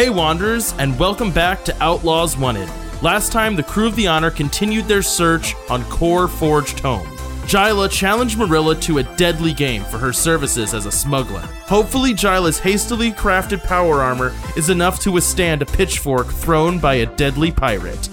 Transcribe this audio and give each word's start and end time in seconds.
Hey, 0.00 0.08
Wanderers, 0.08 0.72
and 0.78 0.98
welcome 0.98 1.30
back 1.30 1.62
to 1.66 1.76
Outlaws 1.82 2.34
Wanted. 2.34 2.70
Last 3.02 3.32
time, 3.32 3.54
the 3.54 3.62
crew 3.62 3.86
of 3.86 3.96
the 3.96 4.06
Honor 4.06 4.30
continued 4.30 4.86
their 4.86 5.02
search 5.02 5.54
on 5.68 5.84
Core 5.90 6.26
Forged 6.26 6.80
Home. 6.80 7.06
Jila 7.46 7.86
challenged 7.86 8.38
Marilla 8.38 8.74
to 8.76 8.96
a 8.96 9.02
deadly 9.02 9.52
game 9.52 9.84
for 9.84 9.98
her 9.98 10.14
services 10.14 10.72
as 10.72 10.86
a 10.86 10.90
smuggler. 10.90 11.42
Hopefully, 11.66 12.14
Jila's 12.14 12.58
hastily 12.58 13.12
crafted 13.12 13.62
power 13.62 14.00
armor 14.00 14.34
is 14.56 14.70
enough 14.70 15.00
to 15.00 15.12
withstand 15.12 15.60
a 15.60 15.66
pitchfork 15.66 16.28
thrown 16.28 16.78
by 16.78 16.94
a 16.94 17.16
deadly 17.16 17.52
pirate. 17.52 18.08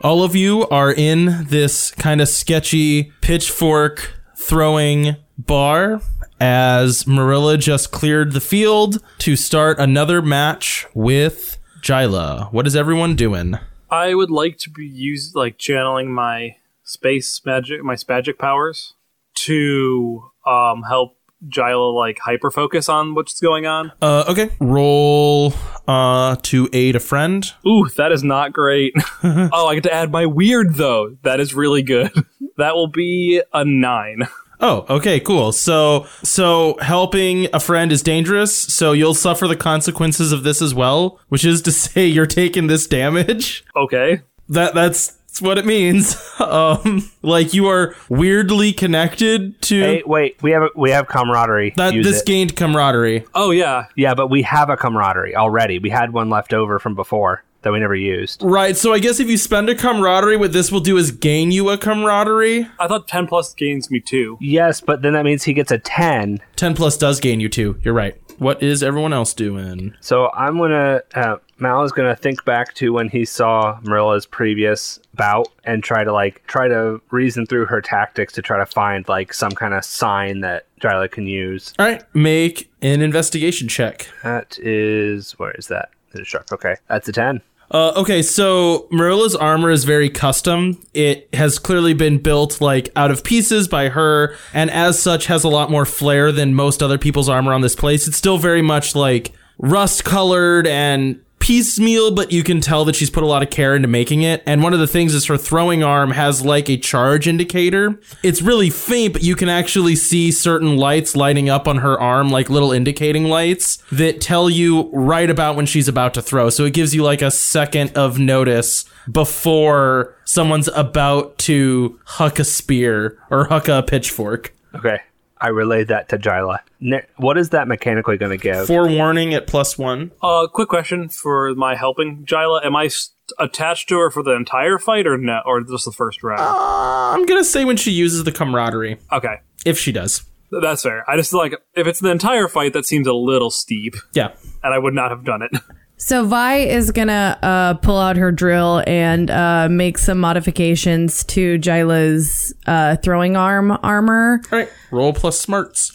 All 0.00 0.22
of 0.22 0.34
you 0.34 0.66
are 0.68 0.94
in 0.94 1.44
this 1.50 1.90
kind 1.90 2.22
of 2.22 2.28
sketchy 2.30 3.12
pitchfork 3.20 4.14
throwing 4.34 5.16
bar 5.36 6.00
as 6.40 7.06
Marilla 7.06 7.56
just 7.56 7.90
cleared 7.90 8.32
the 8.32 8.40
field 8.40 9.02
to 9.18 9.36
start 9.36 9.78
another 9.78 10.20
match 10.20 10.86
with 10.94 11.58
Jila. 11.82 12.48
What 12.50 12.66
is 12.66 12.74
everyone 12.74 13.16
doing? 13.16 13.58
I 13.90 14.14
would 14.14 14.30
like 14.30 14.58
to 14.58 14.70
be 14.70 14.86
used 14.86 15.34
like 15.34 15.58
channeling 15.58 16.12
my 16.12 16.56
space 16.82 17.40
magic, 17.44 17.82
my 17.82 17.94
spagic 17.94 18.38
powers 18.38 18.94
to 19.34 20.30
um, 20.46 20.82
help 20.88 21.16
Jila 21.48 21.90
like 21.90 22.18
hyper 22.18 22.50
focus 22.50 22.88
on 22.88 23.14
what's 23.14 23.40
going 23.40 23.66
on. 23.66 23.92
Uh, 24.00 24.24
okay. 24.28 24.50
Roll 24.60 25.52
uh, 25.86 26.36
to 26.42 26.68
aid 26.72 26.96
a 26.96 27.00
friend. 27.00 27.52
Ooh, 27.66 27.88
that 27.96 28.12
is 28.12 28.22
not 28.22 28.52
great. 28.52 28.94
oh, 29.22 29.66
I 29.66 29.74
get 29.74 29.84
to 29.84 29.92
add 29.92 30.10
my 30.10 30.26
weird 30.26 30.74
though. 30.74 31.16
That 31.22 31.40
is 31.40 31.54
really 31.54 31.82
good. 31.82 32.12
that 32.56 32.74
will 32.74 32.88
be 32.88 33.42
a 33.52 33.64
nine. 33.64 34.22
Oh, 34.66 34.86
okay, 34.88 35.20
cool. 35.20 35.52
So, 35.52 36.06
so 36.22 36.78
helping 36.80 37.48
a 37.52 37.60
friend 37.60 37.92
is 37.92 38.02
dangerous. 38.02 38.56
So 38.56 38.92
you'll 38.92 39.12
suffer 39.12 39.46
the 39.46 39.56
consequences 39.56 40.32
of 40.32 40.42
this 40.42 40.62
as 40.62 40.74
well, 40.74 41.20
which 41.28 41.44
is 41.44 41.60
to 41.62 41.72
say 41.84 42.06
you're 42.06 42.24
taking 42.24 42.66
this 42.66 42.86
damage. 42.86 43.62
Okay. 43.76 44.22
That 44.48 44.72
that's, 44.74 45.08
that's 45.26 45.42
what 45.42 45.58
it 45.58 45.66
means. 45.66 46.16
um, 46.40 47.10
like 47.20 47.52
you 47.52 47.66
are 47.66 47.94
weirdly 48.08 48.72
connected 48.72 49.60
to 49.62 49.80
Hey, 49.80 50.02
wait, 50.06 50.42
we 50.42 50.52
have 50.52 50.70
we 50.74 50.90
have 50.92 51.08
camaraderie. 51.08 51.74
that. 51.76 51.92
Use 51.92 52.06
This 52.06 52.20
it. 52.22 52.26
gained 52.26 52.56
camaraderie. 52.56 53.26
Oh 53.34 53.50
yeah. 53.50 53.86
yeah, 53.96 54.14
but 54.14 54.28
we 54.28 54.40
have 54.42 54.70
a 54.70 54.78
camaraderie 54.78 55.36
already. 55.36 55.78
We 55.78 55.90
had 55.90 56.12
one 56.14 56.30
left 56.30 56.54
over 56.54 56.78
from 56.78 56.94
before 56.94 57.42
that 57.64 57.72
we 57.72 57.80
never 57.80 57.96
used. 57.96 58.42
Right. 58.42 58.76
So 58.76 58.92
I 58.92 59.00
guess 59.00 59.18
if 59.18 59.28
you 59.28 59.36
spend 59.36 59.68
a 59.68 59.74
camaraderie, 59.74 60.36
what 60.36 60.52
this 60.52 60.70
will 60.70 60.80
do 60.80 60.96
is 60.96 61.10
gain 61.10 61.50
you 61.50 61.70
a 61.70 61.76
camaraderie. 61.76 62.68
I 62.78 62.86
thought 62.86 63.08
ten 63.08 63.26
plus 63.26 63.52
gains 63.54 63.90
me 63.90 64.00
two. 64.00 64.38
Yes, 64.40 64.80
but 64.80 65.02
then 65.02 65.14
that 65.14 65.24
means 65.24 65.42
he 65.42 65.52
gets 65.52 65.72
a 65.72 65.78
ten. 65.78 66.40
Ten 66.56 66.74
plus 66.74 66.96
does 66.96 67.18
gain 67.18 67.40
you 67.40 67.48
two. 67.48 67.80
You're 67.82 67.94
right. 67.94 68.16
What 68.38 68.62
is 68.62 68.82
everyone 68.82 69.12
else 69.12 69.32
doing? 69.32 69.94
So 70.00 70.30
I'm 70.34 70.58
gonna 70.58 71.02
uh, 71.14 71.36
Mal 71.58 71.84
is 71.84 71.92
gonna 71.92 72.16
think 72.16 72.44
back 72.44 72.74
to 72.74 72.92
when 72.92 73.08
he 73.08 73.24
saw 73.24 73.78
Marilla's 73.84 74.26
previous 74.26 74.98
bout 75.14 75.48
and 75.64 75.84
try 75.84 76.02
to 76.04 76.12
like 76.12 76.44
try 76.46 76.66
to 76.68 77.00
reason 77.10 77.46
through 77.46 77.66
her 77.66 77.80
tactics 77.80 78.32
to 78.34 78.42
try 78.42 78.58
to 78.58 78.66
find 78.66 79.08
like 79.08 79.32
some 79.32 79.52
kind 79.52 79.72
of 79.72 79.84
sign 79.84 80.40
that 80.40 80.66
Jila 80.80 81.08
can 81.08 81.26
use. 81.26 81.72
All 81.78 81.86
right. 81.86 82.02
Make 82.14 82.70
an 82.82 83.00
investigation 83.00 83.68
check. 83.68 84.08
That 84.22 84.58
is 84.58 85.32
where 85.38 85.52
is 85.52 85.68
that? 85.68 85.90
Is 86.12 86.20
it 86.20 86.26
sharp? 86.26 86.52
Okay, 86.52 86.76
that's 86.88 87.08
a 87.08 87.12
ten. 87.12 87.40
Uh, 87.70 87.92
okay, 87.96 88.22
so 88.22 88.86
Marilla's 88.92 89.34
armor 89.34 89.70
is 89.70 89.84
very 89.84 90.10
custom. 90.10 90.80
It 90.92 91.28
has 91.34 91.58
clearly 91.58 91.94
been 91.94 92.18
built 92.18 92.60
like 92.60 92.90
out 92.94 93.10
of 93.10 93.24
pieces 93.24 93.68
by 93.68 93.88
her, 93.88 94.36
and 94.52 94.70
as 94.70 95.02
such 95.02 95.26
has 95.26 95.44
a 95.44 95.48
lot 95.48 95.70
more 95.70 95.86
flair 95.86 96.30
than 96.30 96.54
most 96.54 96.82
other 96.82 96.98
people's 96.98 97.28
armor 97.28 97.52
on 97.52 97.62
this 97.62 97.74
place. 97.74 98.06
It's 98.06 98.16
still 98.16 98.38
very 98.38 98.62
much 98.62 98.94
like 98.94 99.32
rust 99.58 100.04
colored 100.04 100.66
and 100.66 101.23
piecemeal, 101.44 102.10
but 102.10 102.32
you 102.32 102.42
can 102.42 102.62
tell 102.62 102.86
that 102.86 102.96
she's 102.96 103.10
put 103.10 103.22
a 103.22 103.26
lot 103.26 103.42
of 103.42 103.50
care 103.50 103.76
into 103.76 103.86
making 103.86 104.22
it. 104.22 104.42
And 104.46 104.62
one 104.62 104.72
of 104.72 104.80
the 104.80 104.86
things 104.86 105.12
is 105.12 105.26
her 105.26 105.36
throwing 105.36 105.84
arm 105.84 106.12
has 106.12 106.42
like 106.42 106.70
a 106.70 106.78
charge 106.78 107.28
indicator. 107.28 108.00
It's 108.22 108.40
really 108.40 108.70
faint, 108.70 109.12
but 109.12 109.22
you 109.22 109.36
can 109.36 109.50
actually 109.50 109.94
see 109.94 110.32
certain 110.32 110.78
lights 110.78 111.14
lighting 111.14 111.50
up 111.50 111.68
on 111.68 111.78
her 111.78 112.00
arm, 112.00 112.30
like 112.30 112.48
little 112.48 112.72
indicating 112.72 113.24
lights 113.24 113.76
that 113.92 114.22
tell 114.22 114.48
you 114.48 114.88
right 114.90 115.28
about 115.28 115.54
when 115.54 115.66
she's 115.66 115.86
about 115.86 116.14
to 116.14 116.22
throw. 116.22 116.48
So 116.48 116.64
it 116.64 116.72
gives 116.72 116.94
you 116.94 117.02
like 117.02 117.20
a 117.20 117.30
second 117.30 117.92
of 117.94 118.18
notice 118.18 118.86
before 119.12 120.16
someone's 120.24 120.68
about 120.68 121.36
to 121.40 122.00
huck 122.06 122.38
a 122.38 122.44
spear 122.44 123.18
or 123.30 123.44
huck 123.44 123.68
a 123.68 123.82
pitchfork. 123.82 124.54
Okay, 124.74 124.98
I 125.40 125.48
relayed 125.48 125.88
that 125.88 126.08
to 126.10 126.18
Jila. 126.18 126.60
Ne- 126.80 127.02
what 127.16 127.36
is 127.38 127.50
that 127.50 127.68
mechanically 127.68 128.16
going 128.16 128.30
to 128.30 128.42
give? 128.42 128.66
Forewarning 128.66 129.34
at 129.34 129.46
plus 129.46 129.76
one. 129.76 130.12
Uh, 130.22 130.46
quick 130.46 130.68
question 130.68 131.08
for 131.08 131.54
my 131.54 131.74
helping 131.74 132.24
Jila: 132.24 132.60
Am 132.64 132.76
I 132.76 132.88
st- 132.88 133.14
attached 133.38 133.88
to 133.90 133.98
her 133.98 134.10
for 134.10 134.22
the 134.22 134.32
entire 134.32 134.78
fight, 134.78 135.06
or 135.06 135.16
no, 135.18 135.40
or 135.44 135.60
just 135.62 135.84
the 135.84 135.92
first 135.92 136.22
round? 136.22 136.40
Uh, 136.40 137.12
I'm 137.14 137.26
gonna 137.26 137.44
say 137.44 137.64
when 137.64 137.76
she 137.76 137.90
uses 137.90 138.24
the 138.24 138.32
camaraderie, 138.32 138.98
okay, 139.12 139.40
if 139.66 139.78
she 139.78 139.92
does. 139.92 140.24
that's 140.62 140.82
fair. 140.82 141.08
I 141.10 141.16
just 141.16 141.32
like 141.32 141.54
if 141.74 141.86
it's 141.86 142.00
the 142.00 142.10
entire 142.10 142.48
fight, 142.48 142.72
that 142.74 142.86
seems 142.86 143.06
a 143.06 143.12
little 143.14 143.50
steep, 143.50 143.94
Yeah. 144.12 144.32
and 144.62 144.72
I 144.72 144.78
would 144.78 144.94
not 144.94 145.10
have 145.10 145.24
done 145.24 145.42
it. 145.42 145.50
So 146.04 146.26
Vi 146.26 146.56
is 146.56 146.90
gonna 146.90 147.38
uh, 147.42 147.74
pull 147.78 147.96
out 147.96 148.18
her 148.18 148.30
drill 148.30 148.82
and 148.86 149.30
uh, 149.30 149.70
make 149.70 149.96
some 149.96 150.20
modifications 150.20 151.24
to 151.24 151.58
Jila's 151.58 152.54
uh, 152.66 152.96
throwing 152.96 153.38
arm 153.38 153.78
armor. 153.82 154.42
All 154.52 154.58
right. 154.58 154.68
Roll 154.90 155.14
plus 155.14 155.40
smarts. 155.40 155.92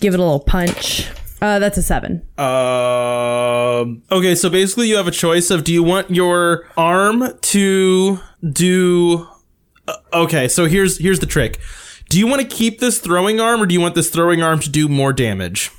Give 0.00 0.14
it 0.14 0.18
a 0.18 0.22
little 0.22 0.40
punch. 0.40 1.10
Uh, 1.42 1.58
that's 1.58 1.76
a 1.76 1.82
seven. 1.82 2.26
Um. 2.38 4.02
Okay, 4.10 4.34
so 4.34 4.48
basically, 4.48 4.88
you 4.88 4.96
have 4.96 5.06
a 5.06 5.10
choice 5.10 5.50
of 5.50 5.62
do 5.62 5.74
you 5.74 5.82
want 5.82 6.10
your 6.10 6.66
arm 6.78 7.28
to 7.38 8.18
do? 8.42 9.28
uh, 9.86 9.96
okay, 10.14 10.48
so 10.48 10.64
here's 10.64 10.96
here's 10.96 11.20
the 11.20 11.26
trick. 11.26 11.60
Do 12.08 12.18
you 12.18 12.26
want 12.26 12.40
to 12.40 12.48
keep 12.48 12.80
this 12.80 12.98
throwing 12.98 13.40
arm, 13.40 13.60
or 13.60 13.66
do 13.66 13.74
you 13.74 13.80
want 13.82 13.94
this 13.94 14.08
throwing 14.08 14.42
arm 14.42 14.60
to 14.60 14.70
do 14.70 14.88
more 14.88 15.12
damage? 15.12 15.70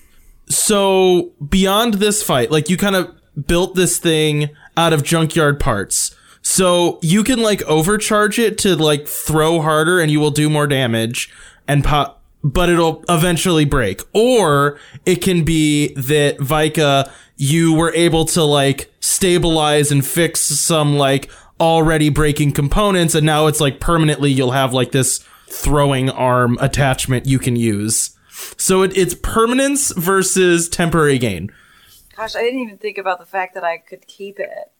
So 0.49 1.31
beyond 1.49 1.95
this 1.95 2.21
fight, 2.21 2.51
like 2.51 2.69
you 2.69 2.77
kind 2.77 2.95
of 2.95 3.15
built 3.45 3.75
this 3.75 3.97
thing 3.97 4.49
out 4.77 4.93
of 4.93 5.03
junkyard 5.03 5.59
parts. 5.59 6.15
So 6.41 6.99
you 7.01 7.23
can 7.23 7.41
like 7.41 7.61
overcharge 7.63 8.39
it 8.39 8.57
to 8.59 8.75
like 8.75 9.07
throw 9.07 9.61
harder 9.61 9.99
and 9.99 10.11
you 10.11 10.19
will 10.19 10.31
do 10.31 10.49
more 10.49 10.67
damage 10.67 11.31
and 11.67 11.83
pop, 11.83 12.21
but 12.43 12.69
it'll 12.69 13.03
eventually 13.07 13.65
break. 13.65 14.01
Or 14.13 14.79
it 15.05 15.17
can 15.17 15.43
be 15.43 15.93
that 15.93 16.37
Vika, 16.37 17.11
you 17.37 17.73
were 17.73 17.93
able 17.93 18.25
to 18.25 18.43
like 18.43 18.91
stabilize 18.99 19.91
and 19.91 20.05
fix 20.05 20.41
some 20.41 20.95
like 20.97 21.29
already 21.59 22.09
breaking 22.09 22.51
components 22.51 23.13
and 23.13 23.25
now 23.25 23.45
it's 23.45 23.61
like 23.61 23.79
permanently 23.79 24.31
you'll 24.31 24.51
have 24.51 24.73
like 24.73 24.91
this 24.91 25.23
throwing 25.47 26.09
arm 26.09 26.57
attachment 26.59 27.27
you 27.27 27.37
can 27.37 27.55
use. 27.55 28.17
So 28.57 28.81
it, 28.81 28.97
it's 28.97 29.13
permanence 29.13 29.91
versus 29.91 30.67
temporary 30.67 31.19
gain. 31.19 31.51
Gosh, 32.21 32.35
I 32.35 32.43
didn't 32.43 32.59
even 32.59 32.77
think 32.77 32.99
about 32.99 33.17
the 33.17 33.25
fact 33.25 33.55
that 33.55 33.63
I 33.63 33.79
could 33.79 34.05
keep 34.05 34.39
it. 34.39 34.71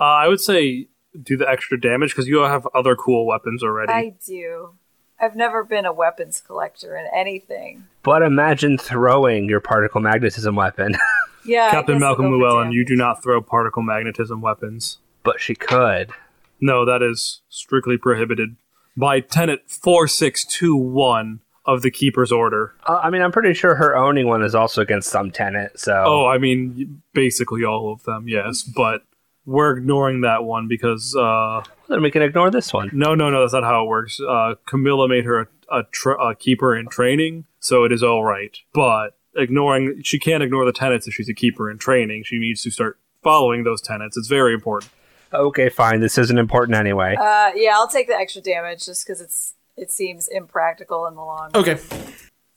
Uh, 0.00 0.04
I 0.04 0.28
would 0.28 0.40
say 0.40 0.86
do 1.20 1.36
the 1.36 1.48
extra 1.48 1.80
damage 1.80 2.10
because 2.10 2.28
you 2.28 2.38
have 2.38 2.68
other 2.72 2.94
cool 2.94 3.26
weapons 3.26 3.64
already. 3.64 3.92
I 3.92 4.14
do. 4.24 4.74
I've 5.18 5.34
never 5.34 5.64
been 5.64 5.86
a 5.86 5.92
weapons 5.92 6.40
collector 6.40 6.96
in 6.96 7.08
anything. 7.12 7.86
But 8.04 8.22
imagine 8.22 8.78
throwing 8.78 9.48
your 9.48 9.58
particle 9.58 10.00
magnetism 10.00 10.54
weapon. 10.56 10.96
Yeah, 11.44 11.72
Captain 11.72 11.98
Malcolm 11.98 12.26
I'll 12.26 12.38
Llewellyn, 12.38 12.70
you 12.70 12.84
do 12.84 12.94
not 12.94 13.20
throw 13.20 13.42
particle 13.42 13.82
magnetism 13.82 14.40
weapons. 14.40 14.98
but 15.24 15.40
she 15.40 15.56
could. 15.56 16.12
No, 16.60 16.84
that 16.84 17.02
is 17.02 17.40
strictly 17.48 17.96
prohibited 17.98 18.54
by 18.96 19.18
Tenet 19.18 19.68
4621 19.68 21.40
of 21.64 21.82
the 21.82 21.90
Keeper's 21.90 22.32
Order. 22.32 22.74
Uh, 22.86 23.00
I 23.02 23.10
mean, 23.10 23.22
I'm 23.22 23.32
pretty 23.32 23.54
sure 23.54 23.74
her 23.76 23.96
owning 23.96 24.26
one 24.26 24.42
is 24.42 24.54
also 24.54 24.82
against 24.82 25.10
some 25.10 25.30
tenant. 25.30 25.78
So 25.78 25.92
Oh, 26.06 26.26
I 26.26 26.38
mean, 26.38 27.02
basically 27.12 27.64
all 27.64 27.92
of 27.92 28.02
them, 28.02 28.26
yes, 28.28 28.62
but 28.62 29.02
we're 29.46 29.76
ignoring 29.76 30.20
that 30.22 30.44
one 30.44 30.66
because 30.68 31.14
uh, 31.16 31.62
Then 31.88 32.02
we 32.02 32.10
can 32.10 32.22
ignore 32.22 32.50
this 32.50 32.72
one. 32.72 32.90
no, 32.92 33.14
no, 33.14 33.30
no, 33.30 33.40
that's 33.40 33.52
not 33.52 33.64
how 33.64 33.84
it 33.84 33.88
works. 33.88 34.18
Uh, 34.20 34.54
Camilla 34.66 35.08
made 35.08 35.24
her 35.24 35.40
a, 35.40 35.46
a, 35.70 35.82
tr- 35.92 36.10
a 36.12 36.34
keeper 36.34 36.76
in 36.76 36.86
training, 36.88 37.44
so 37.60 37.84
it 37.84 37.92
is 37.92 38.02
all 38.02 38.24
right. 38.24 38.56
But 38.72 39.16
ignoring, 39.36 40.00
she 40.04 40.18
can't 40.18 40.42
ignore 40.42 40.64
the 40.64 40.72
tenants 40.72 41.06
if 41.08 41.14
she's 41.14 41.28
a 41.28 41.34
keeper 41.34 41.70
in 41.70 41.78
training. 41.78 42.24
She 42.24 42.38
needs 42.38 42.62
to 42.64 42.70
start 42.70 42.98
following 43.22 43.64
those 43.64 43.80
tenants. 43.80 44.16
It's 44.16 44.28
very 44.28 44.52
important. 44.54 44.90
Okay, 45.32 45.68
fine. 45.70 46.00
This 46.00 46.18
isn't 46.18 46.38
important 46.38 46.76
anyway. 46.76 47.16
Uh, 47.18 47.52
yeah, 47.54 47.70
I'll 47.74 47.88
take 47.88 48.06
the 48.08 48.14
extra 48.16 48.42
damage 48.42 48.84
just 48.84 49.06
because 49.06 49.20
it's 49.20 49.54
it 49.76 49.90
seems 49.90 50.28
impractical 50.28 51.06
in 51.06 51.14
the 51.14 51.22
long 51.22 51.50
run 51.54 51.62
Okay. 51.62 51.78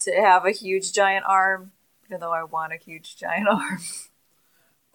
to 0.02 0.12
have 0.14 0.46
a 0.46 0.52
huge 0.52 0.92
giant 0.94 1.26
arm, 1.28 1.72
even 2.08 2.20
though 2.20 2.34
I 2.34 2.44
want 2.44 2.74
a 2.74 2.78
huge 2.78 3.18
giant 3.18 3.48
arm. 3.50 3.80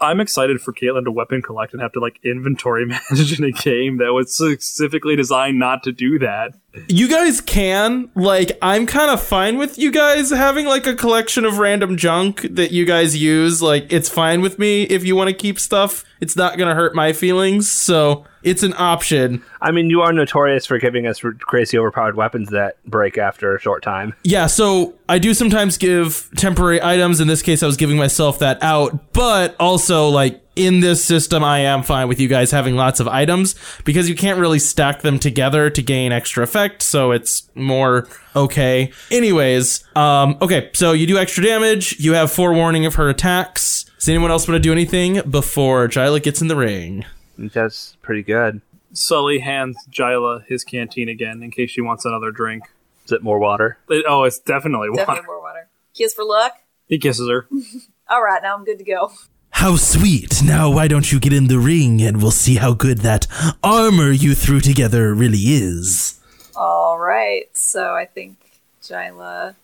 I'm 0.03 0.21
excited 0.21 0.61
for 0.63 0.73
Caitlyn 0.73 1.05
to 1.05 1.11
weapon 1.13 1.43
collect 1.43 1.75
and 1.75 1.83
have 1.83 1.93
to 1.93 2.01
like 2.01 2.19
inventory 2.25 2.87
manage 3.11 3.39
in 3.39 3.45
a 3.45 3.53
game 3.53 3.99
that 3.99 4.13
was 4.13 4.35
specifically 4.35 5.15
designed 5.15 5.59
not 5.59 5.83
to 5.83 5.93
do 5.93 6.19
that. 6.21 6.53
You 6.89 7.09
guys 7.09 7.41
can. 7.41 8.11
Like, 8.15 8.57
I'm 8.63 8.87
kind 8.87 9.11
of 9.11 9.23
fine 9.23 9.59
with 9.59 9.79
you 9.79 9.91
guys 9.91 10.31
having 10.31 10.67
like 10.67 10.87
a 10.87 10.95
collection 10.95 11.45
of 11.45 11.59
random 11.59 11.97
junk 11.97 12.43
that 12.43 12.71
you 12.71 12.85
guys 12.85 13.17
use. 13.17 13.61
Like, 13.61 13.93
it's 13.93 14.09
fine 14.09 14.41
with 14.41 14.59
me 14.59 14.85
if 14.85 15.05
you 15.05 15.17
want 15.17 15.29
to 15.29 15.35
keep 15.35 15.59
stuff. 15.59 16.05
It's 16.21 16.37
not 16.37 16.59
going 16.59 16.69
to 16.69 16.75
hurt 16.75 16.95
my 16.95 17.13
feelings. 17.13 17.71
So, 17.71 18.25
it's 18.43 18.63
an 18.63 18.75
option. 18.77 19.43
I 19.61 19.71
mean, 19.71 19.91
you 19.91 20.01
are 20.01 20.13
notorious 20.13 20.65
for 20.65 20.79
giving 20.79 21.07
us 21.07 21.23
crazy 21.41 21.77
overpowered 21.77 22.17
weapons 22.17 22.51
that 22.51 22.83
break 22.85 23.19
after 23.19 23.55
a 23.55 23.61
short 23.61 23.83
time. 23.83 24.15
Yeah, 24.23 24.47
so 24.47 24.95
I 25.09 25.19
do 25.19 25.35
sometimes 25.35 25.77
give 25.77 26.31
temporary 26.37 26.83
items. 26.83 27.21
In 27.21 27.29
this 27.29 27.43
case, 27.43 27.63
I 27.63 27.67
was 27.67 27.77
giving 27.77 27.99
myself 27.99 28.39
that 28.39 28.63
out. 28.63 29.13
But 29.13 29.57
also, 29.61 30.09
like, 30.09 30.43
in 30.56 30.81
this 30.81 31.05
system, 31.05 31.43
I 31.44 31.61
am 31.61 31.82
fine 31.82 32.08
with 32.08 32.20
you 32.20 32.29
guys 32.29 32.50
having 32.50 32.76
lots 32.76 33.00
of 33.00 33.08
items 33.08 33.55
because 33.85 34.08
you 34.08 34.14
can't 34.14 34.38
really 34.38 34.58
stack 34.58 35.02
them 35.02 35.19
together 35.19 35.70
to 35.70 35.82
gain 35.82 36.12
extra 36.12 36.43
effect. 36.43 36.82
So 36.82 37.12
it's 37.12 37.49
more 37.55 38.08
okay. 38.37 38.93
Anyways, 39.11 39.85
um, 39.97 40.37
okay, 40.43 40.70
so 40.75 40.93
you 40.93 41.06
do 41.06 41.19
extra 41.19 41.44
damage. 41.44 41.99
You 42.00 42.14
have 42.14 42.31
forewarning 42.32 42.85
of 42.87 42.97
her 42.97 43.08
attacks. 43.08 43.85
Does 43.99 44.08
anyone 44.08 44.31
else 44.31 44.49
want 44.49 44.56
to 44.56 44.61
do 44.61 44.73
anything 44.73 45.20
before 45.29 45.87
Jila 45.88 46.20
gets 46.20 46.41
in 46.43 46.49
the 46.49 46.56
ring? 46.56 47.05
That's 47.38 47.97
pretty 48.02 48.23
good. 48.23 48.61
Sully 48.93 49.38
hands 49.38 49.76
Jila 49.88 50.43
his 50.49 50.64
canteen 50.64 51.08
again 51.08 51.43
in 51.43 51.50
case 51.50 51.70
she 51.70 51.81
wants 51.81 52.05
another 52.05 52.31
drink. 52.32 52.64
Is 53.05 53.12
it 53.12 53.23
more 53.23 53.38
water? 53.38 53.79
It- 53.88 54.05
oh, 54.08 54.25
it's 54.25 54.38
definitely 54.38 54.91
water. 54.91 55.00
Definitely 55.02 55.26
more 55.26 55.41
water. 55.41 55.69
Kiss 55.94 56.12
for 56.14 56.25
luck. 56.25 56.55
He 56.88 56.99
kisses 56.99 57.29
her. 57.29 57.47
All 58.08 58.23
right, 58.23 58.43
now 58.43 58.56
I'm 58.56 58.64
good 58.64 58.79
to 58.79 58.85
go. 58.85 59.12
How 59.61 59.77
sweet. 59.77 60.43
Now, 60.43 60.71
why 60.71 60.89
don't 60.89 61.12
you 61.12 61.21
get 61.21 61.35
in 61.35 61.49
the 61.49 61.59
ring 61.59 62.01
and 62.01 62.23
we'll 62.23 62.31
see 62.31 62.57
how 62.57 62.73
good 62.73 63.01
that 63.01 63.27
armor 63.62 64.11
you 64.11 64.35
threw 64.35 64.59
together 64.59 65.12
really 65.12 65.37
is. 65.39 66.19
All 66.57 66.99
right, 66.99 67.45
so 67.53 67.95
I 67.95 68.07
think 68.07 68.39
Jila 68.83 69.57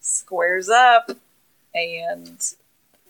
squares 0.00 0.70
up 0.70 1.10
and 1.74 2.42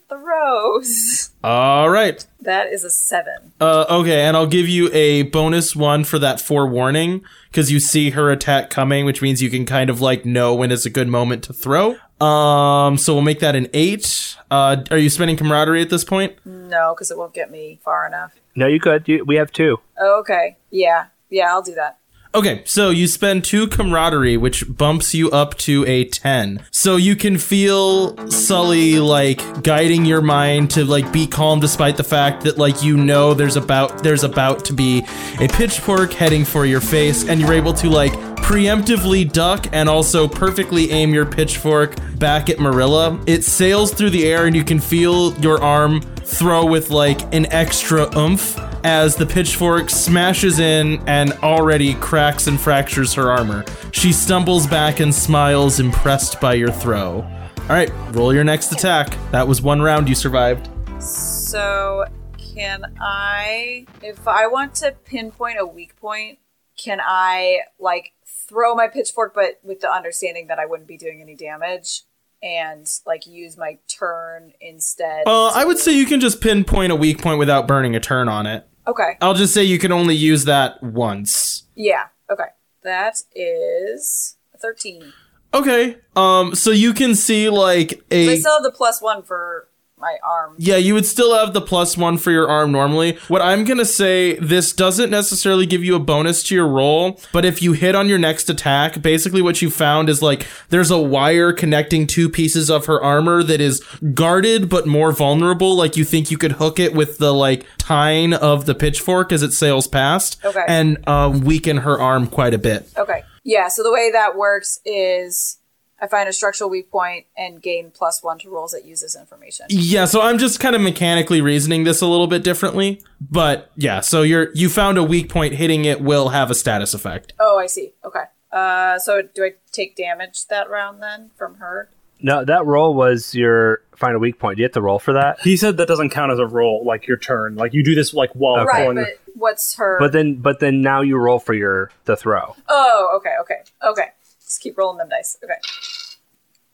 throws. 0.09 1.29
All 1.41 1.89
right. 1.89 2.27
That 2.41 2.67
is 2.67 2.83
a 2.83 2.89
seven. 2.89 3.53
Uh, 3.61 3.85
okay, 3.89 4.25
and 4.25 4.35
I'll 4.35 4.45
give 4.45 4.67
you 4.67 4.89
a 4.91 5.21
bonus 5.23 5.73
one 5.73 6.03
for 6.03 6.19
that 6.19 6.41
forewarning 6.41 7.23
because 7.49 7.71
you 7.71 7.79
see 7.79 8.09
her 8.09 8.29
attack 8.29 8.69
coming, 8.69 9.05
which 9.05 9.21
means 9.21 9.41
you 9.41 9.49
can 9.49 9.65
kind 9.65 9.89
of 9.89 10.01
like 10.01 10.25
know 10.25 10.53
when 10.53 10.69
is 10.69 10.85
a 10.85 10.89
good 10.89 11.07
moment 11.07 11.45
to 11.45 11.53
throw. 11.53 11.95
Um, 12.21 12.97
so 12.97 13.13
we'll 13.13 13.23
make 13.23 13.39
that 13.39 13.55
an 13.55 13.67
eight. 13.73 14.37
Uh, 14.49 14.77
are 14.89 14.97
you 14.97 15.09
spending 15.09 15.37
camaraderie 15.37 15.81
at 15.81 15.89
this 15.89 16.03
point? 16.03 16.33
No, 16.45 16.93
because 16.93 17.11
it 17.11 17.17
won't 17.17 17.33
get 17.33 17.51
me 17.51 17.79
far 17.83 18.07
enough. 18.07 18.33
No, 18.55 18.67
you 18.67 18.79
could. 18.79 19.07
You, 19.07 19.25
we 19.25 19.35
have 19.35 19.51
two. 19.51 19.79
Oh, 19.99 20.19
okay. 20.21 20.57
Yeah. 20.71 21.07
Yeah, 21.29 21.49
I'll 21.51 21.61
do 21.61 21.75
that. 21.75 21.97
Okay, 22.33 22.63
so 22.65 22.89
you 22.89 23.07
spend 23.07 23.45
two 23.45 23.65
camaraderie, 23.65 24.35
which 24.35 24.65
bumps 24.67 25.15
you 25.15 25.31
up 25.31 25.57
to 25.59 25.85
a 25.87 26.03
10. 26.03 26.65
So 26.69 26.97
you 26.97 27.15
can 27.15 27.37
feel 27.37 28.17
Sully, 28.29 28.99
like, 28.99 29.63
guiding 29.63 30.03
your 30.03 30.19
mind 30.21 30.69
to, 30.71 30.83
like, 30.83 31.13
be 31.13 31.27
calm 31.27 31.61
despite 31.61 31.95
the 31.95 32.03
fact 32.03 32.43
that, 32.43 32.57
like, 32.57 32.83
you 32.83 32.97
know 32.97 33.33
there's 33.33 33.55
about, 33.55 34.03
there's 34.03 34.25
about 34.25 34.65
to 34.65 34.73
be 34.73 35.05
a 35.39 35.47
pitchfork 35.47 36.11
heading 36.11 36.43
for 36.43 36.65
your 36.65 36.81
face, 36.81 37.25
and 37.25 37.39
you're 37.39 37.53
able 37.53 37.73
to, 37.75 37.89
like, 37.89 38.11
preemptively 38.45 39.29
duck 39.29 39.65
and 39.71 39.89
also 39.89 40.27
perfectly 40.27 40.91
aim 40.91 41.15
your 41.15 41.25
pitchfork 41.25 41.95
back 42.19 42.47
at 42.47 42.59
Marilla. 42.59 43.19
It 43.25 43.43
sails 43.43 43.91
through 43.91 44.11
the 44.11 44.27
air, 44.27 44.45
and 44.45 44.55
you 44.55 44.63
can 44.63 44.79
feel 44.79 45.33
your 45.39 45.59
arm 45.63 46.01
throw 46.01 46.63
with, 46.63 46.91
like, 46.91 47.21
an 47.33 47.51
extra 47.51 48.07
oomph 48.15 48.59
as 48.85 49.15
the 49.15 49.25
pitchfork 49.25 49.89
smashes 49.89 50.59
in 50.59 51.01
and 51.07 51.33
already 51.41 51.95
cracks 51.95 52.45
and 52.45 52.61
fractures 52.61 53.15
her 53.15 53.31
armor. 53.31 53.65
She 53.91 54.13
stumbles 54.13 54.67
back 54.67 54.99
and 54.99 55.13
smiles, 55.13 55.79
impressed 55.79 56.39
by 56.39 56.53
your 56.53 56.71
throw. 56.71 57.23
All 57.23 57.69
right, 57.69 57.91
roll 58.11 58.31
your 58.31 58.43
next 58.43 58.71
attack. 58.71 59.17
That 59.31 59.47
was 59.47 59.59
one 59.63 59.81
round 59.81 60.07
you 60.07 60.13
survived. 60.13 60.69
So, 61.01 62.05
can 62.37 62.93
I, 63.01 63.87
if 64.03 64.27
I 64.27 64.45
want 64.45 64.75
to 64.75 64.91
pinpoint 65.03 65.57
a 65.59 65.65
weak 65.65 65.99
point, 65.99 66.37
can 66.77 66.99
I, 67.03 67.61
like, 67.79 68.11
throw 68.47 68.75
my 68.75 68.87
pitchfork, 68.87 69.33
but 69.33 69.59
with 69.63 69.81
the 69.81 69.91
understanding 69.91 70.47
that 70.47 70.59
I 70.59 70.65
wouldn't 70.65 70.87
be 70.87 70.97
doing 70.97 71.21
any 71.21 71.35
damage? 71.35 72.03
And, 72.43 72.87
like, 73.07 73.25
use 73.25 73.57
my 73.57 73.79
turn 73.87 74.53
instead? 74.61 75.23
Uh, 75.25 75.47
I 75.47 75.65
would 75.65 75.79
say 75.79 75.93
you 75.93 76.05
can 76.05 76.19
just 76.19 76.41
pinpoint 76.41 76.91
a 76.91 76.95
weak 76.95 77.21
point 77.21 77.39
without 77.39 77.67
burning 77.67 77.95
a 77.95 77.99
turn 77.99 78.29
on 78.29 78.45
it. 78.45 78.67
Okay. 78.87 79.17
I'll 79.21 79.33
just 79.33 79.53
say 79.53 79.63
you 79.63 79.79
can 79.79 79.91
only 79.91 80.15
use 80.15 80.45
that 80.45 80.81
once. 80.83 81.63
Yeah. 81.75 82.07
Okay. 82.29 82.49
That 82.83 83.23
is 83.35 84.37
a 84.53 84.57
13. 84.57 85.11
Okay. 85.53 85.97
Um. 86.15 86.53
So 86.53 86.71
you 86.71 86.93
can 86.93 87.15
see 87.15 87.49
like 87.49 88.03
a 88.11 88.33
I 88.33 88.37
still 88.37 88.53
have 88.53 88.63
the 88.63 88.71
plus 88.71 89.01
one 89.01 89.23
for 89.23 89.69
my 89.97 90.17
arm. 90.23 90.55
Yeah, 90.57 90.75
you 90.75 90.93
would 90.93 91.05
still 91.05 91.33
have 91.37 91.53
the 91.53 91.61
plus 91.61 91.97
one 91.97 92.17
for 92.17 92.29
your 92.31 92.49
arm 92.49 92.71
normally. 92.71 93.17
What 93.29 93.41
I'm 93.41 93.63
gonna 93.63 93.85
say, 93.85 94.35
this 94.39 94.73
doesn't 94.73 95.09
necessarily 95.09 95.65
give 95.65 95.83
you 95.85 95.95
a 95.95 95.99
bonus 95.99 96.43
to 96.43 96.55
your 96.55 96.67
roll, 96.67 97.19
but 97.31 97.45
if 97.45 97.61
you 97.61 97.71
hit 97.73 97.95
on 97.95 98.09
your 98.09 98.17
next 98.17 98.49
attack, 98.49 99.01
basically 99.01 99.41
what 99.41 99.61
you 99.61 99.69
found 99.69 100.09
is 100.09 100.21
like 100.21 100.45
there's 100.69 100.91
a 100.91 100.97
wire 100.99 101.53
connecting 101.53 102.07
two 102.07 102.29
pieces 102.29 102.69
of 102.69 102.87
her 102.87 103.01
armor 103.01 103.41
that 103.43 103.61
is 103.61 103.81
guarded 104.13 104.69
but 104.69 104.85
more 104.85 105.11
vulnerable. 105.13 105.75
Like 105.75 105.95
you 105.95 106.03
think 106.03 106.29
you 106.29 106.37
could 106.37 106.53
hook 106.53 106.77
it 106.79 106.93
with 106.93 107.17
the 107.17 107.33
like 107.33 107.65
tine 107.77 108.33
of 108.33 108.65
the 108.65 108.75
pitchfork 108.75 109.31
as 109.31 109.43
it 109.43 109.53
sails 109.53 109.87
past, 109.87 110.37
Okay. 110.43 110.63
and 110.67 111.07
um, 111.07 111.39
weaken 111.41 111.77
her 111.77 111.99
arm 111.99 112.27
quite 112.27 112.53
a 112.53 112.57
bit. 112.57 112.87
Okay. 112.97 113.23
Yeah, 113.43 113.67
so 113.69 113.83
the 113.83 113.91
way 113.93 114.09
that 114.11 114.35
works 114.35 114.79
is 114.85 115.57
I 116.01 116.07
find 116.07 116.27
a 116.27 116.33
structural 116.33 116.69
weak 116.69 116.91
point 116.91 117.25
and 117.37 117.61
gain 117.61 117.89
plus 117.91 118.21
one 118.21 118.37
to 118.39 118.49
rolls 118.49 118.71
that 118.73 118.83
use 118.85 119.01
this 119.01 119.15
information. 119.15 119.67
Yeah, 119.69 120.05
so 120.05 120.21
I'm 120.21 120.37
just 120.37 120.59
kind 120.59 120.75
of 120.75 120.81
mechanically 120.81 121.39
reasoning 121.41 121.85
this 121.85 122.01
a 122.01 122.05
little 122.07 122.27
bit 122.27 122.43
differently, 122.43 123.01
but 123.21 123.71
yeah, 123.77 124.01
so 124.01 124.21
you're 124.21 124.51
you 124.53 124.69
found 124.69 124.97
a 124.97 125.03
weak 125.03 125.29
point 125.29 125.53
hitting 125.53 125.85
it 125.85 126.01
will 126.01 126.29
have 126.29 126.51
a 126.51 126.55
status 126.55 126.93
effect. 126.93 127.33
Oh, 127.39 127.57
I 127.59 127.67
see. 127.67 127.93
Okay. 128.03 128.23
Uh, 128.51 128.99
so 128.99 129.21
do 129.21 129.43
I 129.43 129.53
take 129.71 129.95
damage 129.95 130.47
that 130.47 130.69
round 130.69 131.01
then 131.01 131.31
from 131.37 131.55
her? 131.55 131.89
No, 132.21 132.43
that 132.45 132.65
roll 132.65 132.93
was 132.93 133.35
your 133.35 133.81
find 133.95 134.15
a 134.15 134.19
weak 134.19 134.39
point. 134.39 134.55
Do 134.57 134.61
you 134.61 134.65
have 134.65 134.71
to 134.73 134.81
roll 134.81 134.99
for 134.99 135.13
that? 135.13 135.39
He 135.41 135.57
said 135.57 135.77
that 135.77 135.87
doesn't 135.87 136.09
count 136.09 136.31
as 136.31 136.39
a 136.39 136.45
roll, 136.47 136.83
like 136.85 137.07
your 137.07 137.17
turn. 137.17 137.55
Like 137.55 137.73
you 137.73 137.83
do 137.83 137.93
this 137.95 138.13
like 138.13 138.31
while 138.31 138.65
Right, 138.65 138.83
pulling. 138.83 138.95
but 138.95 139.07
what's 139.35 139.75
her? 139.75 139.97
But 139.99 140.11
then, 140.13 140.35
but 140.35 140.59
then 140.59 140.81
now 140.81 141.01
you 141.01 141.17
roll 141.17 141.39
for 141.39 141.53
your 141.53 141.91
the 142.05 142.15
throw. 142.15 142.55
oh, 142.69 143.13
okay, 143.17 143.33
okay, 143.41 143.61
okay. 143.83 144.09
Just 144.45 144.61
keep 144.61 144.77
rolling 144.77 144.99
them 144.99 145.09
dice. 145.09 145.37
Okay. 145.43 145.59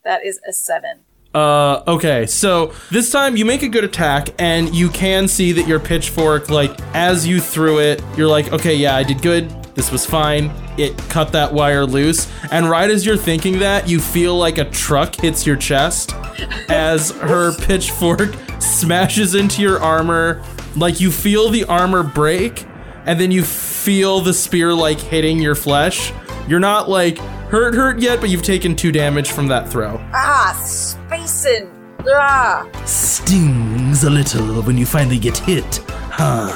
That 0.04 0.26
is 0.26 0.40
a 0.48 0.54
seven. 0.54 1.06
Uh, 1.34 1.82
okay, 1.88 2.26
so 2.26 2.74
this 2.92 3.10
time 3.10 3.38
you 3.38 3.46
make 3.46 3.64
a 3.64 3.70
good 3.70 3.86
attack, 3.86 4.30
and 4.38 4.76
you 4.76 4.90
can 4.90 5.30
see 5.30 5.54
that 5.54 5.66
your 5.66 5.80
pitchfork, 5.80 6.50
like, 6.50 6.78
as 6.94 7.26
you 7.26 7.40
threw 7.40 7.80
it, 7.80 8.04
you're 8.18 8.28
like, 8.28 8.52
okay, 8.52 8.76
yeah, 8.76 8.98
I 8.98 9.04
did 9.04 9.22
good. 9.22 9.50
This 9.74 9.92
was 9.92 10.06
fine. 10.06 10.52
It 10.78 10.98
cut 11.08 11.32
that 11.32 11.54
wire 11.54 11.86
loose. 11.86 12.30
And 12.52 12.70
right 12.70 12.90
as 12.90 13.06
you're 13.06 13.16
thinking 13.16 13.60
that, 13.60 13.88
you 13.88 14.02
feel 14.02 14.38
like 14.38 14.58
a 14.58 14.66
truck 14.66 15.16
hits 15.16 15.48
your 15.48 15.56
chest 15.56 16.14
as 16.70 17.12
her 17.12 17.56
pitchfork 17.56 18.36
smashes 18.60 19.34
into 19.34 19.62
your 19.62 19.80
armor. 19.80 20.44
Like, 20.76 21.00
you 21.00 21.12
feel 21.12 21.50
the 21.50 21.64
armor 21.64 22.04
break, 22.04 22.66
and 23.06 23.18
then 23.18 23.32
you 23.32 23.44
feel 23.44 24.20
the 24.20 24.34
spear, 24.34 24.74
like, 24.74 25.00
hitting 25.00 25.40
your 25.40 25.56
flesh. 25.56 26.12
You're 26.46 26.60
not, 26.60 26.90
like, 26.90 27.20
hurt, 27.52 27.76
hurt 27.76 28.00
yet, 28.00 28.20
but 28.22 28.30
you've 28.30 28.42
taken 28.42 28.76
two 28.76 28.92
damage 28.92 29.32
from 29.32 29.48
that 29.48 29.70
throw. 29.70 29.98
Ah, 30.14 30.60
spacing. 30.66 31.70
Ah. 32.08 32.68
Stings 32.86 34.04
a 34.04 34.10
little 34.10 34.62
when 34.64 34.78
you 34.78 34.86
finally 34.86 35.20
get 35.20 35.38
hit. 35.38 35.84
Huh. 35.88 36.50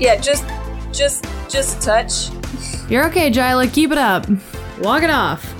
Yeah, 0.00 0.16
just, 0.16 0.44
just, 0.92 1.24
just 1.48 1.82
touch. 1.82 2.30
You're 2.88 3.06
okay, 3.08 3.30
Jila. 3.30 3.68
Keep 3.68 3.92
it 3.92 3.98
up. 3.98 4.26
Walk 4.80 5.02
it 5.02 5.10
off. 5.10 5.54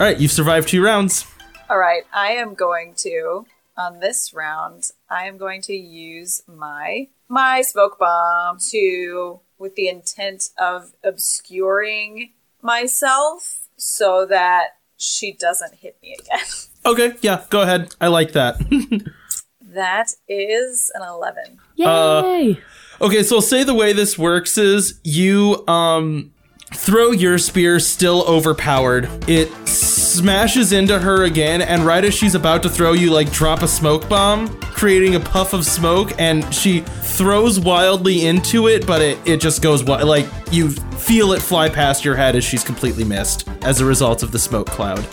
All 0.00 0.06
right, 0.06 0.18
you've 0.18 0.32
survived 0.32 0.68
two 0.68 0.82
rounds. 0.82 1.24
All 1.70 1.78
right, 1.78 2.02
I 2.12 2.32
am 2.32 2.54
going 2.54 2.94
to 2.98 3.46
on 3.76 4.00
this 4.00 4.34
round. 4.34 4.90
I 5.08 5.26
am 5.26 5.38
going 5.38 5.62
to 5.62 5.74
use 5.74 6.42
my 6.46 7.08
my 7.28 7.62
smoke 7.62 7.98
bomb 7.98 8.58
to 8.70 9.40
with 9.58 9.74
the 9.76 9.88
intent 9.88 10.50
of 10.58 10.92
obscuring 11.02 12.32
myself 12.60 13.61
so 13.82 14.26
that 14.26 14.76
she 14.96 15.32
doesn't 15.32 15.74
hit 15.74 15.96
me 16.02 16.16
again. 16.18 16.40
Okay, 16.84 17.12
yeah, 17.20 17.44
go 17.48 17.60
ahead. 17.60 17.94
I 18.00 18.08
like 18.08 18.32
that. 18.32 18.56
That 19.74 20.12
is 20.28 20.90
an 20.94 21.02
11. 21.02 21.58
Yay! 21.76 22.58
Okay, 23.00 23.22
so 23.22 23.36
I'll 23.36 23.40
say 23.40 23.64
the 23.64 23.72
way 23.72 23.94
this 23.94 24.18
works 24.18 24.58
is 24.58 25.00
you 25.02 25.66
um 25.66 26.32
throw 26.74 27.10
your 27.10 27.38
spear 27.38 27.80
still 27.80 28.22
overpowered. 28.28 29.08
It 29.26 29.48
smashes 30.12 30.72
into 30.72 30.98
her 30.98 31.24
again, 31.24 31.62
and 31.62 31.84
right 31.84 32.04
as 32.04 32.14
she's 32.14 32.34
about 32.34 32.62
to 32.64 32.68
throw, 32.68 32.92
you 32.92 33.10
like 33.10 33.32
drop 33.32 33.62
a 33.62 33.68
smoke 33.68 34.08
bomb, 34.08 34.48
creating 34.60 35.14
a 35.14 35.20
puff 35.20 35.52
of 35.52 35.64
smoke, 35.64 36.12
and 36.18 36.52
she 36.54 36.80
throws 36.80 37.58
wildly 37.58 38.26
into 38.26 38.68
it, 38.68 38.86
but 38.86 39.00
it, 39.00 39.18
it 39.26 39.40
just 39.40 39.62
goes 39.62 39.80
wi- 39.82 40.02
like 40.02 40.26
you 40.50 40.70
feel 40.70 41.32
it 41.32 41.40
fly 41.40 41.68
past 41.68 42.04
your 42.04 42.14
head 42.14 42.36
as 42.36 42.44
she's 42.44 42.62
completely 42.62 43.04
missed 43.04 43.48
as 43.62 43.80
a 43.80 43.84
result 43.84 44.22
of 44.22 44.32
the 44.32 44.38
smoke 44.38 44.66
cloud. 44.68 45.06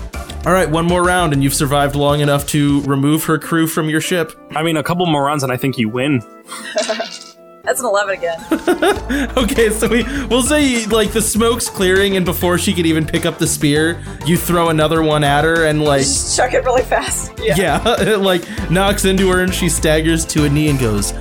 All 0.46 0.54
right, 0.54 0.70
one 0.70 0.86
more 0.86 1.04
round, 1.04 1.34
and 1.34 1.44
you've 1.44 1.54
survived 1.54 1.96
long 1.96 2.22
enough 2.22 2.48
to 2.48 2.82
remove 2.84 3.26
her 3.26 3.38
crew 3.38 3.68
from 3.68 3.90
your 3.90 4.02
ship. 4.02 4.32
I 4.52 4.64
mean, 4.64 4.78
a 4.78 4.84
couple 4.84 5.06
more 5.06 5.26
rounds, 5.26 5.44
and 5.44 5.52
I 5.52 5.58
think 5.58 5.78
you 5.78 5.90
win. 5.90 6.22
That's 7.64 7.80
an 7.82 7.86
11 7.86 8.16
again. 8.18 8.40
Okay, 9.38 9.70
so 9.70 9.88
we 9.88 10.04
we'll 10.28 10.44
say 10.44 10.86
like 10.86 11.12
the 11.12 11.22
smoke's 11.22 11.70
clearing, 11.70 12.16
and 12.18 12.26
before 12.26 12.58
she 12.58 12.74
could 12.74 12.86
even 12.86 13.06
pick 13.06 13.26
up 13.26 13.38
the 13.38 13.48
spear, 13.48 14.02
you 14.26 14.38
throw 14.38 14.70
another 14.70 15.02
one 15.02 15.24
at 15.24 15.44
her, 15.44 15.66
and 15.66 15.84
like 15.84 16.02
Just 16.02 16.36
chuck 16.38 16.54
it 16.54 16.64
really 16.64 16.84
fast. 16.84 17.32
Yeah. 17.40 17.56
yeah, 17.58 18.02
it 18.02 18.20
like 18.32 18.44
knocks 18.70 19.06
into 19.06 19.30
her, 19.32 19.42
and 19.42 19.54
she 19.54 19.70
staggers 19.70 20.26
to 20.28 20.46
a 20.46 20.50
knee 20.50 20.70
and 20.70 20.80
goes, 20.80 21.14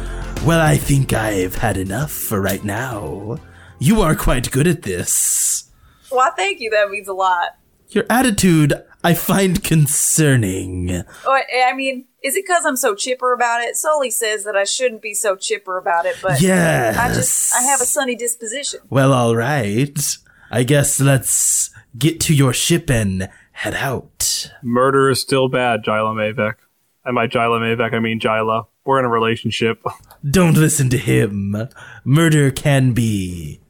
Well, 0.45 0.61
I 0.61 0.76
think 0.76 1.12
I've 1.12 1.54
had 1.54 1.76
enough 1.76 2.11
for 2.11 2.40
right 2.40 2.62
now. 2.64 3.38
You 3.78 4.00
are 4.02 4.14
quite 4.16 4.50
good 4.50 4.66
at 4.66 4.83
this. 4.83 5.71
Well, 6.11 6.33
thank 6.37 6.61
you. 6.61 6.71
That 6.71 6.90
means 6.90 7.09
a 7.09 7.12
lot. 7.14 7.57
Your 7.90 8.04
attitude 8.11 8.75
I 9.05 9.14
find 9.14 9.62
concerning. 9.62 11.05
Oh, 11.25 11.33
I 11.33 11.71
I 11.71 11.75
mean, 11.75 12.07
is 12.23 12.35
it 12.37 12.45
because 12.47 12.64
I'm 12.64 12.76
so 12.76 12.95
chipper 12.95 13.33
about 13.33 13.62
it? 13.62 13.76
Sully 13.76 14.11
says 14.11 14.45
that 14.45 14.57
I 14.57 14.64
shouldn't 14.64 15.02
be 15.02 15.14
so 15.14 15.37
chipper 15.37 15.78
about 15.78 16.07
it, 16.07 16.17
but 16.23 16.40
Yes. 16.40 16.97
I 16.97 17.14
just 17.14 17.55
I 17.55 17.62
have 17.62 17.81
a 17.81 17.85
sunny 17.85 18.17
disposition. 18.17 18.81
Well, 18.90 19.12
all 19.12 19.37
right. 19.37 19.99
I 20.50 20.62
guess 20.64 20.99
let's 21.00 21.71
get 21.97 22.21
to 22.23 22.35
your 22.35 22.52
ship 22.52 22.90
and 22.90 23.28
head 23.52 23.75
out. 23.75 24.50
Murder 24.62 25.11
is 25.11 25.21
still 25.21 25.49
bad, 25.49 25.85
Jila 25.85 26.14
Mavek. 26.14 26.55
And 27.05 27.14
by 27.14 27.26
Jila 27.26 27.61
Mavek, 27.61 27.93
I 27.95 27.99
mean 28.00 28.19
Jila. 28.21 28.67
We're 28.85 28.99
in 28.99 29.05
a 29.05 29.11
relationship. 29.11 29.83
Don't 30.31 30.57
listen 30.57 30.88
to 30.90 30.99
him. 30.99 31.69
Murder 32.05 32.50
can 32.50 32.93
be 32.93 33.61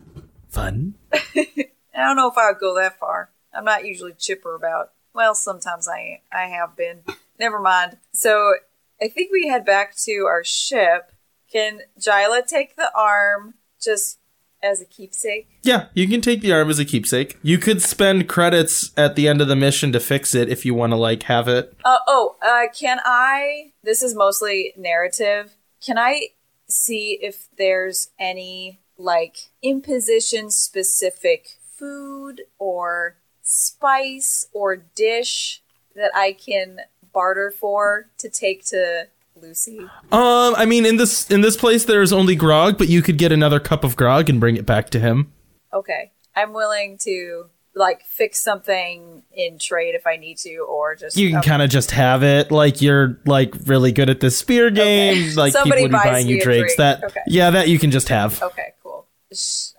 fun. 0.49 0.95
I 1.13 1.67
don't 1.95 2.17
know 2.17 2.31
if 2.31 2.39
I 2.39 2.51
would 2.53 2.61
go 2.61 2.77
that 2.77 2.99
far. 2.99 3.31
I'm 3.53 3.65
not 3.65 3.85
usually 3.85 4.13
chipper 4.13 4.55
about. 4.55 4.93
Well, 5.19 5.35
sometimes 5.35 5.89
I 5.89 6.21
I 6.33 6.43
have 6.45 6.77
been. 6.77 7.03
Never 7.41 7.59
mind. 7.59 7.97
So 8.13 8.55
I 9.03 9.09
think 9.09 9.33
we 9.33 9.49
head 9.49 9.65
back 9.65 9.97
to 10.05 10.27
our 10.29 10.45
ship. 10.45 11.11
Can 11.53 11.81
Jila 11.99 12.45
take 12.47 12.77
the 12.77 12.93
arm 12.95 13.55
just 13.83 14.21
as 14.63 14.81
a 14.81 14.85
keepsake? 14.85 15.49
"Yeah, 15.65 15.87
you 15.93 16.07
can 16.07 16.21
take 16.21 16.41
the 16.41 16.53
arm 16.53 16.71
as 16.71 16.79
a 16.79 16.85
keepsake. 16.85 17.37
You 17.43 17.59
could 17.59 17.83
spend 17.83 18.29
credits 18.29 18.93
at 18.97 19.17
the 19.17 19.27
end 19.27 19.41
of 19.41 19.49
the 19.49 19.57
mission 19.57 19.91
to 19.91 19.99
fix 19.99 20.37
it 20.37 20.49
if 20.49 20.65
you 20.65 20.73
want 20.73 20.93
to 20.93 20.97
like 20.97 21.25
have 21.25 21.49
it." 21.49 21.75
Uh, 21.85 21.99
oh, 22.07 22.37
uh, 22.41 22.69
can 22.73 23.01
I? 23.05 23.73
This 23.83 24.05
is 24.05 24.15
mostly 24.15 24.73
narrative. 24.77 25.57
Can 25.85 25.99
I 25.99 26.29
see 26.69 27.19
if 27.21 27.49
there's 27.59 28.11
any 28.21 28.79
like 28.97 29.49
imposition 29.63 30.53
specific 30.53 31.57
food 31.77 32.43
or 32.61 33.17
spice 33.49 34.47
or 34.53 34.77
dish 34.77 35.63
that 35.97 36.11
I 36.15 36.33
can 36.33 36.81
barter 37.13 37.51
for 37.51 38.11
to 38.19 38.29
take 38.29 38.65
to 38.67 39.09
Lucy? 39.35 39.81
Um, 40.13 40.55
I 40.57 40.67
mean, 40.67 40.85
in 40.85 40.97
this 40.97 41.31
in 41.31 41.41
this 41.41 41.57
place, 41.57 41.85
there's 41.87 42.13
only 42.13 42.37
grog, 42.37 42.77
but 42.79 42.89
you 42.89 43.01
could 43.03 43.17
get 43.17 43.33
another 43.33 43.59
cup 43.59 43.85
of 43.85 43.97
grog 43.97 44.29
and 44.29 44.39
bring 44.39 44.57
it 44.57 44.67
back 44.67 44.91
to 44.91 45.01
him. 45.01 45.33
Okay, 45.73 46.13
I'm 46.37 46.53
willing 46.53 46.99
to 47.03 47.47
like 47.75 48.03
fix 48.05 48.43
something 48.43 49.23
in 49.33 49.59
trade 49.59 49.95
if 49.95 50.07
I 50.07 50.17
need 50.17 50.37
to, 50.39 50.57
or 50.59 50.95
just 50.95 51.17
You 51.17 51.29
can 51.31 51.39
okay. 51.39 51.49
kind 51.49 51.63
of 51.63 51.71
just 51.71 51.93
have 51.93 52.23
it, 52.23 52.51
like 52.51 52.83
you're 52.83 53.19
like 53.25 53.55
really 53.67 53.93
good 53.93 54.11
at 54.11 54.21
this 54.21 54.37
spear 54.37 54.71
game. 54.71 55.35
Like 55.37 55.53
Somebody 55.53 55.83
people 55.85 55.97
would 55.99 56.05
be 56.05 56.11
buying 56.11 56.27
you 56.29 56.43
drinks. 56.43 56.75
drink. 56.75 57.01
That 57.01 57.05
Okay. 57.05 57.21
yeah, 57.29 57.51
that 57.51 57.69
you 57.69 57.79
can 57.79 57.91
just 57.91 58.09
have. 58.09 58.43
Okay, 58.43 58.73
cool. 58.83 59.07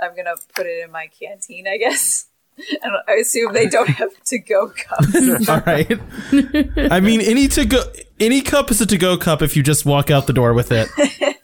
I'm 0.02 0.16
gonna 0.16 0.36
put 0.56 0.66
it 0.66 0.84
in 0.84 0.92
my 0.92 1.08
canteen, 1.08 1.68
I 1.68 1.78
guess. 1.78 2.26
And 2.82 2.94
I 3.08 3.14
assume 3.14 3.54
they 3.54 3.68
don't 3.68 3.90
have 3.90 4.12
to 4.26 4.40
go 4.40 4.70
cups. 4.70 5.50
All 5.50 5.62
right. 5.62 6.00
I 6.92 7.00
mean, 7.00 7.22
any 7.22 7.48
to 7.50 7.66
go 7.66 7.84
any 8.20 8.42
cup 8.42 8.72
is 8.72 8.82
a 8.82 8.86
to 8.86 8.98
go 8.98 9.18
cup 9.18 9.42
if 9.42 9.56
you 9.56 9.64
just 9.64 9.86
walk 9.86 10.12
out 10.12 10.28
the 10.28 10.34
door 10.34 10.54
with 10.54 10.72
it. 10.72 10.90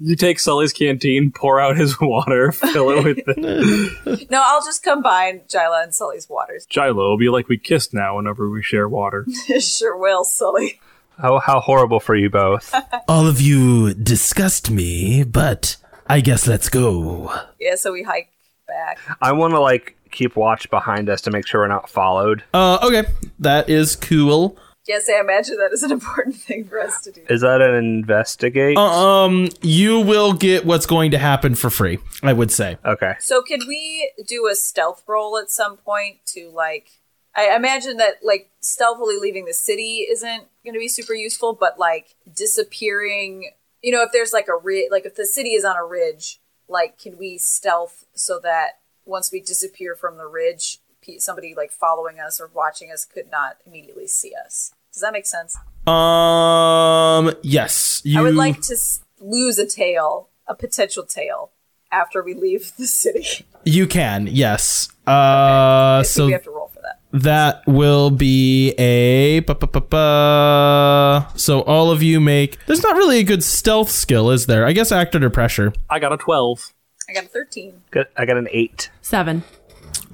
You 0.00 0.16
take 0.16 0.40
Sully's 0.40 0.72
canteen, 0.72 1.30
pour 1.30 1.60
out 1.60 1.76
his 1.76 2.00
water, 2.00 2.52
fill 2.52 2.88
it 2.88 3.04
with 3.04 3.16
the 3.26 4.26
no, 4.30 4.42
I'll 4.42 4.64
just 4.64 4.82
combine 4.82 5.42
Jila 5.46 5.82
and 5.82 5.94
Sully's 5.94 6.26
waters. 6.26 6.64
Jila. 6.70 6.94
Will 6.94 7.18
be 7.18 7.28
like 7.28 7.48
we 7.48 7.58
kissed 7.58 7.92
now 7.92 8.16
whenever 8.16 8.48
we 8.48 8.62
share 8.62 8.88
water. 8.88 9.26
sure 9.60 9.94
will, 9.94 10.24
Sully. 10.24 10.80
Oh, 11.22 11.38
how 11.38 11.60
horrible 11.60 12.00
for 12.00 12.16
you 12.16 12.30
both. 12.30 12.74
All 13.06 13.26
of 13.26 13.42
you 13.42 13.92
disgust 13.92 14.70
me, 14.70 15.22
but 15.22 15.76
I 16.06 16.22
guess 16.22 16.46
let's 16.46 16.70
go. 16.70 17.30
Yeah, 17.60 17.74
so 17.74 17.92
we 17.92 18.04
hike 18.04 18.32
back. 18.66 18.98
I 19.20 19.32
want 19.32 19.52
to 19.52 19.60
like 19.60 19.96
keep 20.10 20.36
watch 20.36 20.68
behind 20.70 21.08
us 21.08 21.20
to 21.22 21.30
make 21.30 21.46
sure 21.46 21.62
we're 21.62 21.68
not 21.68 21.88
followed. 21.88 22.44
Uh, 22.52 22.78
okay, 22.82 23.04
that 23.38 23.68
is 23.68 23.96
cool. 23.96 24.58
Yes, 24.88 25.06
I 25.08 25.20
imagine 25.20 25.58
that 25.58 25.72
is 25.72 25.82
an 25.82 25.92
important 25.98 26.36
thing 26.36 26.64
for 26.64 26.80
us 26.80 27.02
to 27.02 27.12
do. 27.12 27.22
Is 27.28 27.42
that 27.42 27.60
an 27.60 27.74
investigate? 27.74 28.78
Um, 28.78 29.48
you 29.60 30.00
will 30.00 30.32
get 30.32 30.64
what's 30.64 30.86
going 30.86 31.10
to 31.10 31.18
happen 31.18 31.54
for 31.54 31.68
free. 31.68 31.98
I 32.22 32.32
would 32.32 32.50
say. 32.50 32.78
okay. 32.84 33.14
So, 33.20 33.42
could 33.42 33.62
we 33.68 34.10
do 34.26 34.48
a 34.50 34.54
stealth 34.54 35.04
roll 35.06 35.36
at 35.38 35.50
some 35.50 35.76
point 35.76 36.24
to 36.28 36.50
like? 36.54 36.88
I 37.36 37.54
imagine 37.54 37.98
that 37.98 38.14
like 38.24 38.50
stealthily 38.60 39.16
leaving 39.20 39.44
the 39.44 39.54
city 39.54 40.06
isn't 40.10 40.44
going 40.64 40.74
to 40.74 40.80
be 40.80 40.88
super 40.88 41.14
useful, 41.14 41.52
but 41.52 41.78
like 41.78 42.16
disappearing. 42.34 43.52
You 43.82 43.92
know, 43.92 44.02
if 44.02 44.10
there's 44.12 44.32
like 44.32 44.48
a 44.48 44.56
ridge, 44.56 44.88
like 44.90 45.04
if 45.06 45.14
the 45.14 45.26
city 45.26 45.50
is 45.50 45.64
on 45.64 45.76
a 45.76 45.84
ridge, 45.84 46.40
like 46.68 46.98
can 46.98 47.16
we 47.18 47.38
stealth 47.38 48.04
so 48.14 48.40
that 48.42 48.77
once 49.08 49.32
we 49.32 49.40
disappear 49.40 49.94
from 49.94 50.16
the 50.18 50.26
ridge, 50.26 50.78
somebody 51.18 51.54
like 51.56 51.72
following 51.72 52.20
us 52.20 52.40
or 52.40 52.50
watching 52.54 52.92
us 52.92 53.04
could 53.04 53.30
not 53.30 53.56
immediately 53.66 54.06
see 54.06 54.32
us? 54.44 54.72
Does 54.92 55.02
that 55.02 55.12
make 55.12 55.26
sense? 55.26 55.56
Um, 55.86 57.34
yes, 57.42 58.02
you. 58.04 58.18
I 58.18 58.22
would 58.22 58.34
like 58.34 58.60
to 58.62 58.76
lose 59.20 59.58
a 59.58 59.66
tail, 59.66 60.28
a 60.46 60.54
potential 60.54 61.04
tail, 61.04 61.50
after 61.90 62.22
we 62.22 62.34
leave 62.34 62.72
the 62.76 62.86
city. 62.86 63.46
You 63.64 63.86
can, 63.86 64.26
yes. 64.30 64.88
Uh, 65.06 65.10
I 65.10 66.00
think 66.02 66.06
so 66.12 66.26
we 66.26 66.32
have 66.32 66.44
to 66.44 66.50
roll 66.50 66.68
for 66.68 66.80
that. 66.82 67.00
that 67.12 67.62
will 67.66 68.10
be 68.10 68.70
a. 68.78 69.40
ba- 69.40 69.54
ba- 69.54 69.66
ba- 69.66 69.80
ba. 69.80 71.28
So 71.36 71.60
all 71.62 71.90
of 71.90 72.02
you 72.02 72.20
make. 72.20 72.64
There's 72.66 72.82
not 72.82 72.96
really 72.96 73.18
a 73.18 73.24
good 73.24 73.42
stealth 73.42 73.90
skill, 73.90 74.30
is 74.30 74.46
there? 74.46 74.66
I 74.66 74.72
guess 74.72 74.92
act 74.92 75.14
under 75.14 75.30
pressure. 75.30 75.72
I 75.88 75.98
got 75.98 76.12
a 76.12 76.16
twelve. 76.18 76.74
I 77.08 77.12
got 77.12 77.24
a 77.24 77.28
13. 77.28 77.82
Good. 77.90 78.06
I 78.16 78.26
got 78.26 78.36
an 78.36 78.48
eight. 78.50 78.90
Seven. 79.00 79.42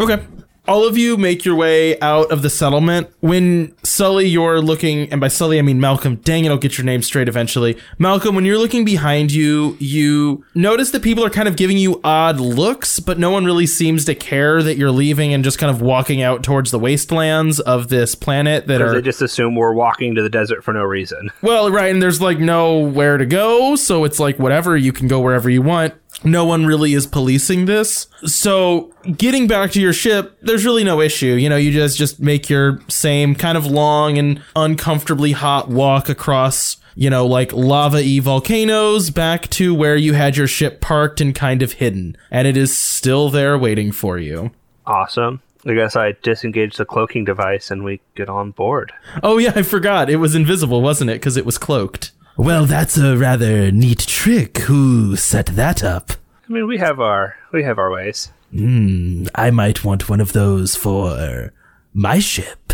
Okay. 0.01 0.25
All 0.67 0.89
of 0.89 0.97
you 0.97 1.19
make 1.19 1.45
your 1.45 1.57
way 1.57 2.01
out 2.01 2.33
of 2.33 2.41
the 2.41 2.49
settlement. 2.49 3.11
When 3.21 3.77
Sully, 3.85 4.27
you're 4.27 4.63
looking, 4.63 5.13
and 5.13 5.21
by 5.21 5.29
Sully 5.29 5.59
I 5.59 5.63
mean 5.63 5.79
Malcolm. 5.79 6.17
Dang 6.17 6.47
it, 6.47 6.49
I'll 6.49 6.57
get 6.57 6.79
your 6.79 6.87
name 6.87 7.03
straight 7.03 7.29
eventually. 7.29 7.77
Malcolm, 7.99 8.35
when 8.35 8.47
you're 8.47 8.57
looking 8.57 8.83
behind 8.83 9.31
you, 9.31 9.77
you 9.79 10.43
notice 10.55 10.91
that 10.93 11.03
people 11.03 11.23
are 11.23 11.29
kind 11.29 11.49
of 11.49 11.57
giving 11.57 11.77
you 11.77 12.01
odd 12.03 12.41
looks, 12.41 12.99
but 12.99 13.19
no 13.19 13.31
one 13.31 13.45
really 13.45 13.67
seems 13.67 14.07
to 14.07 14.15
care 14.15 14.63
that 14.63 14.79
you're 14.79 14.91
leaving 14.91 15.35
and 15.35 15.45
just 15.45 15.59
kind 15.59 15.69
of 15.71 15.83
walking 15.83 16.23
out 16.23 16.43
towards 16.43 16.71
the 16.71 16.79
wastelands 16.79 17.61
of 17.61 17.89
this 17.89 18.15
planet 18.15 18.67
that 18.67 18.81
are 18.81 18.95
they 18.95 19.03
just 19.03 19.21
assume 19.21 19.57
we're 19.57 19.75
walking 19.75 20.15
to 20.15 20.23
the 20.23 20.31
desert 20.31 20.65
for 20.65 20.73
no 20.73 20.83
reason. 20.83 21.31
well, 21.43 21.71
right, 21.71 21.93
and 21.93 22.01
there's 22.01 22.23
like 22.23 22.39
nowhere 22.39 23.19
to 23.19 23.27
go, 23.27 23.77
so 23.77 24.05
it's 24.05 24.19
like 24.19 24.39
whatever, 24.39 24.79
you 24.79 24.95
can 24.95 25.09
go 25.09 25.21
wherever 25.21 25.51
you 25.51 25.61
want. 25.61 25.93
No 26.23 26.45
one 26.45 26.65
really 26.65 26.95
is 26.95 27.07
policing 27.07 27.65
this. 27.67 28.07
So, 28.25 28.95
getting 29.17 29.47
back 29.47 29.73
to 29.73 29.81
your 29.81 29.93
ship, 29.93 30.39
there's 30.43 30.65
really 30.65 30.85
no 30.85 31.01
issue. 31.01 31.35
You 31.35 31.49
know, 31.49 31.57
you 31.57 31.73
just 31.73 31.99
just 31.99 32.21
make 32.21 32.49
your 32.49 32.81
same 32.89 33.35
kind 33.35 33.59
of 33.59 33.67
long 33.67 34.17
and 34.17 34.43
uncomfortably 34.55 35.33
hot 35.33 35.69
walk 35.69 36.09
across, 36.09 36.77
you 36.95 37.11
know, 37.11 37.27
like 37.27 37.53
lava-y 37.53 38.21
volcanoes 38.21 39.11
back 39.11 39.51
to 39.51 39.75
where 39.75 39.97
you 39.97 40.15
had 40.15 40.37
your 40.37 40.47
ship 40.47 40.81
parked 40.81 41.21
and 41.21 41.35
kind 41.35 41.63
of 41.63 41.73
hidden, 41.75 42.17
and 42.31 42.47
it 42.47 42.57
is 42.57 42.77
still 42.77 43.29
there 43.29 43.59
waiting 43.59 43.93
for 43.93 44.19
you. 44.19 44.51
Awesome. 44.87 45.41
I 45.67 45.73
guess 45.73 45.97
I 45.97 46.13
disengage 46.23 46.77
the 46.77 46.85
cloaking 46.85 47.25
device 47.25 47.71
and 47.71 47.85
we 47.85 48.01
get 48.15 48.29
on 48.29 48.51
board. 48.51 48.93
Oh 49.23 49.39
yeah, 49.39 49.53
I 49.57 49.63
forgot. 49.63 50.11
It 50.11 50.17
was 50.17 50.35
invisible, 50.35 50.83
wasn't 50.83 51.11
it? 51.11 51.21
Cuz 51.23 51.39
it 51.39 51.47
was 51.47 51.57
cloaked. 51.57 52.13
Well, 52.37 52.67
that's 52.67 52.99
a 52.99 53.17
rather 53.17 53.71
neat 53.71 54.01
trick. 54.01 54.59
Who 54.59 55.17
set 55.17 55.47
that 55.47 55.85
up? 55.85 56.13
I 56.49 56.53
mean, 56.53 56.67
we 56.67 56.79
have 56.79 57.01
our 57.01 57.37
we 57.53 57.63
have 57.63 57.79
our 57.79 57.91
ways. 57.91 58.31
Hmm, 58.51 59.27
I 59.35 59.51
might 59.51 59.85
want 59.85 60.09
one 60.09 60.21
of 60.21 60.33
those 60.33 60.77
for 60.77 61.53
my 61.93 62.19
ship. 62.19 62.73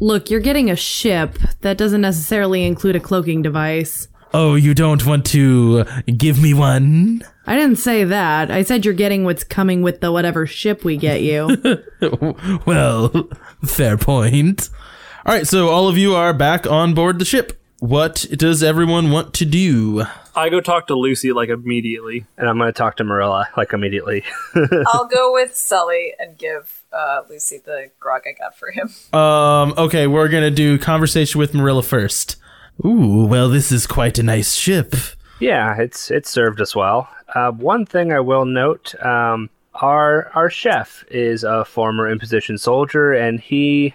Look, 0.00 0.30
you're 0.30 0.40
getting 0.40 0.70
a 0.70 0.76
ship. 0.76 1.38
That 1.60 1.78
doesn't 1.78 2.00
necessarily 2.00 2.64
include 2.64 2.96
a 2.96 3.00
cloaking 3.00 3.42
device. 3.42 4.08
Oh, 4.34 4.54
you 4.54 4.74
don't 4.74 5.04
want 5.06 5.26
to 5.26 5.84
give 6.06 6.42
me 6.42 6.54
one? 6.54 7.22
I 7.46 7.54
didn't 7.56 7.76
say 7.76 8.04
that. 8.04 8.50
I 8.50 8.62
said 8.62 8.84
you're 8.84 8.94
getting 8.94 9.24
what's 9.24 9.44
coming 9.44 9.82
with 9.82 10.00
the 10.00 10.10
whatever 10.10 10.46
ship 10.46 10.84
we 10.84 10.96
get 10.96 11.22
you. 11.22 11.56
Well, 12.66 13.28
fair 13.64 13.96
point. 13.96 14.70
All 15.24 15.34
right, 15.34 15.46
so 15.46 15.68
all 15.68 15.88
of 15.88 15.96
you 15.98 16.14
are 16.14 16.32
back 16.32 16.66
on 16.66 16.94
board 16.94 17.18
the 17.18 17.24
ship. 17.24 17.61
What 17.82 18.26
does 18.30 18.62
everyone 18.62 19.10
want 19.10 19.34
to 19.34 19.44
do? 19.44 20.04
I 20.36 20.50
go 20.50 20.60
talk 20.60 20.86
to 20.86 20.94
Lucy 20.94 21.32
like 21.32 21.48
immediately. 21.48 22.24
And 22.38 22.48
I'm 22.48 22.56
going 22.56 22.68
to 22.68 22.72
talk 22.72 22.98
to 22.98 23.04
Marilla 23.04 23.48
like 23.56 23.72
immediately. 23.72 24.22
I'll 24.86 25.08
go 25.08 25.32
with 25.32 25.56
Sully 25.56 26.12
and 26.16 26.38
give 26.38 26.84
uh, 26.92 27.22
Lucy 27.28 27.58
the 27.58 27.90
grog 27.98 28.22
I 28.24 28.38
got 28.38 28.56
for 28.56 28.70
him. 28.70 28.88
Um, 29.12 29.74
okay, 29.76 30.06
we're 30.06 30.28
gonna 30.28 30.52
do 30.52 30.78
conversation 30.78 31.40
with 31.40 31.54
Marilla 31.54 31.82
first. 31.82 32.36
Ooh, 32.84 33.26
well, 33.26 33.48
this 33.48 33.72
is 33.72 33.88
quite 33.88 34.16
a 34.16 34.22
nice 34.22 34.54
ship. 34.54 34.94
yeah, 35.40 35.76
it's 35.76 36.08
it's 36.08 36.30
served 36.30 36.60
us 36.60 36.76
well. 36.76 37.08
Uh, 37.34 37.50
one 37.50 37.84
thing 37.84 38.12
I 38.12 38.20
will 38.20 38.44
note: 38.44 38.94
um, 39.04 39.50
our 39.74 40.30
our 40.36 40.48
chef 40.50 41.04
is 41.10 41.42
a 41.42 41.64
former 41.64 42.08
imposition 42.08 42.58
soldier, 42.58 43.12
and 43.12 43.40
he 43.40 43.94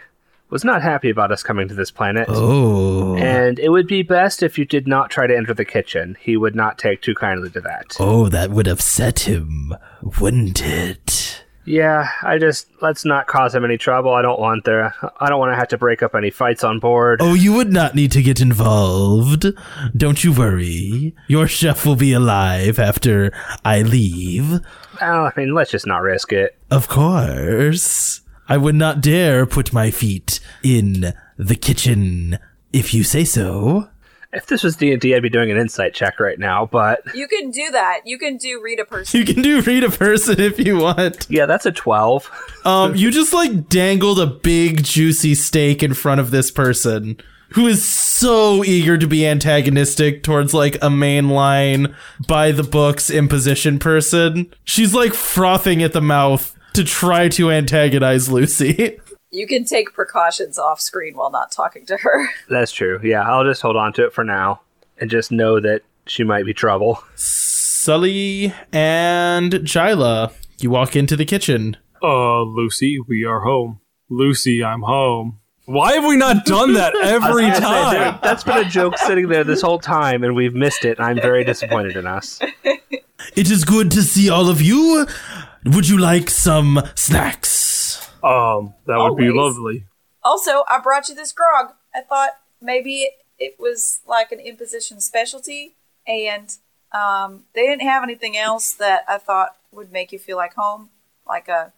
was 0.49 0.63
not 0.63 0.81
happy 0.81 1.09
about 1.09 1.31
us 1.31 1.43
coming 1.43 1.67
to 1.67 1.73
this 1.73 1.91
planet. 1.91 2.27
Oh. 2.29 3.15
And 3.17 3.59
it 3.59 3.69
would 3.69 3.87
be 3.87 4.01
best 4.01 4.43
if 4.43 4.57
you 4.57 4.65
did 4.65 4.87
not 4.87 5.09
try 5.09 5.27
to 5.27 5.35
enter 5.35 5.53
the 5.53 5.65
kitchen. 5.65 6.17
He 6.19 6.37
would 6.37 6.55
not 6.55 6.77
take 6.77 7.01
too 7.01 7.15
kindly 7.15 7.49
to 7.51 7.61
that. 7.61 7.97
Oh, 7.99 8.29
that 8.29 8.51
would 8.51 8.67
upset 8.67 9.21
him, 9.21 9.73
wouldn't 10.19 10.63
it? 10.63 11.43
Yeah, 11.65 12.07
I 12.23 12.37
just 12.37 12.67
let's 12.81 13.03
not 13.03 13.27
cause 13.27 13.53
him 13.53 13.65
any 13.65 13.77
trouble. 13.77 14.13
I 14.13 14.21
don't 14.21 14.39
want 14.39 14.63
there. 14.63 14.95
I 15.19 15.27
don't 15.27 15.37
want 15.37 15.51
to 15.51 15.57
have 15.57 15.67
to 15.67 15.77
break 15.77 16.01
up 16.01 16.15
any 16.15 16.29
fights 16.29 16.63
on 16.63 16.79
board. 16.79 17.19
Oh, 17.21 17.33
you 17.33 17.51
would 17.51 17.73
not 17.73 17.93
need 17.93 18.13
to 18.13 18.21
get 18.21 18.39
involved. 18.39 19.47
Don't 19.95 20.23
you 20.23 20.31
worry. 20.31 21.13
Your 21.27 21.45
chef 21.45 21.85
will 21.85 21.97
be 21.97 22.13
alive 22.13 22.79
after 22.79 23.33
I 23.65 23.81
leave. 23.81 24.61
Well, 25.01 25.25
I 25.25 25.33
mean, 25.35 25.53
let's 25.53 25.71
just 25.71 25.85
not 25.85 26.03
risk 26.03 26.31
it. 26.31 26.57
Of 26.71 26.87
course. 26.87 28.21
I 28.49 28.57
would 28.57 28.75
not 28.75 29.01
dare 29.01 29.45
put 29.45 29.73
my 29.73 29.91
feet 29.91 30.39
in 30.63 31.13
the 31.37 31.55
kitchen 31.55 32.39
if 32.73 32.93
you 32.93 33.03
say 33.03 33.23
so. 33.25 33.89
If 34.33 34.47
this 34.47 34.61
was 34.61 34.75
D 34.75 34.91
and 34.91 34.99
D, 35.01 35.15
I'd 35.15 35.21
be 35.23 35.29
doing 35.29 35.49
an 35.51 35.57
insight 35.57 35.93
check 35.93 36.19
right 36.19 36.37
now. 36.37 36.65
But 36.65 36.99
You 37.15 37.27
can 37.27 37.49
do 37.49 37.71
that. 37.71 38.01
You 38.05 38.17
can 38.17 38.37
do 38.37 38.61
read 38.61 38.79
a 38.79 38.85
person. 38.85 39.19
You 39.19 39.25
can 39.25 39.41
do 39.41 39.61
read 39.61 39.83
a 39.83 39.89
person 39.89 40.39
if 40.39 40.59
you 40.59 40.77
want. 40.77 41.25
yeah, 41.29 41.45
that's 41.45 41.65
a 41.65 41.71
twelve. 41.71 42.29
Um, 42.65 42.95
you 42.95 43.09
just 43.09 43.33
like 43.33 43.69
dangled 43.69 44.19
a 44.19 44.27
big 44.27 44.83
juicy 44.83 45.33
steak 45.33 45.81
in 45.81 45.93
front 45.93 46.19
of 46.19 46.31
this 46.31 46.51
person 46.51 47.17
who 47.51 47.65
is 47.67 47.89
so 47.89 48.63
eager 48.65 48.97
to 48.97 49.07
be 49.07 49.25
antagonistic 49.25 50.21
towards 50.23 50.53
like 50.53 50.75
a 50.75 50.89
mainline 50.89 51.95
by 52.27 52.51
the 52.51 52.63
books 52.63 53.09
imposition 53.09 53.79
person. 53.79 54.53
She's 54.65 54.93
like 54.93 55.13
frothing 55.13 55.81
at 55.81 55.93
the 55.93 56.01
mouth 56.01 56.56
to 56.77 56.83
try 56.83 57.27
to 57.29 57.51
antagonize 57.51 58.31
Lucy. 58.31 58.99
You 59.29 59.45
can 59.45 59.65
take 59.65 59.93
precautions 59.93 60.57
off 60.57 60.79
screen 60.79 61.15
while 61.17 61.29
not 61.31 61.51
talking 61.51 61.85
to 61.87 61.97
her. 61.97 62.29
That's 62.49 62.71
true. 62.71 62.99
Yeah, 63.03 63.21
I'll 63.29 63.43
just 63.43 63.61
hold 63.61 63.75
on 63.75 63.91
to 63.93 64.05
it 64.05 64.13
for 64.13 64.23
now 64.23 64.61
and 64.99 65.11
just 65.11 65.31
know 65.31 65.59
that 65.59 65.81
she 66.05 66.23
might 66.23 66.45
be 66.45 66.53
trouble. 66.53 67.03
Sully 67.15 68.53
and 68.71 69.63
Jila, 69.65 70.31
you 70.59 70.69
walk 70.69 70.95
into 70.95 71.15
the 71.15 71.25
kitchen. 71.25 71.77
Uh, 72.01 72.41
Lucy, 72.43 72.99
we 73.07 73.25
are 73.25 73.41
home. 73.41 73.79
Lucy, 74.09 74.63
I'm 74.63 74.81
home. 74.81 75.39
Why 75.65 75.93
have 75.93 76.05
we 76.05 76.15
not 76.15 76.45
done 76.45 76.73
that 76.75 76.95
every 77.03 77.45
I 77.45 77.53
say, 77.53 77.59
time? 77.59 77.93
there- 77.93 78.19
that's 78.23 78.43
been 78.43 78.57
a 78.65 78.69
joke 78.69 78.97
sitting 78.97 79.27
there 79.27 79.43
this 79.43 79.61
whole 79.61 79.79
time, 79.79 80.23
and 80.23 80.35
we've 80.35 80.53
missed 80.55 80.85
it. 80.85 80.97
And 80.99 81.05
I'm 81.05 81.17
very 81.21 81.43
disappointed 81.43 81.97
in 81.97 82.07
us. 82.07 82.39
It 83.35 83.51
is 83.51 83.65
good 83.65 83.91
to 83.91 84.01
see 84.03 84.29
all 84.29 84.47
of 84.49 84.61
you. 84.61 85.05
Would 85.65 85.87
you 85.87 85.97
like 85.97 86.29
some 86.29 86.81
snacks? 86.95 88.07
Um, 88.23 88.73
that 88.85 88.97
would 88.97 89.17
be 89.17 89.29
lovely. 89.29 89.85
Also, 90.23 90.63
I 90.67 90.79
brought 90.79 91.09
you 91.09 91.15
this 91.15 91.31
grog. 91.31 91.73
I 91.95 92.01
thought 92.01 92.31
maybe 92.61 93.09
it 93.39 93.55
was 93.59 93.99
like 94.07 94.31
an 94.31 94.39
imposition 94.39 94.99
specialty, 94.99 95.75
and 96.05 96.55
um, 96.91 97.43
they 97.53 97.61
didn't 97.61 97.83
have 97.83 98.03
anything 98.03 98.37
else 98.37 98.73
that 98.73 99.03
I 99.07 99.17
thought 99.17 99.55
would 99.71 99.91
make 99.91 100.11
you 100.11 100.19
feel 100.19 100.37
like 100.37 100.55
home, 100.55 100.89
like 101.27 101.47
a 101.47 101.73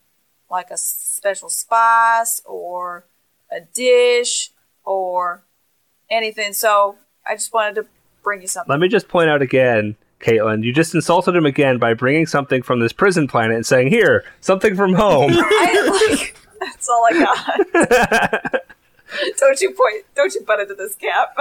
like 0.50 0.72
a 0.72 0.78
special 0.78 1.50
spice 1.50 2.42
or 2.46 3.06
a 3.52 3.62
dish 3.62 4.52
or 4.84 5.44
anything. 6.10 6.54
So 6.54 6.98
I 7.26 7.36
just 7.36 7.54
wanted 7.54 7.76
to 7.76 7.86
bring 8.24 8.42
you 8.42 8.48
something. 8.48 8.70
Let 8.70 8.80
me 8.80 8.88
just 8.88 9.08
point 9.08 9.30
out 9.30 9.42
again, 9.42 9.96
Caitlin, 10.20 10.64
you 10.64 10.74
just 10.74 10.94
insulted 10.94 11.36
him 11.36 11.46
again 11.46 11.78
by 11.78 11.94
bringing 11.94 12.26
something 12.26 12.62
from 12.62 12.80
this 12.80 12.94
prison 12.94 13.28
planet 13.28 13.56
and 13.56 13.66
saying, 13.66 13.88
"Here, 13.88 14.24
something 14.42 14.76
from 14.76 14.94
home." 14.94 15.32
I 15.34 16.10
like 16.18 16.36
that's 16.60 16.90
all 16.90 17.06
I 17.10 17.24
got. 17.24 18.64
don't 19.38 19.62
you 19.62 19.72
point? 19.72 20.06
Don't 20.16 20.34
you 20.34 20.42
butt 20.42 20.60
into 20.60 20.76
this 20.76 20.96
cap? 20.96 21.36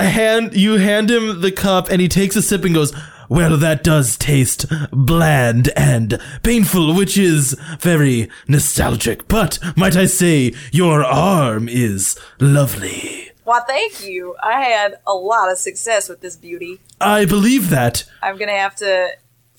hand 0.00 0.54
you 0.54 0.78
hand 0.78 1.10
him 1.10 1.40
the 1.40 1.52
cup 1.52 1.88
and 1.88 2.00
he 2.00 2.08
takes 2.08 2.36
a 2.36 2.42
sip 2.42 2.64
and 2.64 2.74
goes 2.74 2.92
well 3.28 3.56
that 3.56 3.82
does 3.82 4.16
taste 4.16 4.66
bland 4.92 5.70
and 5.76 6.20
painful 6.42 6.94
which 6.94 7.18
is 7.18 7.58
very 7.80 8.28
nostalgic 8.46 9.26
but 9.26 9.58
might 9.76 9.96
i 9.96 10.06
say 10.06 10.54
your 10.70 11.02
arm 11.02 11.68
is 11.68 12.16
lovely 12.38 13.32
Well, 13.46 13.64
thank 13.66 14.04
you. 14.04 14.34
I 14.42 14.60
had 14.60 14.96
a 15.06 15.14
lot 15.14 15.50
of 15.52 15.56
success 15.58 16.08
with 16.08 16.20
this 16.20 16.34
beauty. 16.36 16.80
i 17.00 17.24
believe 17.24 17.70
that 17.70 18.04
I'm 18.20 18.36
gonna 18.38 18.58
have 18.58 18.74
to 18.76 19.10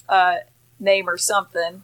uh, 0.10 0.36
name 0.80 1.06
her 1.06 1.18
something. 1.18 1.84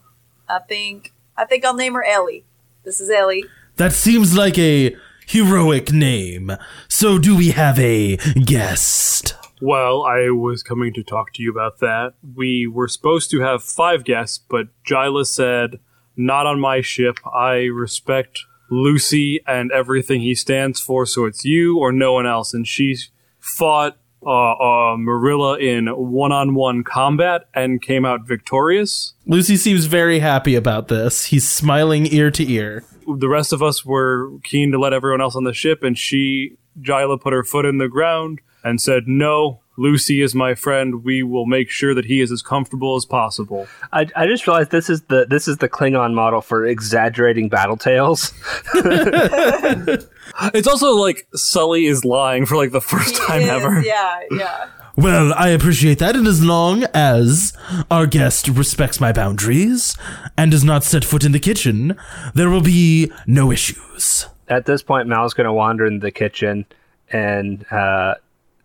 I 0.49 0.59
think 0.59 1.13
I 1.37 1.45
think 1.45 1.63
I'll 1.63 1.73
name 1.73 1.93
her 1.93 2.03
Ellie. 2.03 2.43
This 2.83 2.99
is 2.99 3.09
Ellie. 3.09 3.45
that 3.77 3.93
seems 3.93 4.35
like 4.37 4.57
a 4.59 4.95
heroic 5.25 5.93
name 5.93 6.51
so 6.89 7.17
do 7.17 7.35
we 7.35 7.51
have 7.51 7.79
a 7.79 8.17
guest 8.43 9.35
Well, 9.61 10.03
I 10.03 10.29
was 10.29 10.61
coming 10.61 10.93
to 10.95 11.03
talk 11.03 11.31
to 11.33 11.41
you 11.41 11.49
about 11.49 11.79
that. 11.79 12.15
We 12.35 12.67
were 12.67 12.89
supposed 12.89 13.31
to 13.31 13.39
have 13.39 13.63
five 13.63 14.03
guests, 14.03 14.37
but 14.37 14.67
Jila 14.83 15.23
said, 15.25 15.79
not 16.17 16.45
on 16.45 16.59
my 16.59 16.81
ship. 16.81 17.17
I 17.33 17.53
respect 17.83 18.41
Lucy 18.69 19.41
and 19.45 19.71
everything 19.71 20.21
he 20.21 20.35
stands 20.35 20.79
for, 20.79 21.05
so 21.05 21.25
it's 21.25 21.45
you 21.45 21.79
or 21.79 21.91
no 21.91 22.13
one 22.13 22.25
else. 22.25 22.53
And 22.53 22.67
she 22.67 22.97
fought 23.39 23.97
uh, 24.25 24.53
uh, 24.53 24.97
Marilla 24.97 25.57
in 25.57 25.87
one 25.87 26.31
on 26.31 26.55
one 26.55 26.83
combat 26.83 27.47
and 27.53 27.81
came 27.81 28.05
out 28.05 28.25
victorious. 28.25 29.13
Lucy 29.25 29.57
seems 29.57 29.85
very 29.85 30.19
happy 30.19 30.55
about 30.55 30.87
this. 30.87 31.25
He's 31.25 31.47
smiling 31.47 32.07
ear 32.07 32.31
to 32.31 32.51
ear. 32.51 32.85
The 33.05 33.27
rest 33.27 33.51
of 33.51 33.61
us 33.61 33.83
were 33.83 34.31
keen 34.43 34.71
to 34.71 34.79
let 34.79 34.93
everyone 34.93 35.21
else 35.21 35.35
on 35.35 35.43
the 35.43 35.53
ship, 35.53 35.83
and 35.83 35.97
she, 35.97 36.57
Jila, 36.79 37.17
put 37.17 37.33
her 37.33 37.43
foot 37.43 37.65
in 37.65 37.77
the 37.77 37.89
ground 37.89 38.39
and 38.63 38.79
said, 38.79 39.03
No, 39.07 39.59
Lucy 39.77 40.21
is 40.21 40.35
my 40.35 40.55
friend. 40.55 41.03
We 41.03 41.23
will 41.23 41.45
make 41.45 41.69
sure 41.69 41.93
that 41.93 42.05
he 42.05 42.21
is 42.21 42.31
as 42.31 42.41
comfortable 42.41 42.95
as 42.95 43.05
possible. 43.05 43.67
I, 43.91 44.07
I 44.15 44.27
just 44.27 44.45
realized 44.45 44.71
this 44.71 44.89
is 44.89 45.01
the 45.03 45.25
this 45.29 45.47
is 45.47 45.57
the 45.57 45.69
Klingon 45.69 46.13
model 46.13 46.41
for 46.41 46.65
exaggerating 46.65 47.49
battle 47.49 47.77
tales. 47.77 48.33
It's 50.53 50.67
also 50.67 50.95
like 50.95 51.27
Sully 51.35 51.85
is 51.85 52.03
lying 52.05 52.45
for 52.45 52.55
like 52.55 52.71
the 52.71 52.81
first 52.81 53.15
time 53.15 53.41
Yes, 53.41 53.49
ever. 53.49 53.81
Yeah, 53.81 54.19
yeah. 54.31 54.67
Well, 54.95 55.33
I 55.33 55.47
appreciate 55.47 55.97
that, 55.99 56.15
and 56.15 56.27
as 56.27 56.43
long 56.43 56.83
as 56.93 57.51
our 57.89 58.05
guest 58.05 58.47
respects 58.47 58.99
my 58.99 59.11
boundaries 59.11 59.97
and 60.37 60.51
does 60.51 60.63
not 60.63 60.83
set 60.83 61.03
foot 61.03 61.23
in 61.23 61.31
the 61.31 61.39
kitchen, 61.39 61.97
there 62.35 62.47
will 62.47 62.61
be 62.61 63.11
no 63.25 63.51
issues. 63.51 64.27
At 64.47 64.67
this 64.67 64.83
point, 64.83 65.07
Mal's 65.07 65.33
going 65.33 65.45
to 65.45 65.53
wander 65.53 65.87
into 65.87 65.99
the 65.99 66.11
kitchen 66.11 66.67
and 67.11 67.65
uh, 67.71 68.15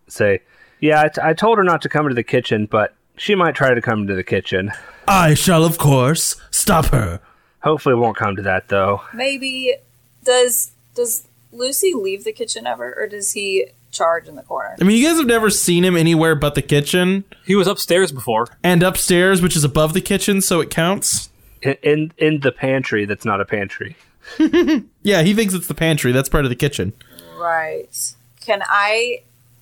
say, 0.07 0.41
"Yeah, 0.79 1.01
I, 1.01 1.07
t- 1.09 1.21
I 1.23 1.33
told 1.33 1.57
her 1.57 1.63
not 1.63 1.81
to 1.83 1.89
come 1.89 2.05
into 2.05 2.15
the 2.15 2.23
kitchen, 2.23 2.65
but 2.65 2.93
she 3.17 3.35
might 3.35 3.55
try 3.55 3.73
to 3.73 3.81
come 3.81 4.01
into 4.01 4.15
the 4.15 4.23
kitchen. 4.23 4.71
I 5.07 5.33
shall, 5.33 5.63
of 5.65 5.77
course, 5.77 6.35
stop 6.51 6.85
her. 6.87 7.19
Hopefully, 7.63 7.93
it 7.93 7.99
won't 7.99 8.17
come 8.17 8.35
to 8.35 8.41
that 8.43 8.69
though." 8.69 9.01
Maybe 9.13 9.75
does 10.23 10.71
does 10.95 11.27
Lucy 11.51 11.93
leave 11.93 12.23
the 12.23 12.31
kitchen 12.33 12.67
ever, 12.67 12.93
or 12.97 13.07
does 13.07 13.31
he 13.33 13.67
charge 13.91 14.27
in 14.27 14.35
the 14.35 14.43
corner? 14.43 14.75
I 14.79 14.83
mean, 14.83 14.97
you 14.97 15.07
guys 15.07 15.17
have 15.17 15.25
never 15.25 15.49
seen 15.49 15.83
him 15.83 15.97
anywhere 15.97 16.35
but 16.35 16.53
the 16.53 16.61
kitchen 16.61 17.23
He 17.45 17.55
was 17.55 17.65
upstairs 17.67 18.11
before. 18.11 18.47
and 18.63 18.83
upstairs, 18.83 19.41
which 19.41 19.55
is 19.55 19.63
above 19.63 19.93
the 19.93 20.01
kitchen, 20.01 20.41
so 20.41 20.59
it 20.61 20.69
counts. 20.69 21.29
In, 21.61 21.75
in 21.83 22.11
in 22.17 22.39
the 22.41 22.51
pantry, 22.51 23.05
that's 23.05 23.25
not 23.25 23.41
a 23.41 23.45
pantry. 23.45 23.95
Yeah, 25.01 25.23
he 25.23 25.33
thinks 25.33 25.53
it's 25.55 25.67
the 25.67 25.73
pantry. 25.73 26.11
That's 26.11 26.29
part 26.29 26.45
of 26.45 26.49
the 26.49 26.55
kitchen. 26.55 26.93
Right. 27.37 28.13
Can 28.41 28.61
I 28.67 29.21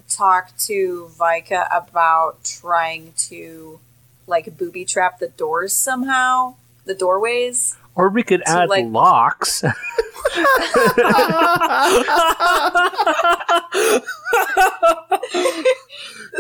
talk 0.10 0.56
to 0.58 1.10
Vika 1.18 1.68
about 1.72 2.44
trying 2.44 3.14
to 3.18 3.80
like 4.26 4.58
booby 4.58 4.86
trap 4.86 5.20
the 5.20 5.30
doors 5.30 5.76
somehow, 5.76 6.56
the 6.86 6.94
doorways. 6.94 7.76
Or 7.96 8.10
we 8.10 8.24
could 8.24 8.44
add 8.46 8.70
like- 8.70 8.86
locks. 8.86 9.64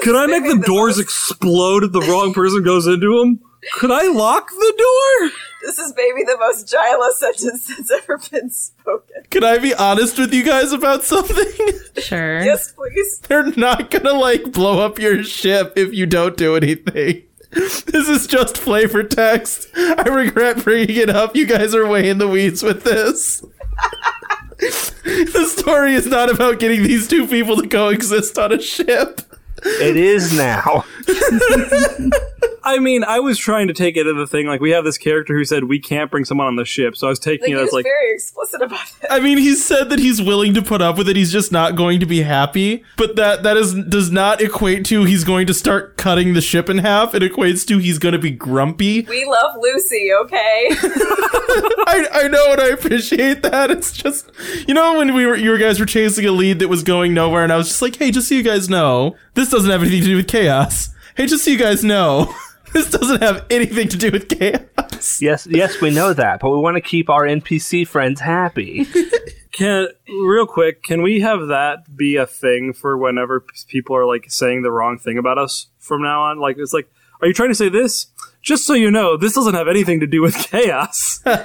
Could 0.02 0.16
I 0.16 0.28
make 0.28 0.44
the 0.44 0.58
the 0.58 0.64
doors 0.66 1.00
explode 1.00 1.84
if 1.84 1.92
the 1.92 2.02
wrong 2.02 2.34
person 2.34 2.64
goes 2.64 2.86
into 2.86 3.20
them? 3.20 3.40
Could 3.74 3.92
I 3.92 4.08
lock 4.08 4.50
the 4.50 4.74
door? 4.78 5.32
This 5.64 5.78
is 5.80 5.94
maybe 5.96 6.24
the 6.24 6.38
most 6.40 6.70
Jila 6.70 7.12
sentence 7.18 7.68
that's 7.68 7.92
ever 7.92 8.18
been 8.32 8.50
spoken. 8.50 9.24
Can 9.30 9.44
I 9.44 9.58
be 9.58 9.74
honest 9.74 10.18
with 10.18 10.34
you 10.34 10.44
guys 10.44 10.72
about 10.72 11.04
something? 11.04 11.46
Sure. 11.98 12.44
Yes, 12.44 12.74
please. 12.74 13.20
They're 13.28 13.48
not 13.54 13.90
gonna 13.90 14.14
like 14.14 14.52
blow 14.52 14.86
up 14.86 15.00
your 15.00 15.24
ship 15.24 15.74
if 15.76 15.96
you 15.96 16.06
don't 16.06 16.38
do 16.38 16.56
anything. 16.56 17.24
This 17.52 18.08
is 18.08 18.28
just 18.28 18.56
flavor 18.56 19.02
text. 19.02 19.68
I 19.76 20.04
regret 20.04 20.64
bringing 20.64 20.96
it 20.96 21.10
up. 21.10 21.36
You 21.36 21.48
guys 21.48 21.74
are 21.74 21.88
way 21.88 22.08
in 22.08 22.20
the 22.20 22.28
weeds 22.28 22.62
with 22.62 22.84
this. 22.84 23.40
the 24.60 25.54
story 25.58 25.96
is 25.96 26.06
not 26.06 26.30
about 26.30 26.60
getting 26.60 26.84
these 26.84 27.08
two 27.08 27.26
people 27.28 27.60
to 27.60 27.68
coexist 27.68 28.38
on 28.38 28.52
a 28.52 28.62
ship. 28.62 29.22
it 29.64 29.98
is 29.98 30.38
now. 30.38 30.86
I 32.68 32.80
mean, 32.80 33.06
I 33.06 33.20
was 33.20 33.38
trying 33.38 33.68
to 33.68 33.74
take 33.74 33.96
it 33.96 34.06
as 34.06 34.18
a 34.18 34.28
thing. 34.28 34.46
Like, 34.46 34.60
we 34.60 34.72
have 34.72 34.84
this 34.84 34.98
character 34.98 35.34
who 35.34 35.46
said 35.46 35.64
we 35.64 35.80
can't 35.80 36.12
bring 36.12 36.26
someone 36.26 36.48
on 36.48 36.58
the 36.58 36.66
ship, 36.66 36.98
so 36.98 37.08
I 37.08 37.10
was 37.12 37.20
taking 37.20 37.48
he 37.48 37.54
it 37.54 37.60
as 37.60 37.72
like, 37.72 37.86
very 37.86 38.14
explicit 38.14 38.62
about 38.62 38.92
it. 39.02 39.08
I 39.10 39.22
mean, 39.22 39.38
he 39.38 39.56
said 39.56 39.90
that 39.90 40.00
he's 40.00 40.22
willing 40.22 40.54
to 40.54 40.62
put 40.62 40.82
up 40.82 40.98
with 40.98 41.08
it. 41.08 41.16
He's 41.16 41.32
just 41.32 41.50
not 41.50 41.78
going 41.78 42.02
to 42.02 42.06
be 42.06 42.24
happy. 42.24 42.84
But 42.98 43.16
that 43.16 43.44
that 43.44 43.56
is 43.56 43.74
does 43.74 44.12
not 44.12 44.42
equate 44.42 44.84
to 44.88 45.06
he's 45.06 45.24
going 45.24 45.48
to 45.48 45.54
start 45.54 45.96
cutting 45.96 46.34
the 46.34 46.42
ship 46.42 46.70
in 46.70 46.80
half. 46.80 47.16
It 47.16 47.24
equates 47.24 47.66
to 47.68 47.78
he's 47.78 48.00
going 48.00 48.14
to 48.14 48.20
be 48.20 48.32
grumpy. 48.32 49.04
We 49.04 49.24
love 49.26 49.56
Lucy, 49.62 50.12
okay? 50.24 50.68
I, 51.88 52.08
I 52.12 52.28
know 52.28 52.52
and 52.52 52.60
I 52.60 52.68
appreciate 52.68 53.44
that. 53.44 53.72
It's 53.72 53.94
just 53.94 54.30
you 54.68 54.74
know 54.74 54.98
when 54.98 55.14
we 55.14 55.26
were 55.26 55.38
you 55.38 55.58
guys 55.58 55.80
were 55.80 55.86
chasing 55.86 56.26
a 56.26 56.32
lead 56.32 56.60
that 56.60 56.68
was 56.68 56.84
going 56.84 57.14
nowhere, 57.14 57.44
and 57.44 57.54
I 57.54 57.56
was 57.56 57.70
just 57.70 57.82
like, 57.82 57.96
hey, 57.96 58.12
just 58.12 58.28
so 58.28 58.36
you 58.36 58.44
guys 58.44 58.70
know, 58.70 59.16
this 59.36 59.50
doesn't 59.50 59.72
have 59.72 59.82
anything 59.82 60.02
to 60.02 60.08
do 60.08 60.16
with 60.18 60.28
chaos. 60.28 60.90
Hey, 61.18 61.26
just 61.26 61.46
so 61.46 61.50
you 61.50 61.58
guys 61.58 61.84
know, 61.84 62.32
this 62.74 62.92
doesn't 62.92 63.24
have 63.24 63.48
anything 63.50 63.88
to 63.88 63.98
do 63.98 64.12
with 64.12 64.30
chaos. 64.30 65.20
Yes, 65.20 65.48
yes, 65.50 65.82
we 65.82 65.90
know 65.90 66.14
that, 66.14 66.40
but 66.40 66.52
we 66.52 66.60
want 66.60 66.76
to 66.76 66.82
keep 66.82 67.10
our 67.10 67.24
NPC 67.24 67.88
friends 67.88 68.20
happy. 68.20 68.86
can 69.52 69.88
real 70.08 70.46
quick, 70.46 70.84
can 70.84 71.02
we 71.02 71.22
have 71.22 71.48
that 71.48 71.98
be 71.98 72.18
a 72.18 72.28
thing 72.28 72.72
for 72.72 72.96
whenever 73.00 73.44
people 73.68 73.96
are 73.96 74.06
like 74.06 74.26
saying 74.30 74.62
the 74.62 74.70
wrong 74.72 75.00
thing 75.00 75.18
about 75.18 75.40
us 75.40 75.70
from 75.80 76.04
now 76.04 76.22
on? 76.22 76.38
Like, 76.38 76.58
it's 76.60 76.72
like, 76.72 76.88
are 77.20 77.28
you 77.28 77.34
trying 77.34 77.50
to 77.50 77.56
say 77.56 77.70
this? 77.70 78.06
Just 78.48 78.66
so 78.66 78.74
you 78.74 78.90
know, 78.90 79.18
this 79.18 79.34
doesn't 79.34 79.56
have 79.56 79.68
anything 79.68 80.00
to 80.00 80.08
do 80.08 80.22
with 80.22 80.34
chaos. 80.52 81.20
um, 81.26 81.36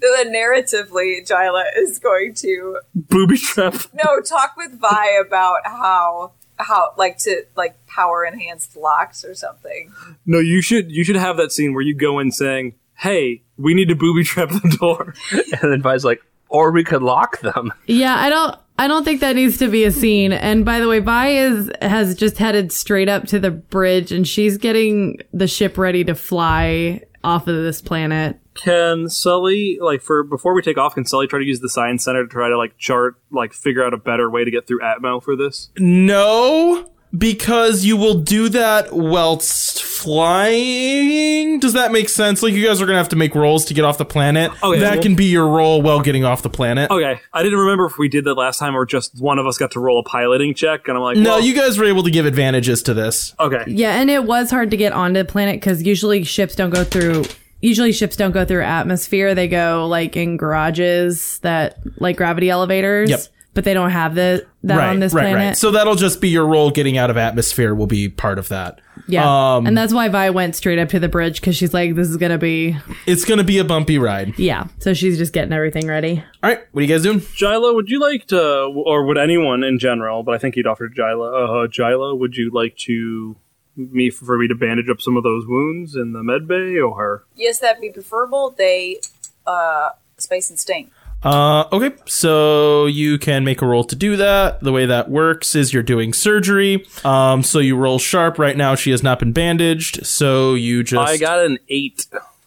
then 0.00 0.32
narratively, 0.32 1.28
Jila 1.28 1.66
is 1.76 1.98
going 1.98 2.32
to 2.36 2.78
Booby 2.94 3.36
trap. 3.36 3.74
no 3.92 4.20
talk 4.22 4.54
with 4.56 4.80
Vi 4.80 5.20
about 5.26 5.58
how 5.66 6.32
how 6.56 6.94
like 6.96 7.18
to 7.18 7.42
like 7.54 7.76
power 7.86 8.24
enhanced 8.24 8.78
locks 8.78 9.26
or 9.26 9.34
something. 9.34 9.92
No, 10.24 10.38
you 10.38 10.62
should 10.62 10.90
you 10.90 11.04
should 11.04 11.16
have 11.16 11.36
that 11.36 11.52
scene 11.52 11.74
where 11.74 11.82
you 11.82 11.94
go 11.94 12.18
in 12.20 12.32
saying, 12.32 12.76
"Hey, 12.94 13.42
we 13.58 13.74
need 13.74 13.88
to 13.90 13.94
booby 13.94 14.24
trap 14.24 14.48
the 14.48 14.74
door." 14.80 15.12
and 15.60 15.70
then 15.70 15.82
Vi's 15.82 16.02
like, 16.02 16.22
or 16.48 16.70
we 16.70 16.82
could 16.82 17.02
lock 17.02 17.40
them. 17.42 17.74
Yeah, 17.84 18.16
I 18.16 18.30
don't 18.30 18.56
I 18.78 18.86
don't 18.86 19.04
think 19.04 19.20
that 19.20 19.34
needs 19.34 19.58
to 19.58 19.68
be 19.68 19.84
a 19.84 19.90
scene. 19.90 20.32
And 20.32 20.64
by 20.64 20.78
the 20.78 20.88
way, 20.88 21.00
Vi 21.00 21.28
is 21.30 21.70
has 21.82 22.14
just 22.14 22.38
headed 22.38 22.70
straight 22.72 23.08
up 23.08 23.26
to 23.26 23.40
the 23.40 23.50
bridge 23.50 24.12
and 24.12 24.26
she's 24.26 24.56
getting 24.56 25.18
the 25.32 25.48
ship 25.48 25.76
ready 25.76 26.04
to 26.04 26.14
fly 26.14 27.02
off 27.24 27.48
of 27.48 27.56
this 27.56 27.82
planet. 27.82 28.38
Can 28.54 29.08
Sully 29.08 29.78
like 29.80 30.00
for 30.00 30.22
before 30.22 30.54
we 30.54 30.62
take 30.62 30.78
off? 30.78 30.94
Can 30.94 31.04
Sully 31.04 31.26
try 31.26 31.40
to 31.40 31.44
use 31.44 31.60
the 31.60 31.68
science 31.68 32.04
center 32.04 32.24
to 32.24 32.28
try 32.28 32.48
to 32.48 32.56
like 32.56 32.78
chart 32.78 33.16
like 33.30 33.52
figure 33.52 33.84
out 33.84 33.94
a 33.94 33.98
better 33.98 34.30
way 34.30 34.44
to 34.44 34.50
get 34.50 34.66
through 34.66 34.80
Atmo 34.80 35.22
for 35.22 35.36
this? 35.36 35.70
No, 35.78 36.90
because 37.16 37.84
you 37.84 37.96
will 37.96 38.14
do 38.14 38.48
that 38.50 38.92
whilst 38.92 39.82
flying. 39.82 41.58
Does 41.60 41.72
that 41.72 41.92
make 41.92 42.08
sense? 42.08 42.42
Like 42.42 42.54
you 42.54 42.64
guys 42.66 42.80
are 42.80 42.86
gonna 42.86 42.98
have 42.98 43.08
to 43.10 43.16
make 43.16 43.34
rolls 43.34 43.64
to 43.66 43.74
get 43.74 43.84
off 43.84 43.98
the 43.98 44.04
planet. 44.04 44.50
Oh, 44.62 44.72
okay, 44.72 44.80
that 44.80 44.94
well- 44.94 45.02
can 45.02 45.14
be 45.14 45.26
your 45.26 45.48
roll 45.48 45.82
while 45.82 46.00
getting 46.00 46.24
off 46.24 46.42
the 46.42 46.50
planet. 46.50 46.90
Okay, 46.90 47.20
I 47.32 47.42
didn't 47.42 47.58
remember 47.58 47.86
if 47.86 47.98
we 47.98 48.08
did 48.08 48.24
that 48.24 48.34
last 48.34 48.58
time 48.58 48.76
or 48.76 48.84
just 48.86 49.20
one 49.20 49.38
of 49.38 49.46
us 49.46 49.58
got 49.58 49.70
to 49.72 49.80
roll 49.80 49.98
a 50.00 50.04
piloting 50.04 50.54
check, 50.54 50.88
and 50.88 50.96
I'm 50.96 51.02
like, 51.02 51.16
No, 51.16 51.30
well, 51.30 51.40
you 51.40 51.54
guys 51.54 51.78
were 51.78 51.84
able 51.86 52.02
to 52.04 52.10
give 52.10 52.26
advantages 52.26 52.82
to 52.84 52.94
this. 52.94 53.34
okay. 53.40 53.64
Yeah, 53.66 54.00
and 54.00 54.10
it 54.10 54.24
was 54.24 54.50
hard 54.50 54.70
to 54.70 54.76
get 54.76 54.92
onto 54.92 55.18
the 55.18 55.24
planet 55.24 55.56
because 55.56 55.82
usually 55.82 56.24
ships 56.24 56.54
don't 56.54 56.70
go 56.70 56.84
through. 56.84 57.24
Usually 57.60 57.92
ships 57.92 58.14
don't 58.14 58.30
go 58.30 58.44
through 58.44 58.62
atmosphere. 58.62 59.34
They 59.34 59.48
go 59.48 59.86
like 59.88 60.16
in 60.16 60.36
garages 60.36 61.40
that 61.40 61.78
like 61.96 62.16
gravity 62.16 62.50
elevators. 62.50 63.10
Yep. 63.10 63.20
But 63.58 63.64
they 63.64 63.74
don't 63.74 63.90
have 63.90 64.14
the 64.14 64.46
that 64.62 64.76
right, 64.76 64.90
on 64.90 65.00
this 65.00 65.12
right, 65.12 65.22
planet. 65.22 65.46
right. 65.48 65.56
So 65.56 65.72
that'll 65.72 65.96
just 65.96 66.20
be 66.20 66.28
your 66.28 66.46
role 66.46 66.70
getting 66.70 66.96
out 66.96 67.10
of 67.10 67.16
atmosphere 67.16 67.74
will 67.74 67.88
be 67.88 68.08
part 68.08 68.38
of 68.38 68.48
that. 68.50 68.80
yeah, 69.08 69.24
um, 69.56 69.66
and 69.66 69.76
that's 69.76 69.92
why 69.92 70.08
Vi 70.08 70.30
went 70.30 70.54
straight 70.54 70.78
up 70.78 70.90
to 70.90 71.00
the 71.00 71.08
bridge 71.08 71.40
because 71.40 71.56
she's 71.56 71.74
like, 71.74 71.96
"This 71.96 72.08
is 72.08 72.16
gonna 72.18 72.38
be 72.38 72.76
It's 73.04 73.24
gonna 73.24 73.42
be 73.42 73.58
a 73.58 73.64
bumpy 73.64 73.98
ride. 73.98 74.38
yeah." 74.38 74.68
So 74.78 74.94
she's 74.94 75.18
just 75.18 75.32
getting 75.32 75.52
everything 75.52 75.88
ready. 75.88 76.22
All 76.40 76.50
right, 76.50 76.60
what 76.70 76.82
are 76.82 76.84
you 76.84 76.88
guys 76.88 77.02
doing? 77.02 77.20
Jila, 77.34 77.74
would 77.74 77.88
you 77.88 77.98
like 77.98 78.28
to, 78.28 78.40
or 78.86 79.04
would 79.06 79.18
anyone 79.18 79.64
in 79.64 79.80
general, 79.80 80.22
but 80.22 80.36
I 80.36 80.38
think 80.38 80.54
you'd 80.54 80.68
offer 80.68 80.88
Jila, 80.88 81.64
uh, 81.64 81.66
Jila, 81.66 82.14
would 82.14 82.36
you 82.36 82.52
like 82.54 82.76
to 82.86 83.34
me 83.74 84.08
for 84.10 84.38
me 84.38 84.46
to 84.46 84.54
bandage 84.54 84.88
up 84.88 85.00
some 85.00 85.16
of 85.16 85.24
those 85.24 85.48
wounds 85.48 85.96
in 85.96 86.12
the 86.12 86.22
med 86.22 86.46
bay, 86.46 86.78
or 86.78 86.96
her? 86.96 87.24
Yes, 87.34 87.58
that'd 87.58 87.80
be 87.80 87.90
preferable. 87.90 88.54
They 88.56 89.00
uh 89.48 89.88
space 90.16 90.48
and 90.48 90.58
sting. 90.60 90.92
Uh, 91.22 91.64
okay, 91.72 91.94
so 92.06 92.86
you 92.86 93.18
can 93.18 93.44
make 93.44 93.60
a 93.60 93.66
roll 93.66 93.82
to 93.84 93.96
do 93.96 94.16
that. 94.16 94.60
The 94.60 94.70
way 94.70 94.86
that 94.86 95.10
works 95.10 95.54
is 95.56 95.72
you're 95.72 95.82
doing 95.82 96.12
surgery. 96.12 96.86
Um, 97.04 97.42
so 97.42 97.58
you 97.58 97.76
roll 97.76 97.98
sharp. 97.98 98.38
Right 98.38 98.56
now, 98.56 98.74
she 98.76 98.90
has 98.92 99.02
not 99.02 99.18
been 99.18 99.32
bandaged, 99.32 100.06
so 100.06 100.54
you 100.54 100.82
just 100.84 101.08
I 101.08 101.16
got 101.16 101.40
an 101.44 101.58
eight. 101.68 102.06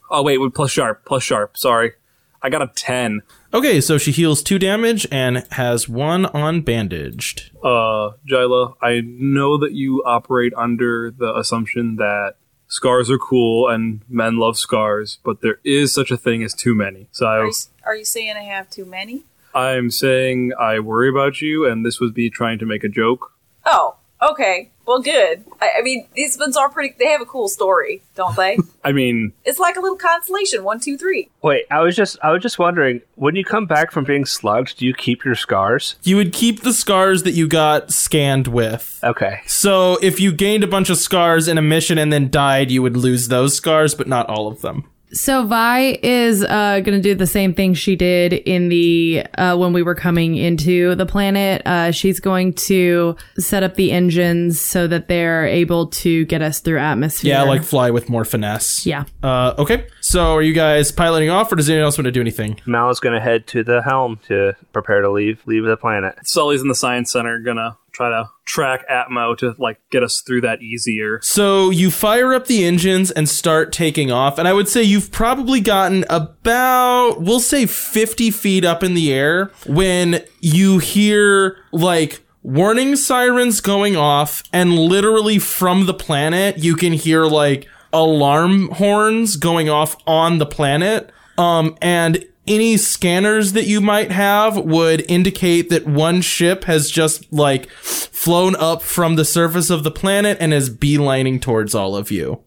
Oh 0.10 0.24
wait, 0.24 0.40
plus 0.54 0.72
sharp, 0.72 1.04
plus 1.06 1.24
sharp. 1.24 1.58
Sorry, 1.58 1.94
I 2.42 2.50
got 2.50 2.62
a 2.62 2.68
ten. 2.74 3.22
okay. 3.54 3.82
So 3.82 3.98
she 3.98 4.12
heals 4.12 4.42
two 4.42 4.58
damage 4.58 5.06
and 5.12 5.46
has 5.52 5.90
one 5.90 6.26
on 6.28 6.62
bandaged. 6.62 7.52
Uh, 7.62 8.12
Jila, 8.26 8.76
I 8.82 9.02
know 9.06 9.58
that 9.58 9.74
you 9.74 10.02
operate 10.06 10.54
under 10.56 11.12
the 11.12 11.36
assumption 11.36 11.98
that 11.98 12.36
scars 12.72 13.12
are 13.12 13.18
cool 13.18 13.68
and 13.68 14.00
men 14.10 14.38
love 14.38 14.58
scars, 14.58 15.20
but 15.24 15.42
there 15.42 15.60
is 15.64 15.94
such 15.94 16.10
a 16.10 16.18
thing 16.18 16.42
as 16.42 16.54
too 16.54 16.74
many. 16.74 17.02
Are 17.02 17.08
So 17.12 17.44
you, 17.44 17.54
are 17.86 17.96
you 17.96 18.06
saying 18.06 18.36
I 18.38 18.44
have 18.44 18.70
too 18.70 18.86
many? 18.86 19.26
I'm 19.54 19.92
saying 19.92 20.54
I 20.58 20.80
worry 20.80 21.10
about 21.10 21.42
you, 21.42 21.68
and 21.68 21.86
this 21.86 22.00
would 22.00 22.14
be 22.14 22.30
trying 22.30 22.58
to 22.60 22.66
make 22.66 22.86
a 22.86 22.90
joke. 22.90 23.34
Oh, 23.66 23.98
okay. 24.22 24.72
Well, 24.86 25.02
good. 25.02 25.46
I, 25.62 25.70
I 25.80 25.82
mean, 25.84 26.08
these 26.16 26.38
ones 26.38 26.58
are 26.58 26.70
pretty. 26.70 26.96
They 26.98 27.06
have 27.08 27.22
a 27.22 27.26
cool 27.26 27.48
story, 27.48 28.02
don't 28.16 28.36
they? 28.36 28.58
I 28.84 28.92
mean, 28.92 29.34
it's 29.46 29.60
like 29.60 29.78
a 29.78 29.80
little 29.80 29.98
constellation. 29.98 30.64
One, 30.64 30.80
two, 30.80 30.98
three. 30.98 31.30
Wait, 31.42 31.66
I 31.72 31.80
was 31.82 31.96
just 31.96 32.18
I 32.22 32.32
was 32.32 32.42
just 32.42 32.60
wondering, 32.60 33.02
when 33.16 33.36
you 33.36 33.46
come 33.46 33.66
back 33.66 33.92
from 33.92 34.04
being 34.04 34.26
slugged, 34.26 34.78
do 34.78 34.86
you 34.86 34.94
keep 34.94 35.24
your 35.24 35.36
scars? 35.36 35.96
You 36.04 36.18
would 36.18 36.34
keep 36.34 36.62
the 36.62 36.74
scars 36.74 37.24
that 37.24 37.32
you 37.32 37.48
got 37.48 37.92
scanned 37.92 38.48
with. 38.48 39.00
Okay. 39.04 39.42
So 39.46 39.98
if 40.02 40.20
you 40.20 40.32
gained 40.34 40.64
a 40.64 40.68
bunch 40.68 40.90
of 40.90 40.98
scars 40.98 41.48
in 41.48 41.58
a 41.58 41.62
mission 41.62 41.98
and 41.98 42.12
then 42.12 42.30
died, 42.30 42.72
you 42.72 42.82
would 42.82 42.98
lose 42.98 43.28
those 43.28 43.56
scars, 43.56 43.96
but 43.96 44.08
not 44.08 44.28
all 44.28 44.48
of 44.48 44.62
them. 44.62 44.90
So 45.14 45.46
Vi 45.46 46.00
is 46.02 46.44
uh, 46.44 46.80
going 46.80 46.98
to 46.98 47.02
do 47.02 47.16
the 47.16 47.28
same 47.28 47.54
thing 47.54 47.74
she 47.74 47.96
did 47.96 48.34
in 48.34 48.70
the 48.70 49.26
uh, 49.38 49.58
when 49.58 49.74
we 49.74 49.84
were 49.84 49.96
coming 49.96 50.36
into 50.36 50.96
the 50.96 51.06
planet. 51.06 51.62
Uh, 51.66 51.92
she's 51.92 52.20
going 52.20 52.54
to 52.54 53.16
set 53.38 53.64
up 53.64 53.76
the 53.76 53.92
engines 53.92 54.60
so 54.60 54.88
that 54.88 55.08
they're 55.08 55.46
able 55.46 55.88
to 55.88 56.26
get 56.26 56.42
us 56.42 56.60
through 56.60 56.80
atmosphere. 56.80 57.32
Yeah, 57.32 57.44
like 57.44 57.64
fly 57.64 57.92
with 57.92 58.10
more 58.10 58.26
finesse. 58.26 58.86
yeah. 58.86 59.04
Uh, 59.22 59.54
okay. 59.58 59.88
So 60.02 60.34
are 60.36 60.42
you 60.42 60.54
guys 60.54 60.92
piloting 60.92 61.30
off, 61.30 61.52
or 61.52 61.56
does 61.56 61.70
anyone 61.70 61.86
else 61.86 61.98
want 61.98 62.06
to 62.06 62.12
do 62.12 62.22
anything? 62.22 62.60
Mal 62.66 62.90
is 62.90 63.00
going 63.00 63.14
to 63.14 63.22
head 63.22 63.48
to 63.48 63.64
the 63.64 63.82
helm 63.82 64.20
to 64.28 64.56
prepare 64.74 65.02
to 65.02 65.12
leave 65.12 65.42
leave 65.46 65.64
the 65.64 65.78
planet. 65.78 66.16
Sully's 66.24 66.62
in 66.62 66.68
the 66.68 66.76
science 66.76 67.12
center, 67.12 67.40
gonna 67.40 67.78
try 67.92 68.10
to 68.10 68.30
track 68.46 68.88
Atmo 68.90 69.38
to 69.38 69.56
like 69.58 69.80
get 69.92 70.04
us 70.04 70.22
through 70.22 70.42
that 70.42 70.62
easier. 70.62 71.20
So 71.22 71.70
you 71.70 71.92
fire 71.92 72.34
up 72.34 72.48
the 72.48 72.64
engines 72.66 73.12
and 73.12 73.28
start 73.28 73.72
taking 73.72 74.12
off, 74.12 74.38
and 74.38 74.48
I 74.48 74.54
would 74.54 74.68
say 74.68 74.84
you've 74.84 75.12
probably 75.12 75.62
gotten 75.62 76.06
about, 76.10 77.22
we'll 77.22 77.40
say 77.40 77.66
50 77.66 78.32
feet 78.32 78.66
up 78.66 78.84
in 78.84 78.94
the 78.94 79.14
air 79.14 79.52
when 79.66 80.24
you 80.40 80.80
hear 80.80 81.58
like 81.72 82.22
warning 82.44 82.96
sirens 82.96 83.62
going 83.62 83.96
off, 83.96 84.44
and 84.52 84.78
literally 84.78 85.40
from 85.40 85.86
the 85.86 85.94
planet, 85.94 86.58
you 86.58 86.76
can 86.76 86.94
hear 86.94 87.26
like 87.26 87.68
alarm 87.94 88.70
horns 88.70 89.36
going 89.36 89.70
off 89.70 89.96
on 90.08 90.38
the 90.38 90.46
planet. 90.46 91.12
Um, 91.38 91.78
and 91.82 92.26
any 92.48 92.78
scanners 92.78 93.54
that 93.54 93.68
you 93.68 93.82
might 93.82 94.12
have 94.12 94.58
would 94.58 95.06
indicate 95.10 95.70
that 95.70 95.86
one 95.86 96.22
ship 96.22 96.64
has 96.66 96.90
just 96.90 97.32
like 97.32 97.70
flown 97.70 98.56
up 98.56 98.82
from 98.82 99.16
the 99.16 99.26
surface 99.26 99.70
of 99.70 99.84
the 99.84 99.92
planet 99.92 100.38
and 100.40 100.54
is 100.54 100.70
beelining 100.70 101.42
towards 101.42 101.76
all 101.76 101.96
of 101.96 102.12
you. 102.12 102.42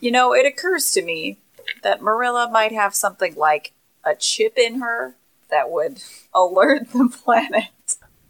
You 0.00 0.10
know, 0.10 0.32
it 0.34 0.46
occurs 0.46 0.92
to 0.92 1.02
me 1.02 1.38
that 1.82 2.02
Marilla 2.02 2.50
might 2.50 2.72
have 2.72 2.94
something 2.94 3.34
like 3.34 3.72
a 4.04 4.14
chip 4.14 4.58
in 4.58 4.80
her 4.80 5.16
that 5.50 5.70
would 5.70 6.02
alert 6.34 6.90
the 6.92 7.08
planet. 7.08 7.64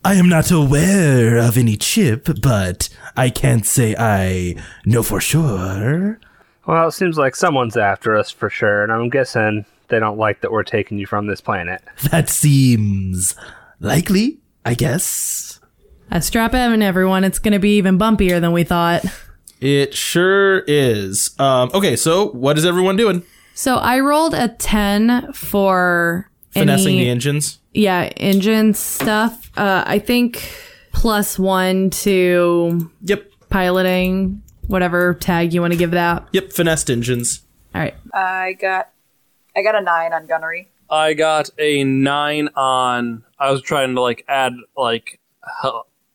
I 0.04 0.14
am 0.14 0.28
not 0.28 0.50
aware 0.50 1.38
of 1.38 1.58
any 1.58 1.76
chip, 1.76 2.28
but 2.40 2.88
I 3.16 3.30
can't 3.30 3.66
say 3.66 3.96
I 3.98 4.54
know 4.86 5.02
for 5.02 5.20
sure. 5.20 6.20
Well, 6.66 6.88
it 6.88 6.92
seems 6.92 7.18
like 7.18 7.34
someone's 7.34 7.76
after 7.76 8.16
us 8.16 8.30
for 8.30 8.48
sure, 8.48 8.82
and 8.82 8.92
I'm 8.92 9.08
guessing 9.08 9.66
they 9.88 9.98
don't 9.98 10.18
like 10.18 10.40
that 10.42 10.52
we're 10.52 10.62
taking 10.62 10.98
you 10.98 11.06
from 11.06 11.26
this 11.26 11.40
planet. 11.40 11.82
That 12.10 12.28
seems 12.28 13.34
likely, 13.80 14.38
I 14.64 14.74
guess. 14.74 15.60
Uh, 16.10 16.20
strap 16.20 16.54
in, 16.54 16.80
everyone. 16.82 17.24
It's 17.24 17.38
going 17.38 17.52
to 17.52 17.58
be 17.58 17.76
even 17.76 17.98
bumpier 17.98 18.40
than 18.40 18.52
we 18.52 18.64
thought. 18.64 19.04
It 19.60 19.92
sure 19.94 20.60
is. 20.60 21.30
Um, 21.38 21.70
okay, 21.74 21.96
so 21.96 22.28
what 22.30 22.56
is 22.56 22.64
everyone 22.64 22.96
doing? 22.96 23.22
So 23.54 23.76
I 23.76 23.98
rolled 24.00 24.32
a 24.34 24.48
10 24.48 25.32
for 25.32 26.30
Finessing 26.50 26.94
any, 26.94 27.04
the 27.04 27.10
engines. 27.10 27.58
yeah, 27.74 28.04
engine 28.16 28.72
stuff. 28.74 29.50
Uh, 29.56 29.82
I 29.86 29.98
think 29.98 30.48
plus 30.92 31.38
one 31.38 31.90
to 31.90 32.90
Yep. 33.02 33.30
piloting, 33.50 34.42
whatever 34.68 35.14
tag 35.14 35.52
you 35.52 35.60
want 35.60 35.72
to 35.72 35.78
give 35.78 35.90
that. 35.90 36.26
Yep. 36.32 36.52
Finessed 36.52 36.88
engines. 36.88 37.42
All 37.74 37.80
right. 37.82 37.94
I 38.14 38.52
got 38.60 38.90
I 39.58 39.62
got 39.62 39.74
a 39.74 39.80
nine 39.80 40.12
on 40.12 40.26
gunnery. 40.26 40.68
I 40.88 41.14
got 41.14 41.50
a 41.58 41.82
nine 41.82 42.48
on. 42.54 43.24
I 43.40 43.50
was 43.50 43.60
trying 43.60 43.96
to 43.96 44.00
like 44.00 44.24
add 44.28 44.52
like 44.76 45.18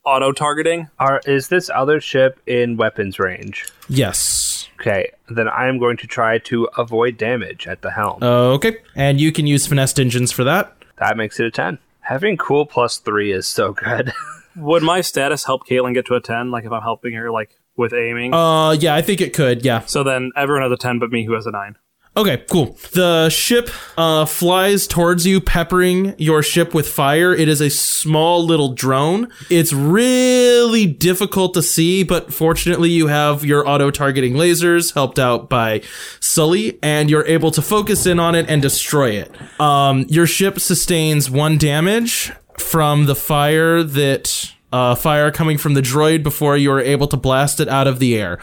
auto 0.06 0.32
targeting. 0.32 0.88
Are 0.98 1.20
is 1.26 1.50
this 1.50 1.70
other 1.70 2.00
ship 2.00 2.40
in 2.48 2.78
weapons 2.78 3.20
range? 3.20 3.68
Yes. 3.90 4.70
Okay, 4.80 5.12
then 5.30 5.50
I 5.50 5.68
am 5.68 5.78
going 5.78 5.98
to 5.98 6.08
try 6.08 6.38
to 6.40 6.70
avoid 6.78 7.18
damage 7.18 7.68
at 7.68 7.82
the 7.82 7.92
helm. 7.92 8.24
Okay. 8.24 8.78
And 8.96 9.20
you 9.20 9.34
can 9.34 9.46
use 9.46 9.68
finessed 9.68 10.00
engines 10.00 10.32
for 10.32 10.46
that. 10.46 10.74
that 11.00 11.18
makes 11.18 11.38
it 11.38 11.46
a 11.46 11.52
ten. 11.52 11.80
Having 12.00 12.38
cool 12.38 12.66
plus 12.66 12.98
three 12.98 13.34
is 13.34 13.46
so 13.46 13.74
good. 13.74 14.14
Would 14.56 14.84
my 14.84 15.02
status 15.02 15.44
help 15.44 15.68
Caitlin 15.68 15.94
get 15.94 16.06
to 16.06 16.16
a 16.16 16.22
ten? 16.22 16.50
Like 16.50 16.64
if 16.64 16.72
I'm 16.72 16.82
helping 16.82 17.12
her 17.16 17.30
like 17.30 17.60
with 17.76 17.92
aiming. 17.94 18.34
Uh, 18.34 18.72
yeah, 18.72 18.96
I 18.96 19.02
think 19.02 19.20
it 19.20 19.34
could. 19.34 19.66
Yeah. 19.66 19.82
so 19.86 20.02
then 20.04 20.32
everyone 20.38 20.64
has 20.64 20.72
a 20.72 20.78
ten, 20.78 21.00
but 21.00 21.12
me 21.12 21.26
who 21.26 21.34
has 21.34 21.46
a 21.46 21.52
nine. 21.52 21.76
Okay, 22.16 22.44
cool. 22.48 22.78
The 22.92 23.30
ship 23.30 23.72
uh, 23.98 24.26
flies 24.26 24.86
towards 24.86 25.26
you, 25.26 25.42
peppering 25.42 26.14
your 26.20 26.44
ship 26.44 26.72
with 26.72 26.88
fire. 26.88 27.34
It 27.34 27.48
is 27.48 27.60
a 27.60 27.72
small 27.72 28.46
little 28.46 28.70
drone. 28.70 29.30
It's 29.50 29.74
really 29.74 30.86
difficult 30.86 31.56
to 31.56 31.64
see, 31.64 32.04
but 32.04 32.32
fortunately, 32.32 32.92
you 32.92 33.08
have 33.08 33.44
your 33.44 33.68
auto 33.68 33.90
targeting 33.90 34.34
lasers 34.34 34.94
helped 34.94 35.18
out 35.18 35.50
by 35.50 35.82
Sully, 36.20 36.78
and 36.84 37.10
you're 37.10 37.26
able 37.26 37.50
to 37.50 37.64
focus 37.64 38.06
in 38.06 38.20
on 38.20 38.36
it 38.36 38.48
and 38.48 38.62
destroy 38.62 39.12
it. 39.12 39.32
Um, 39.60 40.06
your 40.08 40.28
ship 40.28 40.60
sustains 40.60 41.32
one 41.32 41.58
damage 41.58 42.32
from 42.60 43.08
the 43.08 43.16
fire 43.16 43.82
that 43.82 44.54
uh, 44.72 44.94
fire 44.94 45.32
coming 45.32 45.58
from 45.58 45.74
the 45.74 45.82
droid 45.82 46.22
before 46.22 46.58
you 46.58 46.72
are 46.74 46.80
able 46.80 47.08
to 47.08 47.18
blast 47.18 47.60
it 47.60 47.68
out 47.68 47.88
of 47.88 47.98
the 47.98 48.16
air. 48.16 48.38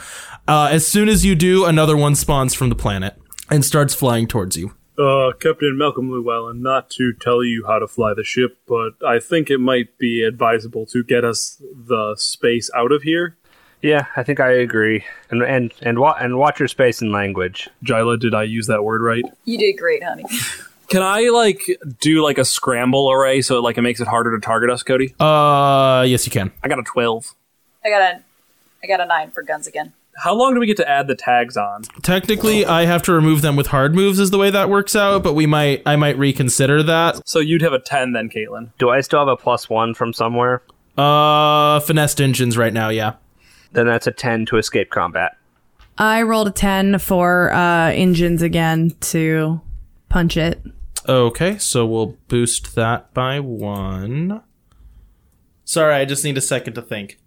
Uh, 0.48 0.68
as 0.72 0.84
soon 0.84 1.08
as 1.08 1.24
you 1.24 1.36
do, 1.36 1.64
another 1.66 1.96
one 1.96 2.16
spawns 2.16 2.52
from 2.52 2.68
the 2.68 2.74
planet 2.74 3.16
and 3.50 3.64
starts 3.64 3.94
flying 3.94 4.26
towards 4.26 4.56
you. 4.56 4.74
Uh, 4.98 5.32
Captain 5.32 5.78
Malcolm 5.78 6.10
Llewellyn, 6.10 6.60
not 6.62 6.90
to 6.90 7.12
tell 7.14 7.42
you 7.42 7.64
how 7.66 7.78
to 7.78 7.88
fly 7.88 8.12
the 8.14 8.24
ship, 8.24 8.58
but 8.68 8.90
I 9.06 9.18
think 9.18 9.48
it 9.50 9.58
might 9.58 9.96
be 9.98 10.22
advisable 10.22 10.84
to 10.86 11.02
get 11.02 11.24
us 11.24 11.56
the 11.74 12.16
space 12.16 12.70
out 12.76 12.92
of 12.92 13.02
here. 13.02 13.36
yeah, 13.82 14.06
I 14.14 14.22
think 14.22 14.40
I 14.40 14.50
agree. 14.52 15.04
And 15.30 15.42
and 15.42 15.72
and 15.80 15.98
wa- 16.00 16.16
and 16.20 16.36
watch 16.38 16.58
your 16.58 16.68
space 16.68 17.00
and 17.00 17.12
language. 17.12 17.70
Jila, 17.82 18.18
did 18.18 18.34
I 18.34 18.42
use 18.42 18.66
that 18.66 18.84
word 18.84 19.00
right? 19.00 19.24
You 19.46 19.56
did 19.56 19.78
great, 19.78 20.02
honey. 20.04 20.24
Can 20.88 21.02
I 21.02 21.30
like 21.30 21.62
do 22.00 22.22
like 22.22 22.36
a 22.36 22.44
scramble 22.44 23.10
array 23.10 23.40
so 23.40 23.60
like 23.62 23.78
it 23.78 23.82
makes 23.82 24.00
it 24.00 24.08
harder 24.08 24.38
to 24.38 24.44
target 24.44 24.68
us, 24.68 24.82
Cody? 24.82 25.14
Uh, 25.18 26.04
yes, 26.06 26.26
you 26.26 26.32
can. 26.32 26.52
I 26.62 26.68
got 26.68 26.78
a 26.78 26.82
twelve. 26.82 27.34
I 27.82 27.88
got 27.88 28.02
a 28.02 28.20
I 28.82 28.86
got 28.86 29.00
a 29.00 29.06
nine 29.06 29.30
for 29.30 29.42
guns 29.42 29.66
again. 29.66 29.94
How 30.22 30.34
long 30.34 30.52
do 30.54 30.60
we 30.60 30.66
get 30.66 30.76
to 30.76 30.88
add 30.88 31.06
the 31.06 31.14
tags 31.14 31.56
on? 31.56 31.82
Technically, 32.02 32.66
I 32.66 32.84
have 32.84 33.02
to 33.04 33.12
remove 33.12 33.40
them 33.40 33.56
with 33.56 33.68
hard 33.68 33.94
moves, 33.94 34.18
is 34.18 34.30
the 34.30 34.38
way 34.38 34.50
that 34.50 34.68
works 34.68 34.94
out. 34.94 35.22
But 35.22 35.32
we 35.32 35.46
might, 35.46 35.82
I 35.86 35.96
might 35.96 36.18
reconsider 36.18 36.82
that. 36.82 37.26
So 37.26 37.38
you'd 37.38 37.62
have 37.62 37.72
a 37.72 37.78
ten 37.78 38.12
then, 38.12 38.28
Caitlin. 38.28 38.70
Do 38.78 38.90
I 38.90 39.00
still 39.00 39.20
have 39.20 39.28
a 39.28 39.36
plus 39.36 39.70
one 39.70 39.94
from 39.94 40.12
somewhere? 40.12 40.62
Uh, 40.96 41.80
finessed 41.80 42.20
engines 42.20 42.58
right 42.58 42.72
now, 42.72 42.90
yeah. 42.90 43.14
Then 43.72 43.86
that's 43.86 44.06
a 44.06 44.12
ten 44.12 44.44
to 44.46 44.58
escape 44.58 44.90
combat. 44.90 45.36
I 46.00 46.22
rolled 46.22 46.48
a 46.48 46.50
10 46.50 46.98
for 46.98 47.52
uh, 47.52 47.90
engines 47.90 48.40
again 48.40 48.92
to 49.00 49.60
punch 50.08 50.38
it. 50.38 50.62
Okay, 51.06 51.58
so 51.58 51.84
we'll 51.84 52.16
boost 52.28 52.74
that 52.74 53.12
by 53.12 53.38
one. 53.38 54.42
Sorry, 55.64 55.94
I 55.94 56.06
just 56.06 56.24
need 56.24 56.38
a 56.38 56.40
second 56.40 56.72
to 56.74 56.82
think. 56.82 57.18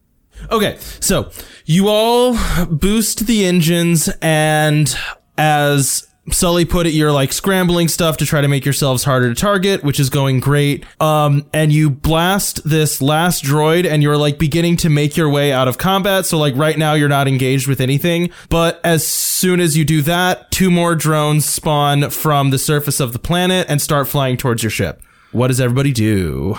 Okay, 0.51 0.77
so 0.99 1.31
you 1.65 1.87
all 1.87 2.37
boost 2.67 3.25
the 3.27 3.45
engines, 3.45 4.09
and 4.21 4.95
as 5.37 6.07
Sully 6.31 6.63
put 6.63 6.87
it, 6.87 6.93
you're 6.93 7.11
like 7.11 7.33
scrambling 7.33 7.89
stuff 7.89 8.15
to 8.17 8.25
try 8.25 8.39
to 8.39 8.47
make 8.47 8.63
yourselves 8.63 9.03
harder 9.03 9.33
to 9.33 9.39
target, 9.39 9.83
which 9.83 9.99
is 9.99 10.09
going 10.09 10.39
great. 10.39 10.85
Um, 11.01 11.45
and 11.53 11.73
you 11.73 11.89
blast 11.89 12.63
this 12.63 13.01
last 13.01 13.43
droid, 13.43 13.85
and 13.85 14.01
you're 14.01 14.15
like 14.15 14.37
beginning 14.37 14.77
to 14.77 14.89
make 14.89 15.17
your 15.17 15.29
way 15.29 15.51
out 15.51 15.67
of 15.67 15.77
combat. 15.77 16.25
So, 16.25 16.37
like, 16.37 16.55
right 16.55 16.77
now, 16.77 16.93
you're 16.93 17.09
not 17.09 17.27
engaged 17.27 17.67
with 17.67 17.81
anything. 17.81 18.29
But 18.49 18.79
as 18.85 19.05
soon 19.05 19.59
as 19.59 19.77
you 19.77 19.83
do 19.83 20.01
that, 20.03 20.49
two 20.49 20.71
more 20.71 20.95
drones 20.95 21.45
spawn 21.45 22.09
from 22.09 22.51
the 22.51 22.59
surface 22.59 23.01
of 23.01 23.11
the 23.11 23.19
planet 23.19 23.67
and 23.69 23.81
start 23.81 24.07
flying 24.07 24.37
towards 24.37 24.63
your 24.63 24.69
ship. 24.69 25.01
What 25.33 25.47
does 25.47 25.59
everybody 25.59 25.91
do? 25.91 26.57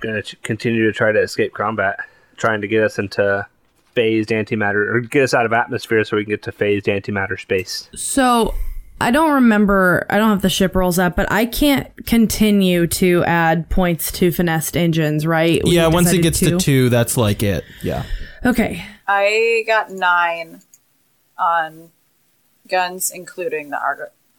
Gonna 0.00 0.22
continue 0.42 0.84
to 0.84 0.92
try 0.92 1.12
to 1.12 1.20
escape 1.20 1.54
combat, 1.54 1.98
trying 2.38 2.62
to 2.62 2.68
get 2.68 2.82
us 2.82 2.98
into 2.98 3.46
phased 3.94 4.30
antimatter 4.30 4.94
or 4.94 5.00
get 5.00 5.24
us 5.24 5.34
out 5.34 5.44
of 5.44 5.52
atmosphere 5.52 6.04
so 6.04 6.16
we 6.16 6.24
can 6.24 6.30
get 6.30 6.42
to 6.44 6.52
phased 6.52 6.86
antimatter 6.86 7.38
space. 7.38 7.88
So 7.94 8.54
I 9.00 9.10
don't 9.10 9.32
remember, 9.32 10.06
I 10.08 10.18
don't 10.18 10.30
have 10.30 10.42
the 10.42 10.48
ship 10.48 10.74
rolls 10.74 10.98
up, 10.98 11.16
but 11.16 11.30
I 11.30 11.46
can't 11.46 12.06
continue 12.06 12.86
to 12.86 13.24
add 13.24 13.68
points 13.68 14.10
to 14.12 14.32
finessed 14.32 14.76
engines, 14.76 15.26
right? 15.26 15.62
We 15.62 15.76
yeah, 15.76 15.88
once 15.88 16.12
it 16.12 16.22
decided 16.22 16.22
gets 16.22 16.40
to 16.40 16.58
two, 16.58 16.88
that's 16.88 17.16
like 17.16 17.42
it. 17.42 17.64
Yeah. 17.82 18.04
Okay. 18.44 18.84
I 19.06 19.64
got 19.66 19.90
nine 19.90 20.62
on 21.38 21.90
guns, 22.68 23.10
including 23.10 23.70
the 23.70 23.78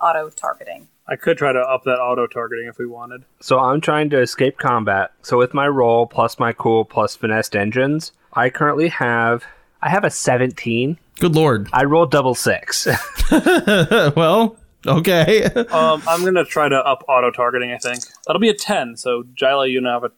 auto 0.02 0.30
targeting. 0.30 0.88
I 1.10 1.16
could 1.16 1.40
try 1.40 1.52
to 1.52 1.60
up 1.60 1.84
that 1.86 2.00
auto 2.00 2.28
targeting 2.28 2.68
if 2.68 2.78
we 2.78 2.86
wanted. 2.86 3.26
So 3.40 3.60
I'm 3.60 3.82
trying 3.82 4.12
to 4.12 4.22
escape 4.22 4.60
combat. 4.60 5.12
So 5.24 5.40
with 5.40 5.56
my 5.56 5.68
roll 5.68 6.06
plus 6.06 6.38
my 6.38 6.54
cool 6.54 6.86
plus 6.86 7.16
finessed 7.16 7.56
engines, 7.56 8.12
I 8.34 8.52
currently 8.52 8.90
have 8.90 9.44
I 9.82 9.90
have 9.90 10.04
a 10.04 10.12
17. 10.12 11.00
Good 11.20 11.36
lord. 11.36 11.68
I 11.74 11.86
rolled 11.86 12.12
double 12.12 12.36
six. 12.36 12.88
well, 13.32 14.58
okay. 14.86 15.46
Um, 15.46 16.04
I'm 16.08 16.24
gonna 16.24 16.46
try 16.46 16.70
to 16.70 16.78
up 16.78 17.04
auto 17.10 17.32
targeting. 17.32 17.72
I 17.72 17.78
think 17.78 18.04
that'll 18.28 18.40
be 18.40 18.50
a 18.50 18.54
ten. 18.54 18.96
So 18.96 19.24
Jila, 19.34 19.68
you 19.68 19.82
now 19.82 20.02
have 20.02 20.04
a 20.04 20.12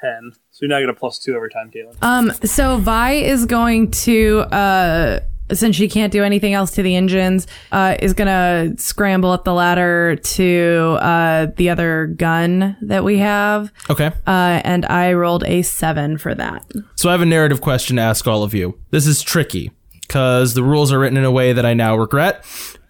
ten. 0.00 0.32
So 0.50 0.58
you're 0.62 0.70
now 0.70 0.80
get 0.80 0.88
a 0.88 0.94
plus 0.94 1.18
two 1.18 1.34
every 1.34 1.50
time, 1.50 1.70
Caitlin. 1.70 1.96
Um, 2.02 2.32
so 2.44 2.78
Vi 2.78 3.12
is 3.12 3.46
going 3.46 3.90
to, 3.90 4.40
uh, 4.50 5.20
since 5.54 5.76
she 5.76 5.88
can't 5.88 6.12
do 6.12 6.22
anything 6.24 6.54
else 6.54 6.70
to 6.72 6.82
the 6.82 6.96
engines, 6.96 7.46
uh, 7.72 7.96
is 8.00 8.14
gonna 8.14 8.72
scramble 8.76 9.30
up 9.30 9.44
the 9.44 9.54
ladder 9.54 10.16
to, 10.16 10.98
uh, 11.00 11.46
the 11.56 11.70
other 11.70 12.06
gun 12.16 12.76
that 12.82 13.04
we 13.04 13.18
have. 13.18 13.72
okay. 13.90 14.12
Uh, 14.26 14.60
and 14.64 14.84
I 14.86 15.12
rolled 15.12 15.44
a 15.44 15.62
seven 15.62 16.18
for 16.18 16.34
that. 16.34 16.64
So 16.96 17.08
I 17.08 17.12
have 17.12 17.22
a 17.22 17.26
narrative 17.26 17.60
question 17.60 17.96
to 17.96 18.02
ask 18.02 18.26
all 18.26 18.42
of 18.42 18.54
you. 18.54 18.78
This 18.90 19.06
is 19.06 19.22
tricky 19.22 19.70
because 20.02 20.54
the 20.54 20.62
rules 20.62 20.92
are 20.92 20.98
written 20.98 21.16
in 21.16 21.24
a 21.24 21.30
way 21.30 21.52
that 21.52 21.64
I 21.64 21.74
now 21.74 21.96
regret. 21.96 22.44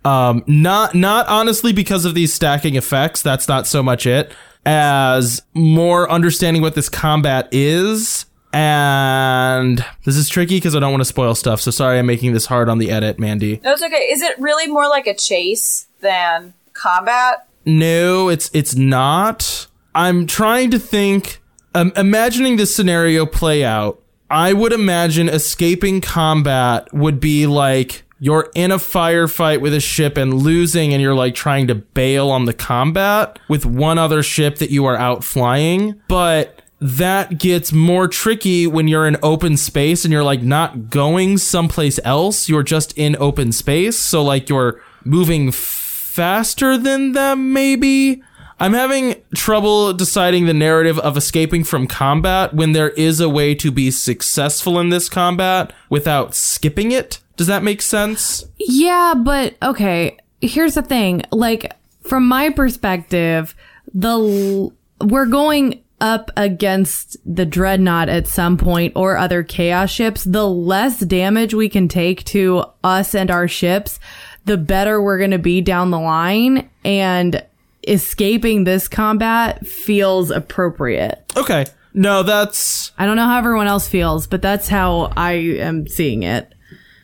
Um, 0.04 0.42
not 0.48 0.94
not 0.94 1.28
honestly 1.28 1.72
because 1.72 2.04
of 2.04 2.14
these 2.14 2.32
stacking 2.32 2.74
effects. 2.74 3.22
That's 3.22 3.46
not 3.46 3.66
so 3.68 3.82
much 3.82 4.06
it 4.06 4.32
as 4.66 5.42
more 5.54 6.10
understanding 6.10 6.62
what 6.62 6.74
this 6.74 6.88
combat 6.88 7.48
is. 7.52 8.26
And 8.52 9.84
this 10.04 10.16
is 10.16 10.28
tricky 10.28 10.56
because 10.56 10.76
I 10.76 10.80
don't 10.80 10.90
want 10.90 11.00
to 11.00 11.06
spoil 11.06 11.34
stuff. 11.34 11.60
So 11.60 11.70
sorry, 11.70 11.98
I'm 11.98 12.06
making 12.06 12.32
this 12.32 12.46
hard 12.46 12.68
on 12.68 12.78
the 12.78 12.90
edit, 12.90 13.18
Mandy. 13.18 13.60
No, 13.64 13.72
it's 13.72 13.82
okay. 13.82 14.10
Is 14.10 14.22
it 14.22 14.38
really 14.38 14.66
more 14.66 14.88
like 14.88 15.06
a 15.06 15.14
chase 15.14 15.86
than 16.00 16.54
combat? 16.74 17.46
No, 17.64 18.28
it's 18.28 18.50
it's 18.52 18.74
not. 18.74 19.66
I'm 19.94 20.26
trying 20.26 20.70
to 20.72 20.78
think. 20.78 21.40
Um, 21.74 21.90
imagining 21.96 22.56
this 22.56 22.74
scenario 22.74 23.24
play 23.24 23.64
out, 23.64 24.02
I 24.30 24.52
would 24.52 24.74
imagine 24.74 25.28
escaping 25.30 26.02
combat 26.02 26.92
would 26.92 27.18
be 27.18 27.46
like 27.46 28.02
you're 28.18 28.50
in 28.54 28.70
a 28.70 28.76
firefight 28.76 29.60
with 29.60 29.74
a 29.74 29.80
ship 29.80 30.16
and 30.16 30.34
losing, 30.42 30.92
and 30.92 31.00
you're 31.00 31.14
like 31.14 31.34
trying 31.34 31.66
to 31.68 31.74
bail 31.74 32.30
on 32.30 32.44
the 32.44 32.52
combat 32.52 33.38
with 33.48 33.64
one 33.64 33.98
other 33.98 34.22
ship 34.22 34.56
that 34.56 34.70
you 34.70 34.84
are 34.84 34.96
out 34.96 35.24
flying. 35.24 36.00
But 36.08 36.61
that 36.82 37.38
gets 37.38 37.72
more 37.72 38.08
tricky 38.08 38.66
when 38.66 38.88
you're 38.88 39.06
in 39.06 39.16
open 39.22 39.56
space 39.56 40.04
and 40.04 40.10
you're 40.10 40.24
like 40.24 40.42
not 40.42 40.90
going 40.90 41.38
someplace 41.38 42.00
else. 42.02 42.48
You're 42.48 42.64
just 42.64 42.92
in 42.98 43.14
open 43.20 43.52
space. 43.52 43.96
So 43.96 44.22
like 44.22 44.48
you're 44.48 44.82
moving 45.04 45.52
faster 45.52 46.76
than 46.76 47.12
them, 47.12 47.52
maybe. 47.52 48.20
I'm 48.58 48.72
having 48.72 49.22
trouble 49.34 49.92
deciding 49.92 50.46
the 50.46 50.54
narrative 50.54 50.98
of 50.98 51.16
escaping 51.16 51.62
from 51.62 51.86
combat 51.86 52.52
when 52.52 52.72
there 52.72 52.90
is 52.90 53.20
a 53.20 53.28
way 53.28 53.54
to 53.56 53.70
be 53.70 53.92
successful 53.92 54.80
in 54.80 54.88
this 54.88 55.08
combat 55.08 55.72
without 55.88 56.34
skipping 56.34 56.90
it. 56.90 57.20
Does 57.36 57.46
that 57.46 57.62
make 57.62 57.80
sense? 57.80 58.44
Yeah, 58.58 59.14
but 59.16 59.56
okay. 59.62 60.18
Here's 60.40 60.74
the 60.74 60.82
thing. 60.82 61.22
Like 61.30 61.72
from 62.02 62.26
my 62.26 62.50
perspective, 62.50 63.54
the 63.94 64.18
l- 64.18 64.72
we're 65.00 65.26
going 65.26 65.82
up 66.02 66.30
against 66.36 67.16
the 67.24 67.46
dreadnought 67.46 68.08
at 68.08 68.26
some 68.26 68.58
point 68.58 68.92
or 68.96 69.16
other 69.16 69.42
chaos 69.42 69.88
ships. 69.88 70.24
The 70.24 70.46
less 70.46 70.98
damage 71.00 71.54
we 71.54 71.68
can 71.68 71.86
take 71.88 72.24
to 72.24 72.64
us 72.82 73.14
and 73.14 73.30
our 73.30 73.46
ships, 73.46 74.00
the 74.44 74.58
better 74.58 75.00
we're 75.00 75.18
going 75.18 75.30
to 75.30 75.38
be 75.38 75.60
down 75.60 75.92
the 75.92 76.00
line 76.00 76.68
and 76.84 77.42
escaping 77.86 78.64
this 78.64 78.88
combat 78.88 79.64
feels 79.66 80.30
appropriate. 80.30 81.22
Okay. 81.36 81.66
No, 81.94 82.22
that's 82.22 82.90
I 82.98 83.06
don't 83.06 83.16
know 83.16 83.26
how 83.26 83.38
everyone 83.38 83.68
else 83.68 83.86
feels, 83.86 84.26
but 84.26 84.42
that's 84.42 84.68
how 84.68 85.12
I 85.16 85.32
am 85.32 85.86
seeing 85.86 86.24
it. 86.24 86.52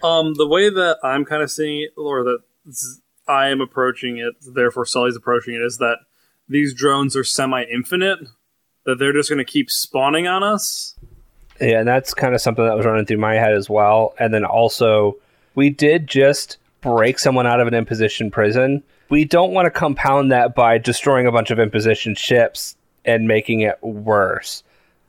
Um, 0.03 0.35
the 0.35 0.47
way 0.47 0.71
that 0.71 0.99
I'm 1.05 1.25
kind 1.25 1.43
of 1.43 1.51
seeing 1.51 1.83
it, 1.83 1.91
or 1.97 2.25
that 2.25 2.39
I 3.29 3.49
am 3.49 3.61
approaching 3.61 4.19
it, 4.19 4.35
therefore 4.55 4.87
Sully's 4.87 5.17
approaching 5.17 5.55
it, 5.55 5.63
is 5.63 5.79
that 5.79 5.99
these 6.49 6.75
drones 6.75 7.15
are 7.15 7.25
semi-infinite. 7.25 8.21
That 8.88 8.98
they're 8.98 9.12
just 9.12 9.29
going 9.29 9.37
to 9.37 9.44
keep 9.44 9.70
spawning 9.70 10.27
on 10.27 10.42
us. 10.42 10.94
Yeah, 11.61 11.81
and 11.81 11.87
that's 11.87 12.14
kind 12.14 12.35
of 12.35 12.40
something 12.40 12.64
that 12.64 12.74
was 12.74 12.87
running 12.87 13.05
through 13.05 13.18
my 13.18 13.35
head 13.35 13.53
as 13.53 13.68
well. 13.68 14.14
And 14.18 14.33
then 14.33 14.46
also, 14.46 15.16
we 15.55 15.68
did 15.68 16.07
just 16.07 16.57
break 16.81 17.18
someone 17.18 17.46
out 17.46 17.61
of 17.61 17.68
an 17.68 17.74
imposition 17.74 18.31
prison. 18.31 18.83
We 19.11 19.27
don't 19.27 19.53
want 19.53 19.66
to 19.66 19.70
compound 19.70 20.33
that 20.33 20.55
by 20.55 20.79
destroying 20.79 21.27
a 21.27 21.33
bunch 21.33 21.51
of 21.51 21.59
imposition 21.59 22.14
ships 22.14 22.79
and 23.05 23.29
making 23.29 23.61
it 23.61 23.77
worse. 23.83 24.62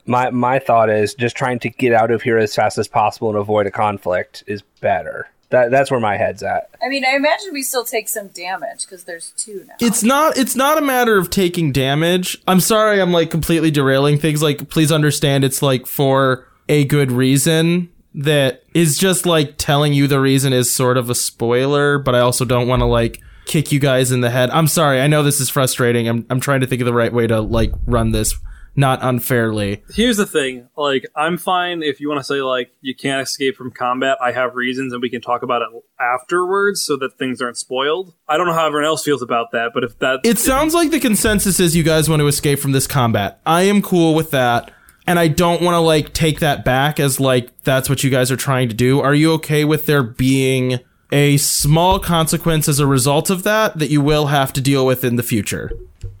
My 0.04 0.28
my 0.28 0.58
thought 0.58 0.90
is 0.90 1.14
just 1.14 1.34
trying 1.34 1.58
to 1.60 1.70
get 1.70 1.94
out 1.94 2.10
of 2.10 2.20
here 2.20 2.36
as 2.36 2.54
fast 2.54 2.76
as 2.76 2.86
possible 2.86 3.30
and 3.30 3.38
avoid 3.38 3.66
a 3.66 3.70
conflict 3.70 4.44
is 4.46 4.60
better. 4.82 5.26
That 5.50 5.70
that's 5.70 5.90
where 5.90 6.00
my 6.00 6.16
head's 6.16 6.42
at. 6.42 6.70
I 6.82 6.88
mean, 6.88 7.04
I 7.04 7.16
imagine 7.16 7.52
we 7.52 7.62
still 7.62 7.84
take 7.84 8.08
some 8.08 8.28
damage 8.28 8.86
because 8.86 9.04
there's 9.04 9.32
two 9.32 9.64
now. 9.66 9.74
it's 9.80 10.02
not 10.02 10.38
it's 10.38 10.54
not 10.54 10.78
a 10.78 10.80
matter 10.80 11.18
of 11.18 11.28
taking 11.30 11.72
damage. 11.72 12.40
I'm 12.46 12.60
sorry 12.60 13.00
I'm 13.00 13.12
like 13.12 13.30
completely 13.30 13.70
derailing 13.70 14.18
things. 14.18 14.42
Like 14.42 14.68
please 14.70 14.92
understand 14.92 15.44
it's 15.44 15.60
like 15.60 15.86
for 15.86 16.46
a 16.68 16.84
good 16.84 17.10
reason 17.10 17.90
that 18.14 18.62
is 18.74 18.96
just 18.96 19.26
like 19.26 19.54
telling 19.58 19.92
you 19.92 20.06
the 20.06 20.20
reason 20.20 20.52
is 20.52 20.74
sort 20.74 20.96
of 20.96 21.10
a 21.10 21.14
spoiler, 21.14 21.98
but 21.98 22.14
I 22.14 22.20
also 22.20 22.44
don't 22.44 22.68
want 22.68 22.80
to 22.80 22.86
like 22.86 23.20
kick 23.46 23.72
you 23.72 23.80
guys 23.80 24.12
in 24.12 24.20
the 24.20 24.30
head. 24.30 24.50
I'm 24.50 24.68
sorry. 24.68 25.00
I 25.00 25.08
know 25.08 25.24
this 25.24 25.40
is 25.40 25.50
frustrating. 25.50 26.08
I'm 26.08 26.26
I'm 26.30 26.40
trying 26.40 26.60
to 26.60 26.66
think 26.68 26.80
of 26.80 26.86
the 26.86 26.94
right 26.94 27.12
way 27.12 27.26
to 27.26 27.40
like 27.40 27.72
run 27.86 28.12
this 28.12 28.38
not 28.76 29.00
unfairly. 29.02 29.82
Here's 29.94 30.16
the 30.16 30.26
thing: 30.26 30.68
like, 30.76 31.06
I'm 31.16 31.36
fine 31.36 31.82
if 31.82 32.00
you 32.00 32.08
want 32.08 32.20
to 32.20 32.24
say 32.24 32.42
like 32.42 32.70
you 32.80 32.94
can't 32.94 33.20
escape 33.20 33.56
from 33.56 33.70
combat. 33.70 34.18
I 34.20 34.32
have 34.32 34.54
reasons, 34.54 34.92
and 34.92 35.02
we 35.02 35.10
can 35.10 35.20
talk 35.20 35.42
about 35.42 35.62
it 35.62 35.68
afterwards, 36.00 36.82
so 36.82 36.96
that 36.98 37.18
things 37.18 37.40
aren't 37.40 37.56
spoiled. 37.56 38.14
I 38.28 38.36
don't 38.36 38.46
know 38.46 38.54
how 38.54 38.66
everyone 38.66 38.86
else 38.86 39.04
feels 39.04 39.22
about 39.22 39.52
that, 39.52 39.70
but 39.74 39.84
if 39.84 39.98
that 39.98 40.20
It 40.24 40.38
sounds 40.38 40.74
like 40.74 40.90
the 40.90 41.00
consensus 41.00 41.60
is 41.60 41.76
you 41.76 41.82
guys 41.82 42.08
want 42.08 42.20
to 42.20 42.26
escape 42.26 42.58
from 42.58 42.72
this 42.72 42.86
combat. 42.86 43.40
I 43.44 43.62
am 43.62 43.82
cool 43.82 44.14
with 44.14 44.30
that. 44.30 44.72
And 45.06 45.18
I 45.18 45.26
don't 45.28 45.60
want 45.62 45.74
to 45.74 45.80
like 45.80 46.12
take 46.12 46.38
that 46.38 46.64
back 46.64 47.00
as 47.00 47.18
like 47.18 47.62
that's 47.62 47.88
what 47.88 48.04
you 48.04 48.10
guys 48.10 48.30
are 48.30 48.36
trying 48.36 48.68
to 48.68 48.74
do. 48.74 49.00
Are 49.00 49.14
you 49.14 49.32
okay 49.32 49.64
with 49.64 49.86
there 49.86 50.04
being 50.04 50.78
a 51.10 51.36
small 51.38 51.98
consequence 51.98 52.68
as 52.68 52.78
a 52.78 52.86
result 52.86 53.28
of 53.28 53.42
that 53.42 53.78
that 53.78 53.90
you 53.90 54.00
will 54.00 54.26
have 54.26 54.52
to 54.52 54.60
deal 54.60 54.86
with 54.86 55.02
in 55.02 55.16
the 55.16 55.24
future? 55.24 55.72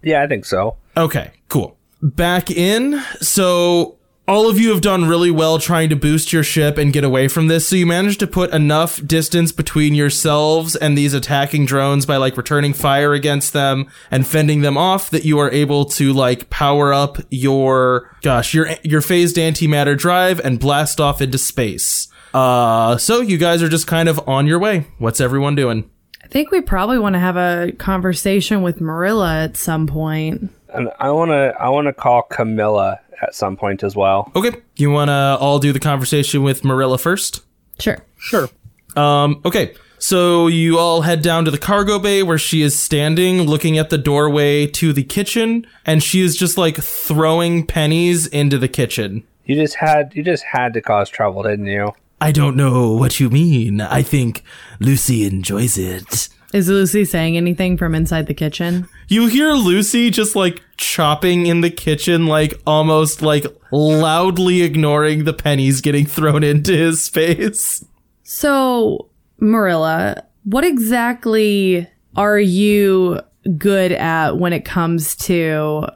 Yeah, 0.02 0.24
I 0.24 0.26
think 0.26 0.44
so. 0.44 0.76
Okay, 0.96 1.30
cool. 1.48 1.76
Back 2.02 2.50
in. 2.50 3.02
So 3.20 3.98
all 4.30 4.48
of 4.48 4.60
you 4.60 4.70
have 4.70 4.80
done 4.80 5.08
really 5.08 5.32
well 5.32 5.58
trying 5.58 5.88
to 5.88 5.96
boost 5.96 6.32
your 6.32 6.44
ship 6.44 6.78
and 6.78 6.92
get 6.92 7.02
away 7.02 7.26
from 7.26 7.48
this. 7.48 7.66
So 7.66 7.74
you 7.74 7.84
managed 7.84 8.20
to 8.20 8.28
put 8.28 8.52
enough 8.52 9.04
distance 9.04 9.50
between 9.50 9.94
yourselves 9.96 10.76
and 10.76 10.96
these 10.96 11.14
attacking 11.14 11.66
drones 11.66 12.06
by 12.06 12.16
like 12.16 12.36
returning 12.36 12.72
fire 12.72 13.12
against 13.12 13.52
them 13.52 13.90
and 14.08 14.24
fending 14.24 14.60
them 14.60 14.78
off 14.78 15.10
that 15.10 15.24
you 15.24 15.40
are 15.40 15.50
able 15.50 15.84
to 15.86 16.12
like 16.12 16.48
power 16.48 16.92
up 16.92 17.18
your 17.28 18.16
gosh, 18.22 18.54
your 18.54 18.68
your 18.84 19.00
phased 19.00 19.34
antimatter 19.34 19.98
drive 19.98 20.38
and 20.40 20.60
blast 20.60 21.00
off 21.00 21.20
into 21.20 21.36
space. 21.36 22.06
Uh 22.32 22.96
so 22.98 23.20
you 23.20 23.36
guys 23.36 23.64
are 23.64 23.68
just 23.68 23.88
kind 23.88 24.08
of 24.08 24.20
on 24.28 24.46
your 24.46 24.60
way. 24.60 24.86
What's 24.98 25.20
everyone 25.20 25.56
doing? 25.56 25.90
I 26.22 26.28
think 26.28 26.52
we 26.52 26.60
probably 26.60 27.00
want 27.00 27.14
to 27.14 27.18
have 27.18 27.36
a 27.36 27.72
conversation 27.72 28.62
with 28.62 28.80
Marilla 28.80 29.42
at 29.42 29.56
some 29.56 29.88
point. 29.88 30.52
And 30.72 30.90
I 30.98 31.10
want 31.10 31.30
to 31.30 31.54
I 31.58 31.68
want 31.68 31.86
to 31.86 31.92
call 31.92 32.22
Camilla 32.22 33.00
at 33.22 33.34
some 33.34 33.56
point 33.56 33.82
as 33.82 33.94
well. 33.96 34.30
Okay. 34.34 34.52
You 34.76 34.90
want 34.90 35.08
to 35.08 35.36
all 35.40 35.58
do 35.58 35.72
the 35.72 35.80
conversation 35.80 36.42
with 36.42 36.64
Marilla 36.64 36.98
first? 36.98 37.42
Sure. 37.78 37.98
sure. 38.18 38.48
Um, 38.96 39.40
okay. 39.44 39.74
So 39.98 40.46
you 40.46 40.78
all 40.78 41.02
head 41.02 41.20
down 41.20 41.44
to 41.44 41.50
the 41.50 41.58
cargo 41.58 41.98
bay 41.98 42.22
where 42.22 42.38
she 42.38 42.62
is 42.62 42.78
standing 42.78 43.42
looking 43.42 43.76
at 43.76 43.90
the 43.90 43.98
doorway 43.98 44.66
to 44.68 44.94
the 44.94 45.02
kitchen 45.02 45.66
and 45.84 46.02
she 46.02 46.22
is 46.22 46.36
just 46.36 46.56
like 46.56 46.76
throwing 46.76 47.66
pennies 47.66 48.26
into 48.26 48.56
the 48.56 48.68
kitchen. 48.68 49.24
You 49.44 49.56
just 49.56 49.74
had 49.74 50.14
you 50.14 50.22
just 50.22 50.44
had 50.44 50.72
to 50.74 50.80
cause 50.80 51.10
trouble, 51.10 51.42
didn't 51.42 51.66
you? 51.66 51.92
I 52.20 52.32
don't 52.32 52.56
know 52.56 52.92
what 52.92 53.20
you 53.20 53.30
mean. 53.30 53.80
I 53.80 54.02
think 54.02 54.42
Lucy 54.78 55.26
enjoys 55.26 55.76
it. 55.76 56.28
Is 56.52 56.68
Lucy 56.68 57.04
saying 57.04 57.36
anything 57.36 57.76
from 57.76 57.94
inside 57.94 58.26
the 58.26 58.34
kitchen? 58.34 58.88
You 59.08 59.28
hear 59.28 59.52
Lucy 59.52 60.10
just 60.10 60.34
like 60.34 60.62
chopping 60.76 61.46
in 61.46 61.60
the 61.60 61.70
kitchen, 61.70 62.26
like 62.26 62.60
almost 62.66 63.22
like 63.22 63.46
loudly 63.70 64.62
ignoring 64.62 65.24
the 65.24 65.32
pennies 65.32 65.80
getting 65.80 66.06
thrown 66.06 66.42
into 66.42 66.76
his 66.76 67.08
face. 67.08 67.84
So, 68.24 69.08
Marilla, 69.38 70.24
what 70.44 70.64
exactly 70.64 71.88
are 72.16 72.38
you 72.38 73.20
good 73.56 73.92
at 73.92 74.38
when 74.38 74.52
it 74.52 74.64
comes 74.64 75.14
to 75.16 75.86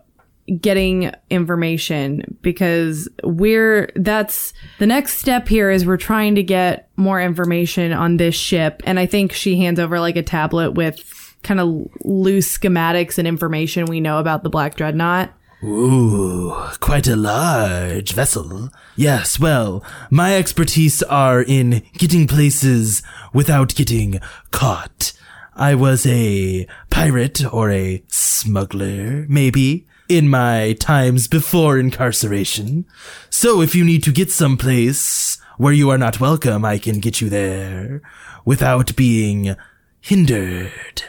getting 0.61 1.13
information? 1.31 2.39
Because 2.43 3.09
we're, 3.23 3.91
that's 3.97 4.53
the 4.79 4.87
next 4.87 5.19
step 5.19 5.49
here 5.49 5.71
is 5.71 5.87
we're 5.87 5.97
trying 5.97 6.35
to 6.35 6.43
get 6.43 6.89
more 6.97 7.21
information 7.21 7.93
on 7.93 8.17
this 8.17 8.35
ship. 8.35 8.83
And 8.85 8.99
I 8.99 9.07
think 9.07 9.33
she 9.33 9.57
hands 9.59 9.81
over 9.81 10.01
like 10.01 10.17
a 10.17 10.23
tablet 10.23 10.73
with 10.73 11.37
kind 11.43 11.61
of 11.61 11.89
loose 12.05 12.59
schematics 12.59 13.19
and 13.19 13.29
information 13.29 13.87
we 13.87 14.01
know 14.01 14.19
about 14.19 14.43
the 14.43 14.51
Black 14.51 14.77
Dreadnought. 14.77 15.33
Ooh, 15.63 16.55
quite 16.81 17.07
a 17.07 17.17
large 17.17 18.13
vessel. 18.13 18.71
Yes, 18.97 19.41
well, 19.41 19.83
my 20.11 20.37
expertise 20.37 21.03
are 21.05 21.43
in 21.43 21.83
getting 21.95 22.27
places 22.27 23.03
without 23.33 23.75
getting 23.75 24.21
caught. 24.51 25.15
I 25.55 25.75
was 25.75 26.05
a 26.05 26.67
pirate 26.91 27.51
or 27.51 27.71
a 27.71 28.03
smuggler, 28.09 29.25
maybe, 29.29 29.87
in 30.09 30.29
my 30.29 30.75
times 30.75 31.29
before 31.29 31.79
incarceration. 31.79 32.85
So 33.31 33.61
if 33.61 33.75
you 33.75 33.85
need 33.85 34.03
to 34.05 34.12
get 34.12 34.31
someplace 34.31 35.38
where 35.57 35.73
you 35.73 35.90
are 35.90 35.99
not 35.99 36.21
welcome, 36.21 36.64
I 36.64 36.79
can 36.79 37.01
get 37.01 37.21
you 37.21 37.29
there 37.29 38.03
without 38.45 38.95
being 38.97 39.57
hindered. 40.01 41.05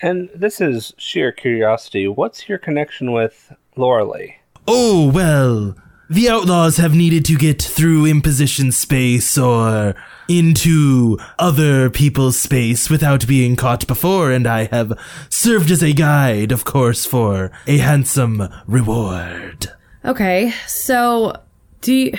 And 0.00 0.28
this 0.34 0.60
is 0.60 0.92
sheer 0.98 1.32
curiosity. 1.32 2.06
What's 2.06 2.48
your 2.48 2.58
connection 2.58 3.12
with 3.12 3.52
Lorelei? 3.76 4.36
Oh, 4.68 5.10
well, 5.10 5.76
the 6.08 6.28
outlaws 6.28 6.76
have 6.76 6.94
needed 6.94 7.24
to 7.26 7.36
get 7.36 7.60
through 7.60 8.06
imposition 8.06 8.72
space 8.72 9.36
or 9.36 9.94
into 10.28 11.18
other 11.38 11.90
people's 11.90 12.38
space 12.38 12.90
without 12.90 13.26
being 13.26 13.56
caught 13.56 13.86
before, 13.86 14.30
and 14.30 14.46
I 14.46 14.64
have 14.66 14.98
served 15.28 15.70
as 15.70 15.82
a 15.82 15.92
guide, 15.92 16.52
of 16.52 16.64
course, 16.64 17.06
for 17.06 17.50
a 17.66 17.78
handsome 17.78 18.48
reward. 18.66 19.72
Okay, 20.04 20.52
so 20.66 21.34
do 21.80 21.92
you, 21.92 22.12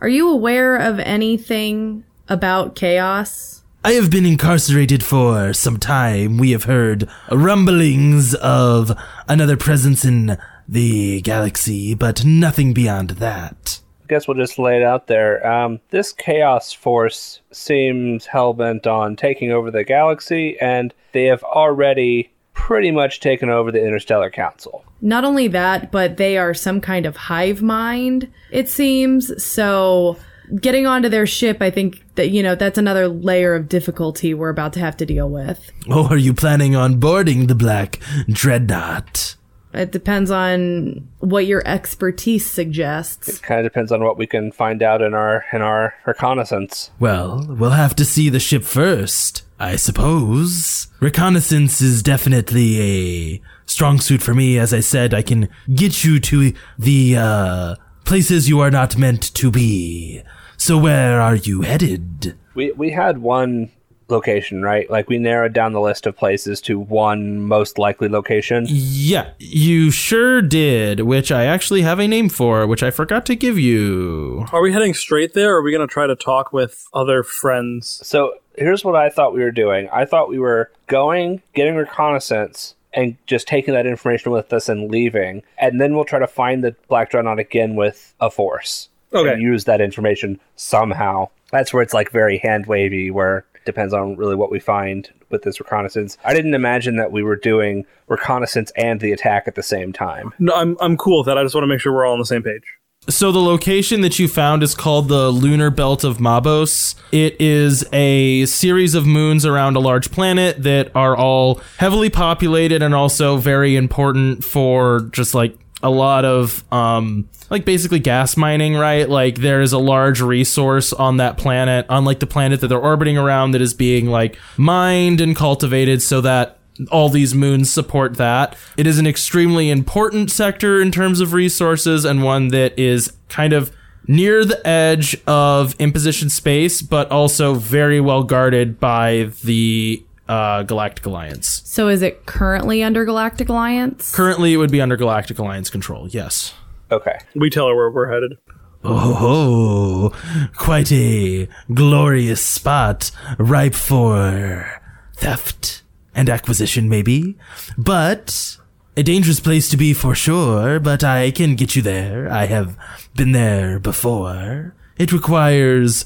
are 0.00 0.08
you 0.08 0.30
aware 0.30 0.76
of 0.76 0.98
anything 0.98 2.04
about 2.28 2.76
chaos? 2.76 3.62
I 3.82 3.92
have 3.92 4.10
been 4.10 4.26
incarcerated 4.26 5.02
for 5.02 5.54
some 5.54 5.78
time. 5.78 6.36
We 6.36 6.50
have 6.50 6.64
heard 6.64 7.08
rumblings 7.30 8.34
of 8.34 8.92
another 9.26 9.56
presence 9.56 10.04
in 10.04 10.36
the 10.68 11.22
galaxy, 11.22 11.94
but 11.94 12.24
nothing 12.24 12.74
beyond 12.74 13.10
that. 13.10 13.80
Guess 14.10 14.28
we'll 14.28 14.36
just 14.36 14.58
lay 14.58 14.76
it 14.76 14.82
out 14.82 15.06
there. 15.06 15.46
Um, 15.46 15.80
this 15.90 16.12
Chaos 16.12 16.72
Force 16.72 17.40
seems 17.52 18.26
hell 18.26 18.52
bent 18.52 18.86
on 18.86 19.16
taking 19.16 19.52
over 19.52 19.70
the 19.70 19.84
galaxy, 19.84 20.60
and 20.60 20.92
they 21.12 21.24
have 21.24 21.42
already 21.44 22.30
pretty 22.52 22.90
much 22.90 23.20
taken 23.20 23.48
over 23.48 23.72
the 23.72 23.82
Interstellar 23.82 24.28
Council. 24.30 24.84
Not 25.00 25.24
only 25.24 25.48
that, 25.48 25.90
but 25.90 26.18
they 26.18 26.36
are 26.36 26.52
some 26.52 26.80
kind 26.80 27.06
of 27.06 27.16
hive 27.16 27.62
mind, 27.62 28.30
it 28.50 28.68
seems. 28.68 29.42
So 29.42 30.18
getting 30.60 30.86
onto 30.86 31.08
their 31.08 31.26
ship, 31.26 31.62
I 31.62 31.70
think 31.70 32.04
that, 32.16 32.30
you 32.30 32.42
know, 32.42 32.54
that's 32.54 32.76
another 32.76 33.08
layer 33.08 33.54
of 33.54 33.68
difficulty 33.68 34.34
we're 34.34 34.50
about 34.50 34.72
to 34.74 34.80
have 34.80 34.96
to 34.98 35.06
deal 35.06 35.30
with. 35.30 35.70
Oh, 35.88 36.08
are 36.08 36.18
you 36.18 36.34
planning 36.34 36.74
on 36.76 36.96
boarding 36.98 37.46
the 37.46 37.54
Black 37.54 38.00
Dreadnought? 38.28 39.36
It 39.72 39.92
depends 39.92 40.30
on 40.30 41.08
what 41.18 41.46
your 41.46 41.62
expertise 41.64 42.50
suggests. 42.50 43.28
It 43.28 43.42
kind 43.42 43.60
of 43.60 43.72
depends 43.72 43.92
on 43.92 44.02
what 44.02 44.18
we 44.18 44.26
can 44.26 44.50
find 44.50 44.82
out 44.82 45.00
in 45.00 45.14
our 45.14 45.44
in 45.52 45.62
our 45.62 45.94
reconnaissance. 46.06 46.90
Well, 46.98 47.46
we'll 47.48 47.70
have 47.70 47.94
to 47.96 48.04
see 48.04 48.28
the 48.28 48.40
ship 48.40 48.64
first, 48.64 49.44
I 49.58 49.76
suppose. 49.76 50.88
Reconnaissance 50.98 51.80
is 51.80 52.02
definitely 52.02 52.80
a 52.80 53.42
strong 53.66 54.00
suit 54.00 54.22
for 54.22 54.34
me. 54.34 54.58
As 54.58 54.74
I 54.74 54.80
said, 54.80 55.14
I 55.14 55.22
can 55.22 55.48
get 55.72 56.02
you 56.02 56.18
to 56.18 56.52
the 56.78 57.16
uh, 57.16 57.74
places 58.04 58.48
you 58.48 58.58
are 58.60 58.72
not 58.72 58.98
meant 58.98 59.32
to 59.34 59.50
be. 59.52 60.22
So 60.56 60.76
where 60.76 61.20
are 61.20 61.36
you 61.36 61.62
headed? 61.62 62.36
We 62.54 62.72
we 62.72 62.90
had 62.90 63.18
one 63.18 63.70
location, 64.10 64.62
right? 64.62 64.90
Like 64.90 65.08
we 65.08 65.18
narrowed 65.18 65.52
down 65.52 65.72
the 65.72 65.80
list 65.80 66.06
of 66.06 66.16
places 66.16 66.60
to 66.62 66.78
one 66.78 67.40
most 67.42 67.78
likely 67.78 68.08
location. 68.08 68.66
Yeah, 68.68 69.30
you 69.38 69.90
sure 69.90 70.42
did, 70.42 71.00
which 71.00 71.30
I 71.32 71.44
actually 71.44 71.82
have 71.82 71.98
a 71.98 72.08
name 72.08 72.28
for, 72.28 72.66
which 72.66 72.82
I 72.82 72.90
forgot 72.90 73.26
to 73.26 73.36
give 73.36 73.58
you. 73.58 74.46
Are 74.52 74.62
we 74.62 74.72
heading 74.72 74.94
straight 74.94 75.34
there, 75.34 75.54
or 75.54 75.58
are 75.58 75.62
we 75.62 75.72
going 75.72 75.86
to 75.86 75.92
try 75.92 76.06
to 76.06 76.16
talk 76.16 76.52
with 76.52 76.86
other 76.92 77.22
friends? 77.22 78.00
So 78.02 78.34
here's 78.56 78.84
what 78.84 78.96
I 78.96 79.10
thought 79.10 79.34
we 79.34 79.42
were 79.42 79.50
doing. 79.50 79.88
I 79.92 80.04
thought 80.04 80.28
we 80.28 80.38
were 80.38 80.70
going, 80.86 81.42
getting 81.54 81.76
reconnaissance, 81.76 82.74
and 82.92 83.16
just 83.26 83.46
taking 83.46 83.74
that 83.74 83.86
information 83.86 84.32
with 84.32 84.52
us 84.52 84.68
and 84.68 84.90
leaving, 84.90 85.42
and 85.58 85.80
then 85.80 85.94
we'll 85.94 86.04
try 86.04 86.18
to 86.18 86.26
find 86.26 86.64
the 86.64 86.74
Black 86.88 87.10
Dreadnought 87.10 87.38
again 87.38 87.76
with 87.76 88.14
a 88.20 88.30
force. 88.30 88.88
Okay. 89.12 89.32
And 89.32 89.42
use 89.42 89.64
that 89.64 89.80
information 89.80 90.38
somehow. 90.54 91.30
That's 91.50 91.72
where 91.72 91.82
it's 91.82 91.92
like 91.92 92.12
very 92.12 92.38
hand 92.38 92.66
wavy, 92.66 93.10
where 93.10 93.38
it 93.38 93.44
depends 93.64 93.94
on 93.94 94.16
really 94.16 94.34
what 94.34 94.50
we 94.50 94.60
find 94.60 95.10
with 95.30 95.42
this 95.42 95.60
reconnaissance. 95.60 96.16
I 96.24 96.34
didn't 96.34 96.54
imagine 96.54 96.96
that 96.96 97.12
we 97.12 97.22
were 97.22 97.36
doing 97.36 97.84
reconnaissance 98.08 98.72
and 98.76 99.00
the 99.00 99.12
attack 99.12 99.44
at 99.46 99.54
the 99.54 99.62
same 99.62 99.92
time. 99.92 100.32
No, 100.38 100.54
I'm 100.54 100.76
I'm 100.80 100.96
cool 100.96 101.18
with 101.18 101.26
that. 101.26 101.38
I 101.38 101.42
just 101.42 101.54
want 101.54 101.64
to 101.64 101.68
make 101.68 101.80
sure 101.80 101.92
we're 101.92 102.06
all 102.06 102.14
on 102.14 102.18
the 102.18 102.26
same 102.26 102.42
page. 102.42 102.64
So 103.08 103.32
the 103.32 103.40
location 103.40 104.02
that 104.02 104.18
you 104.18 104.28
found 104.28 104.62
is 104.62 104.74
called 104.74 105.08
the 105.08 105.30
lunar 105.30 105.70
belt 105.70 106.04
of 106.04 106.18
Mabos. 106.18 106.94
It 107.10 107.40
is 107.40 107.82
a 107.94 108.44
series 108.44 108.94
of 108.94 109.06
moons 109.06 109.46
around 109.46 109.76
a 109.76 109.80
large 109.80 110.12
planet 110.12 110.62
that 110.64 110.94
are 110.94 111.16
all 111.16 111.62
heavily 111.78 112.10
populated 112.10 112.82
and 112.82 112.94
also 112.94 113.38
very 113.38 113.74
important 113.74 114.44
for 114.44 115.08
just 115.12 115.34
like 115.34 115.56
a 115.82 115.90
lot 115.90 116.24
of 116.24 116.64
um 116.72 117.28
like 117.50 117.64
basically 117.64 117.98
gas 117.98 118.36
mining, 118.36 118.76
right? 118.76 119.08
Like 119.08 119.36
there 119.36 119.60
is 119.60 119.72
a 119.72 119.78
large 119.78 120.20
resource 120.20 120.92
on 120.92 121.16
that 121.16 121.36
planet, 121.36 121.84
unlike 121.88 122.20
the 122.20 122.26
planet 122.26 122.60
that 122.60 122.68
they're 122.68 122.78
orbiting 122.78 123.18
around 123.18 123.50
that 123.52 123.60
is 123.60 123.74
being 123.74 124.06
like 124.06 124.38
mined 124.56 125.20
and 125.20 125.34
cultivated 125.34 126.00
so 126.00 126.20
that 126.20 126.58
all 126.90 127.08
these 127.08 127.34
moons 127.34 127.70
support 127.70 128.16
that. 128.16 128.56
It 128.76 128.86
is 128.86 128.98
an 128.98 129.06
extremely 129.06 129.68
important 129.68 130.30
sector 130.30 130.80
in 130.80 130.92
terms 130.92 131.20
of 131.20 131.32
resources 131.32 132.04
and 132.04 132.22
one 132.22 132.48
that 132.48 132.78
is 132.78 133.12
kind 133.28 133.52
of 133.52 133.72
near 134.06 134.44
the 134.44 134.66
edge 134.66 135.16
of 135.26 135.74
imposition 135.78 136.30
space, 136.30 136.82
but 136.82 137.10
also 137.10 137.54
very 137.54 138.00
well 138.00 138.22
guarded 138.22 138.80
by 138.80 139.30
the 139.44 140.02
uh, 140.30 140.62
Galactic 140.62 141.04
Alliance. 141.06 141.60
So 141.64 141.88
is 141.88 142.02
it 142.02 142.24
currently 142.24 142.84
under 142.84 143.04
Galactic 143.04 143.48
Alliance? 143.48 144.14
Currently, 144.14 144.54
it 144.54 144.58
would 144.58 144.70
be 144.70 144.80
under 144.80 144.96
Galactic 144.96 145.40
Alliance 145.40 145.68
control. 145.68 146.06
Yes. 146.08 146.54
Okay. 146.92 147.18
We 147.34 147.50
tell 147.50 147.66
her 147.66 147.74
where 147.74 147.90
we're 147.90 148.12
headed. 148.12 148.38
Oh, 148.84 150.10
quite 150.56 150.90
a 150.92 151.48
glorious 151.74 152.40
spot, 152.40 153.10
ripe 153.38 153.74
for 153.74 154.80
theft 155.16 155.82
and 156.14 156.30
acquisition, 156.30 156.88
maybe. 156.88 157.36
But 157.76 158.56
a 158.96 159.02
dangerous 159.02 159.40
place 159.40 159.68
to 159.70 159.76
be 159.76 159.92
for 159.92 160.14
sure, 160.14 160.78
but 160.78 161.02
I 161.02 161.32
can 161.32 161.56
get 161.56 161.74
you 161.74 161.82
there. 161.82 162.30
I 162.30 162.46
have 162.46 162.76
been 163.16 163.32
there 163.32 163.80
before. 163.80 164.74
It 164.96 165.12
requires 165.12 166.04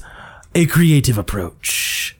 a 0.55 0.65
creative 0.65 1.17
approach. 1.17 2.17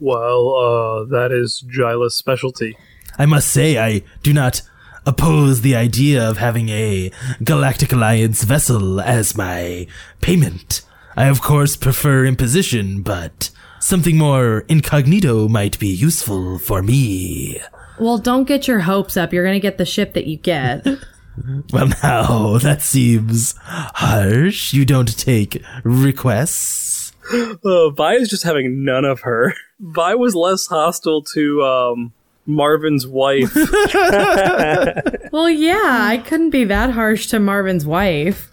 Well, 0.00 0.54
uh, 0.54 1.04
that 1.04 1.32
is 1.32 1.64
Jila's 1.66 2.16
specialty. 2.16 2.76
I 3.18 3.26
must 3.26 3.48
say, 3.48 3.78
I 3.78 4.02
do 4.22 4.32
not 4.32 4.62
oppose 5.06 5.60
the 5.60 5.76
idea 5.76 6.28
of 6.28 6.38
having 6.38 6.68
a 6.68 7.10
Galactic 7.42 7.92
Alliance 7.92 8.42
vessel 8.42 9.00
as 9.00 9.36
my 9.36 9.86
payment. 10.20 10.82
I, 11.16 11.26
of 11.26 11.40
course, 11.40 11.76
prefer 11.76 12.24
imposition, 12.24 13.02
but 13.02 13.50
something 13.80 14.16
more 14.16 14.64
incognito 14.68 15.46
might 15.48 15.78
be 15.78 15.88
useful 15.88 16.58
for 16.58 16.82
me. 16.82 17.60
Well, 17.98 18.18
don't 18.18 18.48
get 18.48 18.66
your 18.66 18.80
hopes 18.80 19.16
up. 19.16 19.32
You're 19.32 19.44
going 19.44 19.54
to 19.54 19.60
get 19.60 19.78
the 19.78 19.84
ship 19.84 20.14
that 20.14 20.26
you 20.26 20.36
get. 20.36 20.86
Well, 21.72 21.88
now, 22.00 22.58
that 22.58 22.80
seems 22.80 23.56
harsh. 23.58 24.72
You 24.72 24.84
don't 24.84 25.18
take 25.18 25.60
requests. 25.82 27.03
Uh, 27.64 27.90
Vi 27.90 28.14
is 28.14 28.28
just 28.28 28.42
having 28.42 28.84
none 28.84 29.04
of 29.04 29.20
her. 29.20 29.54
Vi 29.80 30.14
was 30.14 30.34
less 30.34 30.66
hostile 30.66 31.22
to 31.22 31.62
um, 31.62 32.12
Marvin's 32.46 33.06
wife. 33.06 33.54
well, 35.32 35.48
yeah, 35.48 35.98
I 36.02 36.22
couldn't 36.24 36.50
be 36.50 36.64
that 36.64 36.90
harsh 36.90 37.26
to 37.28 37.40
Marvin's 37.40 37.86
wife. 37.86 38.50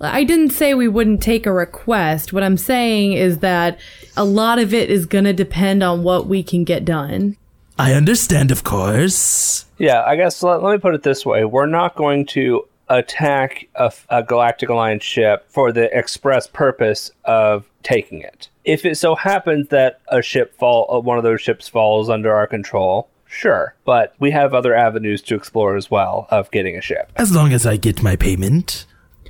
I 0.00 0.24
didn't 0.24 0.50
say 0.50 0.74
we 0.74 0.88
wouldn't 0.88 1.22
take 1.22 1.46
a 1.46 1.52
request. 1.52 2.32
What 2.32 2.42
I'm 2.42 2.56
saying 2.56 3.12
is 3.12 3.38
that 3.38 3.78
a 4.16 4.24
lot 4.24 4.58
of 4.58 4.72
it 4.72 4.90
is 4.90 5.06
going 5.06 5.24
to 5.24 5.32
depend 5.32 5.82
on 5.82 6.02
what 6.02 6.26
we 6.26 6.42
can 6.42 6.64
get 6.64 6.84
done. 6.84 7.36
I 7.78 7.92
understand, 7.92 8.50
of 8.50 8.64
course. 8.64 9.66
Yeah, 9.78 10.02
I 10.04 10.16
guess 10.16 10.42
let, 10.42 10.62
let 10.62 10.72
me 10.72 10.78
put 10.78 10.94
it 10.94 11.02
this 11.02 11.24
way: 11.24 11.44
we're 11.44 11.66
not 11.66 11.96
going 11.96 12.26
to 12.26 12.66
attack 12.88 13.68
a, 13.76 13.92
a 14.08 14.22
Galactic 14.22 14.68
Alliance 14.68 15.04
ship 15.04 15.46
for 15.48 15.72
the 15.72 15.96
express 15.96 16.46
purpose 16.46 17.10
of 17.24 17.69
taking 17.82 18.20
it. 18.20 18.48
If 18.64 18.84
it 18.84 18.96
so 18.96 19.14
happens 19.14 19.68
that 19.68 20.00
a 20.08 20.22
ship 20.22 20.54
fall, 20.58 20.86
uh, 20.90 21.00
one 21.00 21.18
of 21.18 21.24
those 21.24 21.40
ships 21.40 21.68
falls 21.68 22.08
under 22.08 22.34
our 22.34 22.46
control, 22.46 23.08
sure, 23.26 23.74
but 23.84 24.14
we 24.18 24.30
have 24.30 24.54
other 24.54 24.74
avenues 24.74 25.22
to 25.22 25.34
explore 25.34 25.76
as 25.76 25.90
well 25.90 26.26
of 26.30 26.50
getting 26.50 26.76
a 26.76 26.82
ship. 26.82 27.10
As 27.16 27.34
long 27.34 27.52
as 27.52 27.66
I 27.66 27.76
get 27.76 28.02
my 28.02 28.16
payment, 28.16 28.86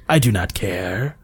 I 0.08 0.18
do 0.18 0.32
not 0.32 0.54
care. 0.54 1.16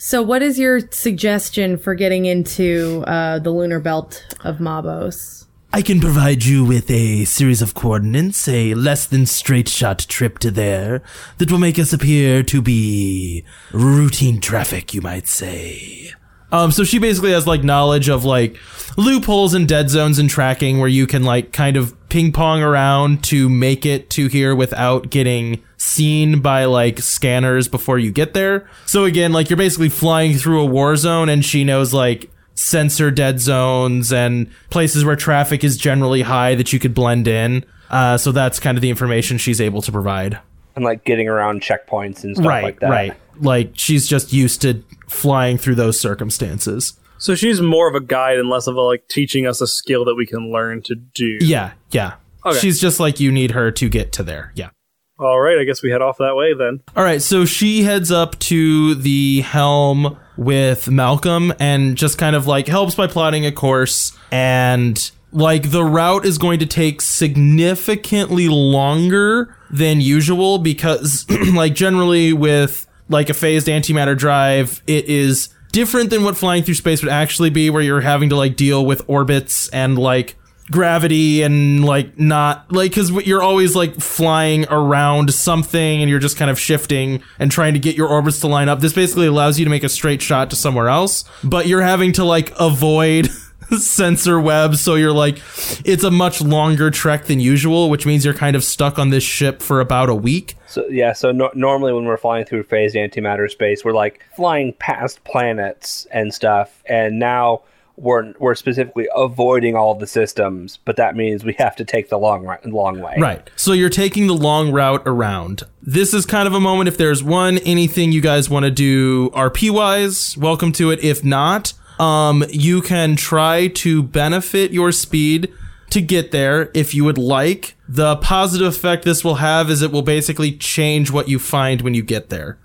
So, 0.00 0.22
what 0.22 0.42
is 0.42 0.60
your 0.60 0.80
suggestion 0.92 1.76
for 1.76 1.96
getting 1.96 2.24
into 2.24 3.02
uh, 3.06 3.40
the 3.40 3.50
lunar 3.50 3.80
belt 3.80 4.24
of 4.44 4.58
Mabos? 4.58 5.46
I 5.72 5.82
can 5.82 6.00
provide 6.00 6.44
you 6.44 6.64
with 6.64 6.90
a 6.90 7.24
series 7.26 7.60
of 7.60 7.74
coordinates, 7.74 8.48
a 8.48 8.74
less 8.74 9.04
than 9.04 9.26
straight 9.26 9.68
shot 9.68 9.98
trip 9.98 10.38
to 10.38 10.50
there, 10.50 11.02
that 11.36 11.50
will 11.50 11.58
make 11.58 11.78
us 11.78 11.92
appear 11.92 12.42
to 12.44 12.62
be 12.62 13.44
routine 13.72 14.40
traffic, 14.40 14.94
you 14.94 15.02
might 15.02 15.28
say. 15.28 16.12
Um, 16.50 16.70
so 16.70 16.84
she 16.84 16.98
basically 16.98 17.32
has 17.32 17.46
like 17.46 17.62
knowledge 17.62 18.08
of 18.08 18.24
like 18.24 18.56
loopholes 18.96 19.54
and 19.54 19.68
dead 19.68 19.90
zones 19.90 20.18
and 20.18 20.30
tracking 20.30 20.78
where 20.78 20.88
you 20.88 21.06
can 21.06 21.22
like 21.22 21.52
kind 21.52 21.76
of 21.76 21.94
ping 22.08 22.32
pong 22.32 22.62
around 22.62 23.22
to 23.24 23.48
make 23.48 23.84
it 23.84 24.10
to 24.10 24.28
here 24.28 24.54
without 24.54 25.10
getting 25.10 25.62
seen 25.76 26.40
by 26.40 26.64
like 26.64 26.98
scanners 27.00 27.68
before 27.68 27.98
you 27.98 28.10
get 28.10 28.34
there. 28.34 28.68
So 28.86 29.04
again, 29.04 29.32
like 29.32 29.50
you're 29.50 29.56
basically 29.56 29.88
flying 29.88 30.36
through 30.36 30.62
a 30.62 30.66
war 30.66 30.96
zone 30.96 31.28
and 31.28 31.44
she 31.44 31.64
knows 31.64 31.92
like 31.92 32.30
sensor 32.54 33.10
dead 33.10 33.40
zones 33.40 34.12
and 34.12 34.50
places 34.70 35.04
where 35.04 35.16
traffic 35.16 35.62
is 35.62 35.76
generally 35.76 36.22
high 36.22 36.54
that 36.56 36.72
you 36.72 36.78
could 36.78 36.94
blend 36.94 37.28
in. 37.28 37.64
Uh, 37.90 38.18
so 38.18 38.32
that's 38.32 38.58
kind 38.58 38.76
of 38.76 38.82
the 38.82 38.90
information 38.90 39.38
she's 39.38 39.60
able 39.60 39.80
to 39.82 39.92
provide. 39.92 40.38
And 40.74 40.84
like 40.84 41.04
getting 41.04 41.28
around 41.28 41.62
checkpoints 41.62 42.24
and 42.24 42.36
stuff 42.36 42.46
right, 42.46 42.64
like 42.64 42.80
that. 42.80 42.90
right. 42.90 43.14
Like 43.40 43.72
she's 43.74 44.06
just 44.08 44.32
used 44.32 44.62
to 44.62 44.82
flying 45.08 45.58
through 45.58 45.74
those 45.76 45.98
circumstances. 46.00 46.94
so 47.18 47.34
she's 47.34 47.60
more 47.60 47.88
of 47.88 47.94
a 47.94 48.00
guide 48.00 48.38
and 48.38 48.48
less 48.48 48.66
of 48.66 48.76
a 48.76 48.80
like 48.80 49.08
teaching 49.08 49.46
us 49.46 49.60
a 49.60 49.66
skill 49.66 50.04
that 50.04 50.14
we 50.14 50.26
can 50.26 50.52
learn 50.52 50.82
to 50.82 50.94
do. 50.94 51.38
Yeah, 51.40 51.72
yeah. 51.90 52.14
Okay. 52.46 52.58
She's 52.58 52.80
just 52.80 53.00
like 53.00 53.18
you 53.20 53.32
need 53.32 53.50
her 53.52 53.70
to 53.72 53.88
get 53.88 54.12
to 54.12 54.22
there. 54.22 54.52
Yeah. 54.54 54.70
All 55.18 55.40
right, 55.40 55.58
I 55.58 55.64
guess 55.64 55.82
we 55.82 55.90
head 55.90 56.00
off 56.00 56.18
that 56.18 56.36
way 56.36 56.54
then. 56.54 56.80
All 56.94 57.02
right, 57.02 57.20
so 57.20 57.44
she 57.44 57.82
heads 57.82 58.12
up 58.12 58.38
to 58.40 58.94
the 58.94 59.40
helm 59.40 60.16
with 60.36 60.88
Malcolm 60.88 61.52
and 61.58 61.96
just 61.96 62.18
kind 62.18 62.36
of 62.36 62.46
like 62.46 62.68
helps 62.68 62.94
by 62.94 63.08
plotting 63.08 63.44
a 63.44 63.50
course 63.50 64.16
and 64.30 65.10
like 65.32 65.72
the 65.72 65.82
route 65.82 66.24
is 66.24 66.38
going 66.38 66.60
to 66.60 66.66
take 66.66 67.02
significantly 67.02 68.48
longer 68.48 69.56
than 69.70 70.00
usual 70.00 70.58
because 70.58 71.26
like 71.52 71.74
generally 71.74 72.32
with 72.32 72.86
like 73.08 73.30
a 73.30 73.34
phased 73.34 73.66
antimatter 73.66 74.16
drive. 74.16 74.82
It 74.86 75.06
is 75.06 75.48
different 75.72 76.10
than 76.10 76.24
what 76.24 76.36
flying 76.36 76.62
through 76.62 76.74
space 76.74 77.02
would 77.02 77.12
actually 77.12 77.50
be, 77.50 77.70
where 77.70 77.82
you're 77.82 78.00
having 78.00 78.28
to 78.30 78.36
like 78.36 78.56
deal 78.56 78.84
with 78.84 79.02
orbits 79.08 79.68
and 79.68 79.98
like 79.98 80.36
gravity 80.70 81.42
and 81.42 81.84
like 81.84 82.18
not 82.18 82.70
like 82.70 82.90
because 82.90 83.10
you're 83.26 83.42
always 83.42 83.74
like 83.74 83.94
flying 83.96 84.66
around 84.68 85.32
something 85.32 86.02
and 86.02 86.10
you're 86.10 86.18
just 86.18 86.36
kind 86.36 86.50
of 86.50 86.60
shifting 86.60 87.22
and 87.38 87.50
trying 87.50 87.72
to 87.72 87.78
get 87.78 87.96
your 87.96 88.08
orbits 88.08 88.40
to 88.40 88.46
line 88.46 88.68
up. 88.68 88.80
This 88.80 88.92
basically 88.92 89.26
allows 89.26 89.58
you 89.58 89.64
to 89.64 89.70
make 89.70 89.84
a 89.84 89.88
straight 89.88 90.20
shot 90.20 90.50
to 90.50 90.56
somewhere 90.56 90.88
else, 90.88 91.24
but 91.42 91.66
you're 91.66 91.82
having 91.82 92.12
to 92.14 92.24
like 92.24 92.52
avoid. 92.58 93.28
sensor 93.78 94.40
web. 94.40 94.76
so 94.76 94.94
you're 94.94 95.12
like 95.12 95.38
it's 95.84 96.04
a 96.04 96.10
much 96.10 96.40
longer 96.40 96.90
trek 96.90 97.24
than 97.26 97.40
usual 97.40 97.90
which 97.90 98.06
means 98.06 98.24
you're 98.24 98.34
kind 98.34 98.56
of 98.56 98.64
stuck 98.64 98.98
on 98.98 99.10
this 99.10 99.24
ship 99.24 99.60
for 99.62 99.80
about 99.80 100.08
a 100.08 100.14
week 100.14 100.54
So 100.66 100.86
yeah, 100.88 101.12
so 101.12 101.32
no- 101.32 101.50
normally 101.54 101.92
when 101.92 102.04
we're 102.04 102.16
flying 102.16 102.44
through 102.44 102.64
phased 102.64 102.94
antimatter 102.94 103.50
space, 103.50 103.84
we're 103.84 103.92
like 103.94 104.20
flying 104.36 104.72
past 104.74 105.22
planets 105.24 106.06
and 106.10 106.32
stuff, 106.34 106.82
and 106.86 107.18
now 107.18 107.62
we're 107.96 108.32
we're 108.38 108.54
specifically 108.54 109.08
avoiding 109.16 109.74
all 109.74 109.94
the 109.94 110.06
systems, 110.06 110.78
but 110.84 110.96
that 110.96 111.16
means 111.16 111.42
we 111.44 111.54
have 111.58 111.74
to 111.76 111.84
take 111.84 112.10
the 112.10 112.18
long 112.18 112.46
long 112.66 113.00
way. 113.00 113.16
Right. 113.18 113.50
So 113.56 113.72
you're 113.72 113.88
taking 113.88 114.26
the 114.28 114.34
long 114.34 114.70
route 114.70 115.02
around. 115.06 115.62
This 115.82 116.14
is 116.14 116.24
kind 116.26 116.46
of 116.46 116.54
a 116.54 116.60
moment 116.60 116.86
if 116.88 116.96
there's 116.96 117.24
one 117.24 117.58
anything 117.58 118.12
you 118.12 118.20
guys 118.20 118.48
want 118.48 118.64
to 118.66 118.70
do 118.70 119.30
RP 119.30 119.70
wise, 119.70 120.36
welcome 120.38 120.70
to 120.72 120.90
it. 120.92 121.02
If 121.02 121.24
not, 121.24 121.72
um 122.00 122.44
you 122.50 122.80
can 122.82 123.16
try 123.16 123.68
to 123.68 124.02
benefit 124.02 124.70
your 124.72 124.92
speed 124.92 125.52
to 125.90 126.00
get 126.00 126.30
there 126.30 126.70
if 126.74 126.94
you 126.94 127.04
would 127.04 127.18
like. 127.18 127.76
The 127.88 128.16
positive 128.16 128.66
effect 128.68 129.04
this 129.04 129.24
will 129.24 129.36
have 129.36 129.70
is 129.70 129.82
it 129.82 129.90
will 129.90 130.02
basically 130.02 130.52
change 130.52 131.10
what 131.10 131.28
you 131.28 131.38
find 131.38 131.80
when 131.80 131.94
you 131.94 132.02
get 132.02 132.28
there. 132.28 132.58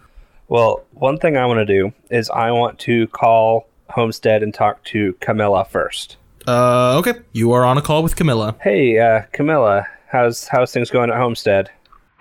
Well, 0.50 0.84
one 0.92 1.18
thing 1.18 1.38
I 1.38 1.46
want 1.46 1.60
to 1.60 1.66
do 1.66 1.94
is 2.10 2.30
I 2.30 2.52
want 2.52 2.80
to 2.80 3.08
call 3.08 3.68
Homestead 3.90 4.44
and 4.44 4.54
talk 4.54 4.84
to 4.86 5.14
Camilla 5.22 5.66
first. 5.66 6.18
Uh 6.46 6.98
okay. 7.00 7.14
You 7.32 7.54
are 7.54 7.64
on 7.64 7.78
a 7.78 7.82
call 7.82 8.04
with 8.04 8.16
Camilla. 8.16 8.56
Hey, 8.62 9.00
uh, 9.00 9.22
Camilla, 9.32 9.88
how's 10.08 10.48
how's 10.50 10.72
things 10.74 10.90
going 10.92 11.10
at 11.10 11.16
Homestead? 11.18 11.70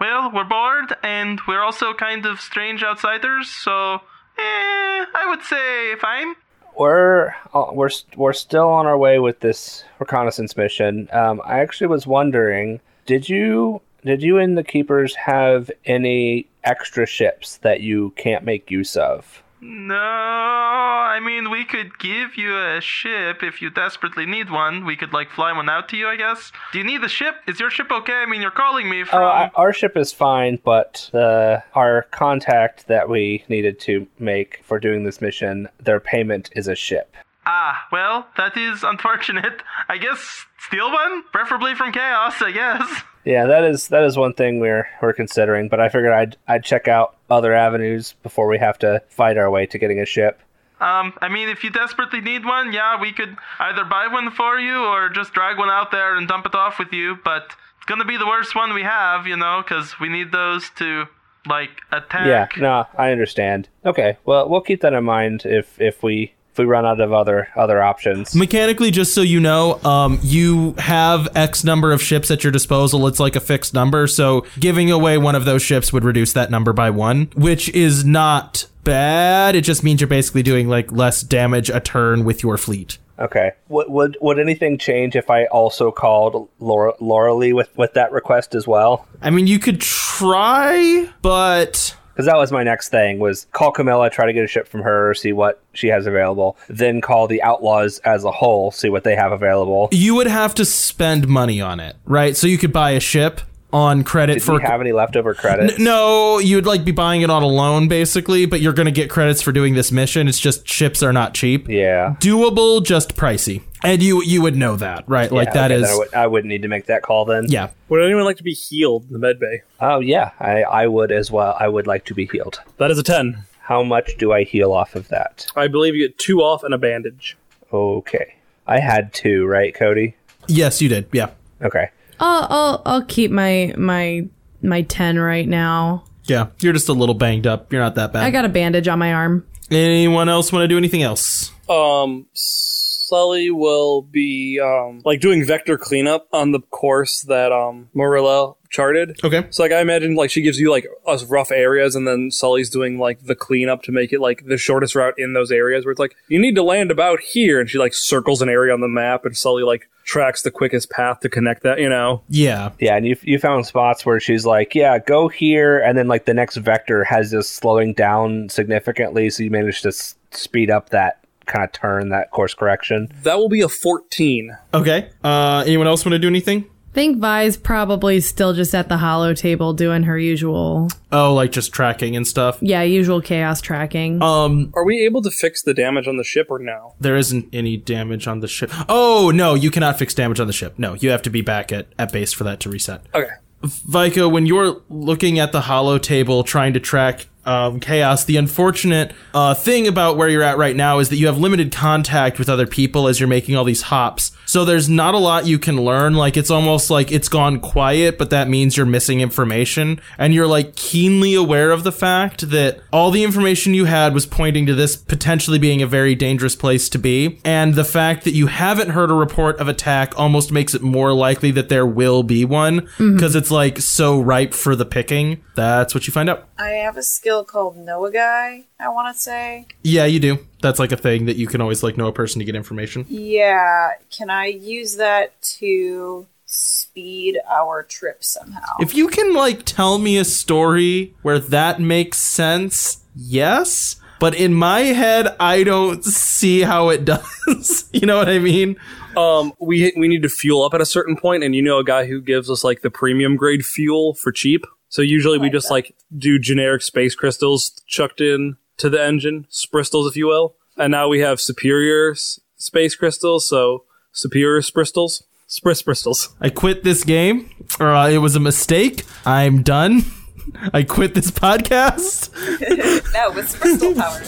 Well, 0.00 0.30
we're 0.32 0.44
bored 0.44 0.96
and 1.02 1.40
we're 1.46 1.62
also 1.62 1.94
kind 1.94 2.26
of 2.26 2.40
strange 2.40 2.82
outsiders, 2.82 3.48
so 3.48 3.94
eh, 3.94 5.04
I 5.14 5.26
would 5.28 5.42
say 5.42 5.96
fine. 6.00 6.34
We're 6.78 7.34
uh, 7.52 7.66
we're 7.72 7.90
we're 8.16 8.32
still 8.32 8.68
on 8.68 8.86
our 8.86 8.96
way 8.96 9.18
with 9.18 9.40
this 9.40 9.84
reconnaissance 9.98 10.56
mission. 10.56 11.08
Um, 11.12 11.40
I 11.44 11.60
actually 11.60 11.88
was 11.88 12.06
wondering, 12.06 12.80
did 13.06 13.28
you 13.28 13.82
did 14.04 14.22
you 14.22 14.38
and 14.38 14.58
the 14.58 14.64
keepers 14.64 15.14
have 15.14 15.70
any 15.84 16.46
extra 16.64 17.06
ships 17.06 17.58
that 17.58 17.80
you 17.80 18.10
can't 18.16 18.44
make 18.44 18.70
use 18.70 18.96
of? 18.96 19.42
No, 19.64 19.94
I 19.94 21.20
mean, 21.20 21.48
we 21.48 21.64
could 21.64 21.96
give 22.00 22.36
you 22.36 22.58
a 22.58 22.80
ship 22.80 23.44
if 23.44 23.62
you 23.62 23.70
desperately 23.70 24.26
need 24.26 24.50
one. 24.50 24.84
We 24.84 24.96
could, 24.96 25.12
like, 25.12 25.30
fly 25.30 25.52
one 25.52 25.68
out 25.68 25.88
to 25.90 25.96
you, 25.96 26.08
I 26.08 26.16
guess. 26.16 26.50
Do 26.72 26.78
you 26.78 26.84
need 26.84 27.00
the 27.00 27.08
ship? 27.08 27.36
Is 27.46 27.60
your 27.60 27.70
ship 27.70 27.92
okay? 27.92 28.12
I 28.12 28.26
mean, 28.26 28.42
you're 28.42 28.50
calling 28.50 28.90
me 28.90 29.04
from. 29.04 29.22
Oh, 29.22 29.26
I, 29.26 29.50
our 29.54 29.72
ship 29.72 29.96
is 29.96 30.12
fine, 30.12 30.58
but 30.64 31.08
the 31.12 31.62
our 31.74 32.02
contact 32.10 32.88
that 32.88 33.08
we 33.08 33.44
needed 33.48 33.78
to 33.80 34.08
make 34.18 34.62
for 34.64 34.80
doing 34.80 35.04
this 35.04 35.20
mission, 35.20 35.68
their 35.78 36.00
payment 36.00 36.50
is 36.56 36.66
a 36.66 36.74
ship. 36.74 37.14
Ah, 37.46 37.86
well, 37.92 38.26
that 38.36 38.56
is 38.56 38.82
unfortunate. 38.82 39.62
I 39.88 39.96
guess 39.98 40.44
steal 40.58 40.90
one? 40.90 41.22
Preferably 41.32 41.76
from 41.76 41.92
Chaos, 41.92 42.34
I 42.40 42.50
guess. 42.50 43.02
Yeah, 43.24 43.46
that 43.46 43.62
is 43.62 43.88
that 43.88 44.02
is 44.02 44.16
one 44.16 44.34
thing 44.34 44.58
we're 44.58 44.88
we're 45.00 45.12
considering. 45.12 45.68
But 45.68 45.78
I 45.78 45.88
figured 45.88 46.12
I'd 46.12 46.36
I'd 46.48 46.64
check 46.64 46.88
out 46.88 47.16
other 47.32 47.54
avenues 47.54 48.14
before 48.22 48.46
we 48.46 48.58
have 48.58 48.78
to 48.80 49.02
fight 49.08 49.36
our 49.36 49.50
way 49.50 49.66
to 49.66 49.78
getting 49.78 49.98
a 49.98 50.06
ship. 50.06 50.40
Um, 50.80 51.14
I 51.20 51.28
mean, 51.28 51.48
if 51.48 51.62
you 51.62 51.70
desperately 51.70 52.20
need 52.20 52.44
one, 52.44 52.72
yeah, 52.72 53.00
we 53.00 53.12
could 53.12 53.36
either 53.60 53.84
buy 53.84 54.08
one 54.08 54.30
for 54.32 54.58
you 54.58 54.84
or 54.84 55.08
just 55.08 55.32
drag 55.32 55.56
one 55.56 55.70
out 55.70 55.92
there 55.92 56.16
and 56.16 56.26
dump 56.26 56.44
it 56.44 56.54
off 56.54 56.78
with 56.78 56.92
you, 56.92 57.18
but 57.24 57.54
it's 57.76 57.86
gonna 57.86 58.04
be 58.04 58.16
the 58.16 58.26
worst 58.26 58.54
one 58.54 58.74
we 58.74 58.82
have, 58.82 59.26
you 59.26 59.36
know, 59.36 59.62
because 59.62 60.00
we 60.00 60.08
need 60.08 60.32
those 60.32 60.70
to, 60.76 61.06
like, 61.46 61.70
attack. 61.92 62.56
Yeah, 62.56 62.60
no, 62.60 62.86
I 62.98 63.12
understand. 63.12 63.68
Okay, 63.86 64.18
well 64.24 64.48
we'll 64.48 64.60
keep 64.60 64.80
that 64.80 64.92
in 64.92 65.04
mind 65.04 65.46
if 65.46 65.80
if 65.80 66.02
we 66.02 66.34
if 66.52 66.58
we 66.58 66.64
run 66.64 66.84
out 66.84 67.00
of 67.00 67.12
other 67.12 67.48
other 67.56 67.82
options. 67.82 68.34
Mechanically, 68.34 68.90
just 68.90 69.14
so 69.14 69.22
you 69.22 69.40
know, 69.40 69.80
um, 69.84 70.18
you 70.22 70.74
have 70.78 71.28
X 71.34 71.64
number 71.64 71.92
of 71.92 72.02
ships 72.02 72.30
at 72.30 72.44
your 72.44 72.50
disposal. 72.50 73.06
It's 73.06 73.20
like 73.20 73.36
a 73.36 73.40
fixed 73.40 73.74
number, 73.74 74.06
so 74.06 74.46
giving 74.60 74.90
away 74.90 75.18
one 75.18 75.34
of 75.34 75.44
those 75.44 75.62
ships 75.62 75.92
would 75.92 76.04
reduce 76.04 76.32
that 76.34 76.50
number 76.50 76.72
by 76.72 76.90
one, 76.90 77.30
which 77.34 77.68
is 77.70 78.04
not 78.04 78.66
bad. 78.84 79.54
It 79.54 79.62
just 79.62 79.82
means 79.82 80.00
you're 80.00 80.08
basically 80.08 80.42
doing 80.42 80.68
like 80.68 80.92
less 80.92 81.22
damage 81.22 81.70
a 81.70 81.80
turn 81.80 82.24
with 82.24 82.42
your 82.42 82.58
fleet. 82.58 82.98
Okay. 83.18 83.52
Would 83.68 83.88
would 83.88 84.18
would 84.20 84.38
anything 84.38 84.78
change 84.78 85.16
if 85.16 85.30
I 85.30 85.46
also 85.46 85.90
called 85.90 86.48
Laura 86.58 86.92
Laura 87.00 87.32
Lee 87.34 87.52
with 87.52 87.76
with 87.78 87.94
that 87.94 88.12
request 88.12 88.54
as 88.54 88.66
well? 88.66 89.06
I 89.20 89.30
mean, 89.30 89.46
you 89.46 89.58
could 89.58 89.80
try, 89.80 91.08
but 91.22 91.96
Because 92.12 92.26
that 92.26 92.36
was 92.36 92.52
my 92.52 92.62
next 92.62 92.90
thing 92.90 93.18
was 93.18 93.46
call 93.52 93.72
Camilla, 93.72 94.10
try 94.10 94.26
to 94.26 94.32
get 94.32 94.44
a 94.44 94.48
ship 94.48 94.68
from 94.68 94.82
her, 94.82 95.14
see 95.14 95.32
what 95.32 95.62
she 95.72 95.88
has 95.88 96.06
available, 96.06 96.56
then 96.68 97.00
call 97.00 97.26
the 97.26 97.42
Outlaws 97.42 97.98
as 98.00 98.24
a 98.24 98.30
whole, 98.30 98.70
see 98.70 98.88
what 98.88 99.04
they 99.04 99.16
have 99.16 99.32
available. 99.32 99.88
you 99.92 100.14
would 100.14 100.26
have 100.26 100.54
to 100.54 100.64
spend 100.64 101.28
money 101.28 101.60
on 101.60 101.80
it, 101.80 101.96
right? 102.04 102.36
So 102.36 102.46
you 102.46 102.58
could 102.58 102.72
buy 102.72 102.90
a 102.92 103.00
ship 103.00 103.40
on 103.72 104.04
credit 104.04 104.34
Do 104.34 104.40
for 104.40 104.52
you 104.54 104.66
have 104.66 104.80
any 104.80 104.92
leftover 104.92 105.34
credits? 105.34 105.78
No, 105.78 106.38
you'd 106.38 106.66
like 106.66 106.84
be 106.84 106.92
buying 106.92 107.22
it 107.22 107.30
on 107.30 107.42
a 107.42 107.46
loan 107.46 107.88
basically, 107.88 108.46
but 108.46 108.60
you're 108.60 108.72
going 108.72 108.86
to 108.86 108.92
get 108.92 109.08
credits 109.10 109.40
for 109.42 109.52
doing 109.52 109.74
this 109.74 109.90
mission. 109.90 110.28
It's 110.28 110.38
just 110.38 110.68
ships 110.68 111.02
are 111.02 111.12
not 111.12 111.34
cheap. 111.34 111.68
Yeah. 111.68 112.16
Doable, 112.20 112.84
just 112.84 113.16
pricey. 113.16 113.62
And 113.84 114.02
you 114.02 114.22
you 114.22 114.42
would 114.42 114.54
know 114.56 114.76
that, 114.76 115.04
right? 115.08 115.32
Like 115.32 115.48
Yeah, 115.48 115.54
that 115.54 115.72
okay, 115.72 115.82
is 115.82 115.90
I, 115.90 115.94
would, 115.96 116.14
I 116.14 116.26
wouldn't 116.26 116.48
need 116.48 116.62
to 116.62 116.68
make 116.68 116.86
that 116.86 117.02
call 117.02 117.24
then. 117.24 117.46
yeah. 117.48 117.70
Would 117.88 118.02
anyone 118.02 118.24
like 118.24 118.36
to 118.36 118.42
be 118.44 118.54
healed 118.54 119.04
in 119.06 119.12
the 119.12 119.18
med 119.18 119.40
bay? 119.40 119.62
Oh 119.80 119.98
yeah, 120.00 120.30
I, 120.38 120.62
I 120.62 120.86
would 120.86 121.10
as 121.10 121.30
well. 121.30 121.56
I 121.58 121.66
would 121.68 121.86
like 121.86 122.04
to 122.06 122.14
be 122.14 122.26
healed. 122.26 122.60
That 122.78 122.90
is 122.90 122.98
a 122.98 123.02
10. 123.02 123.44
How 123.62 123.82
much 123.82 124.16
do 124.18 124.32
I 124.32 124.44
heal 124.44 124.72
off 124.72 124.94
of 124.94 125.08
that? 125.08 125.46
I 125.56 125.66
believe 125.68 125.94
you 125.94 126.06
get 126.08 126.18
two 126.18 126.40
off 126.42 126.62
and 126.62 126.74
a 126.74 126.78
bandage. 126.78 127.36
Okay. 127.72 128.34
I 128.66 128.78
had 128.80 129.12
two, 129.14 129.46
right, 129.46 129.74
Cody? 129.74 130.14
Yes, 130.46 130.80
you 130.82 130.88
did. 130.88 131.06
Yeah. 131.12 131.30
Okay. 131.62 131.90
I'll 132.22 132.46
I'll 132.48 132.82
I'll 132.86 133.04
keep 133.04 133.30
my 133.30 133.74
my 133.76 134.28
my 134.62 134.82
ten 134.82 135.18
right 135.18 135.48
now. 135.48 136.04
Yeah. 136.24 136.48
You're 136.60 136.72
just 136.72 136.88
a 136.88 136.92
little 136.92 137.16
banged 137.16 137.46
up. 137.46 137.72
You're 137.72 137.82
not 137.82 137.96
that 137.96 138.12
bad. 138.12 138.22
I 138.22 138.30
got 138.30 138.44
a 138.44 138.48
bandage 138.48 138.86
on 138.86 138.98
my 138.98 139.12
arm. 139.12 139.46
Anyone 139.70 140.28
else 140.28 140.52
want 140.52 140.62
to 140.62 140.68
do 140.68 140.78
anything 140.78 141.02
else? 141.02 141.50
Um, 141.68 142.26
Sully 142.32 143.50
will 143.50 144.02
be 144.02 144.60
um 144.60 145.02
like 145.04 145.20
doing 145.20 145.44
vector 145.44 145.76
cleanup 145.76 146.28
on 146.32 146.52
the 146.52 146.60
course 146.60 147.22
that 147.22 147.50
um 147.50 147.88
Marilla 147.92 148.54
charted. 148.70 149.18
Okay. 149.24 149.46
So 149.50 149.64
like 149.64 149.72
I 149.72 149.80
imagine 149.80 150.14
like 150.14 150.30
she 150.30 150.42
gives 150.42 150.58
you 150.60 150.70
like 150.70 150.86
us 151.06 151.24
rough 151.24 151.50
areas 151.50 151.94
and 151.96 152.06
then 152.06 152.30
Sully's 152.30 152.70
doing 152.70 152.98
like 152.98 153.24
the 153.24 153.34
cleanup 153.34 153.82
to 153.82 153.92
make 153.92 154.12
it 154.12 154.20
like 154.20 154.46
the 154.46 154.56
shortest 154.56 154.94
route 154.94 155.14
in 155.18 155.32
those 155.32 155.50
areas 155.50 155.84
where 155.84 155.92
it's 155.92 155.98
like 155.98 156.14
you 156.28 156.38
need 156.38 156.54
to 156.54 156.62
land 156.62 156.90
about 156.90 157.20
here 157.20 157.60
and 157.60 157.68
she 157.68 157.78
like 157.78 157.94
circles 157.94 158.40
an 158.40 158.48
area 158.48 158.72
on 158.72 158.80
the 158.80 158.88
map 158.88 159.26
and 159.26 159.36
Sully 159.36 159.62
like 159.62 159.88
tracks 160.04 160.42
the 160.42 160.50
quickest 160.50 160.90
path 160.90 161.20
to 161.20 161.28
connect 161.28 161.62
that, 161.62 161.78
you 161.80 161.88
know. 161.88 162.22
Yeah. 162.28 162.70
Yeah, 162.78 162.96
and 162.96 163.06
you 163.06 163.16
you 163.22 163.38
found 163.38 163.66
spots 163.66 164.04
where 164.06 164.20
she's 164.20 164.44
like, 164.46 164.74
yeah, 164.74 164.98
go 164.98 165.28
here, 165.28 165.78
and 165.78 165.96
then 165.96 166.08
like 166.08 166.24
the 166.24 166.34
next 166.34 166.56
vector 166.56 167.04
has 167.04 167.30
this 167.30 167.48
slowing 167.48 167.92
down 167.94 168.48
significantly, 168.48 169.30
so 169.30 169.42
you 169.42 169.50
manage 169.50 169.82
to 169.82 169.88
s- 169.88 170.14
speed 170.30 170.70
up 170.70 170.90
that 170.90 171.18
kind 171.46 171.64
of 171.64 171.72
turn, 171.72 172.10
that 172.10 172.30
course 172.30 172.54
correction. 172.54 173.08
That 173.24 173.36
will 173.38 173.48
be 173.48 173.60
a 173.62 173.68
14. 173.68 174.56
Okay. 174.74 175.10
Uh 175.24 175.64
anyone 175.66 175.86
else 175.86 176.04
want 176.04 176.12
to 176.12 176.18
do 176.18 176.28
anything? 176.28 176.66
Think 176.94 177.18
Vi's 177.18 177.56
probably 177.56 178.20
still 178.20 178.52
just 178.52 178.74
at 178.74 178.88
the 178.90 178.98
holo 178.98 179.32
table 179.32 179.72
doing 179.72 180.02
her 180.02 180.18
usual 180.18 180.88
Oh, 181.10 181.32
like 181.34 181.50
just 181.50 181.72
tracking 181.72 182.16
and 182.16 182.26
stuff. 182.26 182.58
yeah, 182.60 182.82
usual 182.82 183.20
chaos 183.22 183.60
tracking. 183.62 184.20
Um 184.22 184.70
Are 184.74 184.84
we 184.84 185.00
able 185.06 185.22
to 185.22 185.30
fix 185.30 185.62
the 185.62 185.72
damage 185.74 186.06
on 186.06 186.16
the 186.18 186.24
ship 186.24 186.48
or 186.50 186.58
no? 186.58 186.94
there 187.00 187.16
isn't 187.16 187.48
any 187.52 187.76
damage 187.78 188.26
on 188.26 188.40
the 188.40 188.48
ship. 188.48 188.70
Oh, 188.88 189.32
no, 189.34 189.54
you 189.54 189.70
cannot 189.70 189.98
fix 189.98 190.12
damage 190.14 190.38
on 190.40 190.46
the 190.46 190.52
ship. 190.52 190.74
No, 190.78 190.94
you 190.94 191.10
have 191.10 191.22
to 191.22 191.30
be 191.30 191.40
back 191.40 191.72
at 191.72 191.86
at 191.98 192.12
base 192.12 192.32
for 192.34 192.44
that 192.44 192.60
to 192.60 192.68
reset. 192.68 193.02
Okay. 193.14 193.28
Vika, 193.62 194.30
when 194.30 194.44
you're 194.44 194.82
looking 194.90 195.38
at 195.38 195.52
the 195.52 195.62
holo 195.62 195.96
table 195.96 196.42
trying 196.44 196.72
to 196.74 196.80
track 196.80 197.26
um, 197.44 197.80
chaos, 197.80 198.24
the 198.24 198.36
unfortunate 198.36 199.12
uh, 199.34 199.54
thing 199.54 199.86
about 199.88 200.16
where 200.16 200.28
you're 200.28 200.42
at 200.42 200.58
right 200.58 200.76
now 200.76 200.98
is 200.98 201.08
that 201.08 201.16
you 201.16 201.26
have 201.26 201.38
limited 201.38 201.72
contact 201.72 202.38
with 202.38 202.48
other 202.48 202.66
people 202.66 203.08
as 203.08 203.18
you're 203.18 203.28
making 203.28 203.56
all 203.56 203.64
these 203.64 203.82
hops. 203.82 204.32
So 204.46 204.66
there's 204.66 204.88
not 204.88 205.14
a 205.14 205.18
lot 205.18 205.46
you 205.46 205.58
can 205.58 205.82
learn. 205.82 206.14
Like 206.14 206.36
it's 206.36 206.50
almost 206.50 206.90
like 206.90 207.10
it's 207.10 207.28
gone 207.28 207.58
quiet, 207.58 208.18
but 208.18 208.30
that 208.30 208.48
means 208.48 208.76
you're 208.76 208.84
missing 208.84 209.20
information. 209.20 209.98
And 210.18 210.34
you're 210.34 210.46
like 210.46 210.76
keenly 210.76 211.34
aware 211.34 211.70
of 211.70 211.84
the 211.84 211.92
fact 211.92 212.50
that 212.50 212.80
all 212.92 213.10
the 213.10 213.24
information 213.24 213.72
you 213.72 213.86
had 213.86 214.12
was 214.12 214.26
pointing 214.26 214.66
to 214.66 214.74
this 214.74 214.94
potentially 214.94 215.58
being 215.58 215.80
a 215.80 215.86
very 215.86 216.14
dangerous 216.14 216.54
place 216.54 216.90
to 216.90 216.98
be. 216.98 217.40
And 217.46 217.74
the 217.74 217.84
fact 217.84 218.24
that 218.24 218.34
you 218.34 218.48
haven't 218.48 218.90
heard 218.90 219.10
a 219.10 219.14
report 219.14 219.58
of 219.58 219.68
attack 219.68 220.18
almost 220.18 220.52
makes 220.52 220.74
it 220.74 220.82
more 220.82 221.14
likely 221.14 221.50
that 221.52 221.70
there 221.70 221.86
will 221.86 222.22
be 222.22 222.44
one 222.44 222.88
because 222.98 223.34
it's 223.34 223.50
like 223.50 223.78
so 223.78 224.20
ripe 224.20 224.52
for 224.52 224.76
the 224.76 224.84
picking. 224.84 225.42
That's 225.54 225.94
what 225.94 226.06
you 226.06 226.12
find 226.12 226.28
out. 226.28 226.48
I 226.58 226.72
have 226.72 226.98
a 226.98 227.02
skill 227.02 227.31
skill 227.32 227.44
called 227.44 227.78
Know 227.78 228.04
a 228.04 228.12
Guy, 228.12 228.64
I 228.78 228.90
want 228.90 229.14
to 229.14 229.18
say. 229.20 229.66
Yeah, 229.82 230.04
you 230.04 230.20
do. 230.20 230.46
That's 230.60 230.78
like 230.78 230.92
a 230.92 230.98
thing 230.98 231.24
that 231.26 231.36
you 231.36 231.46
can 231.46 231.62
always 231.62 231.82
like 231.82 231.96
know 231.96 232.08
a 232.08 232.12
person 232.12 232.40
to 232.40 232.44
get 232.44 232.54
information. 232.54 233.06
Yeah, 233.08 233.92
can 234.10 234.28
I 234.28 234.46
use 234.46 234.96
that 234.96 235.40
to 235.58 236.26
speed 236.44 237.38
our 237.50 237.84
trip 237.84 238.22
somehow? 238.22 238.76
If 238.80 238.94
you 238.94 239.08
can 239.08 239.32
like 239.32 239.64
tell 239.64 239.96
me 239.96 240.18
a 240.18 240.26
story 240.26 241.14
where 241.22 241.38
that 241.38 241.80
makes 241.80 242.18
sense, 242.18 243.02
yes. 243.16 243.96
But 244.20 244.34
in 244.34 244.52
my 244.52 244.80
head, 244.80 245.34
I 245.40 245.64
don't 245.64 246.04
see 246.04 246.60
how 246.60 246.90
it 246.90 247.04
does. 247.06 247.88
you 247.94 248.06
know 248.06 248.18
what 248.18 248.28
I 248.28 248.40
mean? 248.40 248.76
Um, 249.16 249.54
we 249.58 249.90
we 249.96 250.06
need 250.06 250.22
to 250.22 250.28
fuel 250.28 250.64
up 250.64 250.74
at 250.74 250.82
a 250.82 250.86
certain 250.86 251.16
point, 251.16 251.44
and 251.44 251.54
you 251.54 251.62
know 251.62 251.78
a 251.78 251.84
guy 251.84 252.04
who 252.04 252.20
gives 252.20 252.50
us 252.50 252.62
like 252.62 252.82
the 252.82 252.90
premium 252.90 253.36
grade 253.36 253.64
fuel 253.64 254.12
for 254.14 254.32
cheap. 254.32 254.66
So 254.92 255.00
usually 255.00 255.38
we 255.38 255.48
just 255.48 255.70
like 255.70 255.96
do 256.14 256.38
generic 256.38 256.82
space 256.82 257.14
crystals 257.14 257.80
chucked 257.86 258.20
in 258.20 258.58
to 258.76 258.90
the 258.90 259.02
engine, 259.02 259.46
spristols, 259.50 260.06
if 260.06 260.18
you 260.18 260.26
will. 260.26 260.54
And 260.76 260.90
now 260.90 261.08
we 261.08 261.20
have 261.20 261.40
superior 261.40 262.10
s- 262.10 262.40
space 262.56 262.94
crystals, 262.94 263.48
so 263.48 263.84
superior 264.12 264.60
spristols, 264.60 265.22
spris 265.48 265.82
bristles. 265.82 266.34
I 266.42 266.50
quit 266.50 266.84
this 266.84 267.04
game, 267.04 267.48
or 267.80 267.94
uh, 267.94 268.10
it 268.10 268.18
was 268.18 268.36
a 268.36 268.40
mistake. 268.40 269.04
I'm 269.24 269.62
done. 269.62 270.02
I 270.74 270.82
quit 270.82 271.14
this 271.14 271.30
podcast. 271.30 272.28
no, 273.14 273.30
with 273.30 273.58
crystal 273.58 273.94
power. 274.02 274.20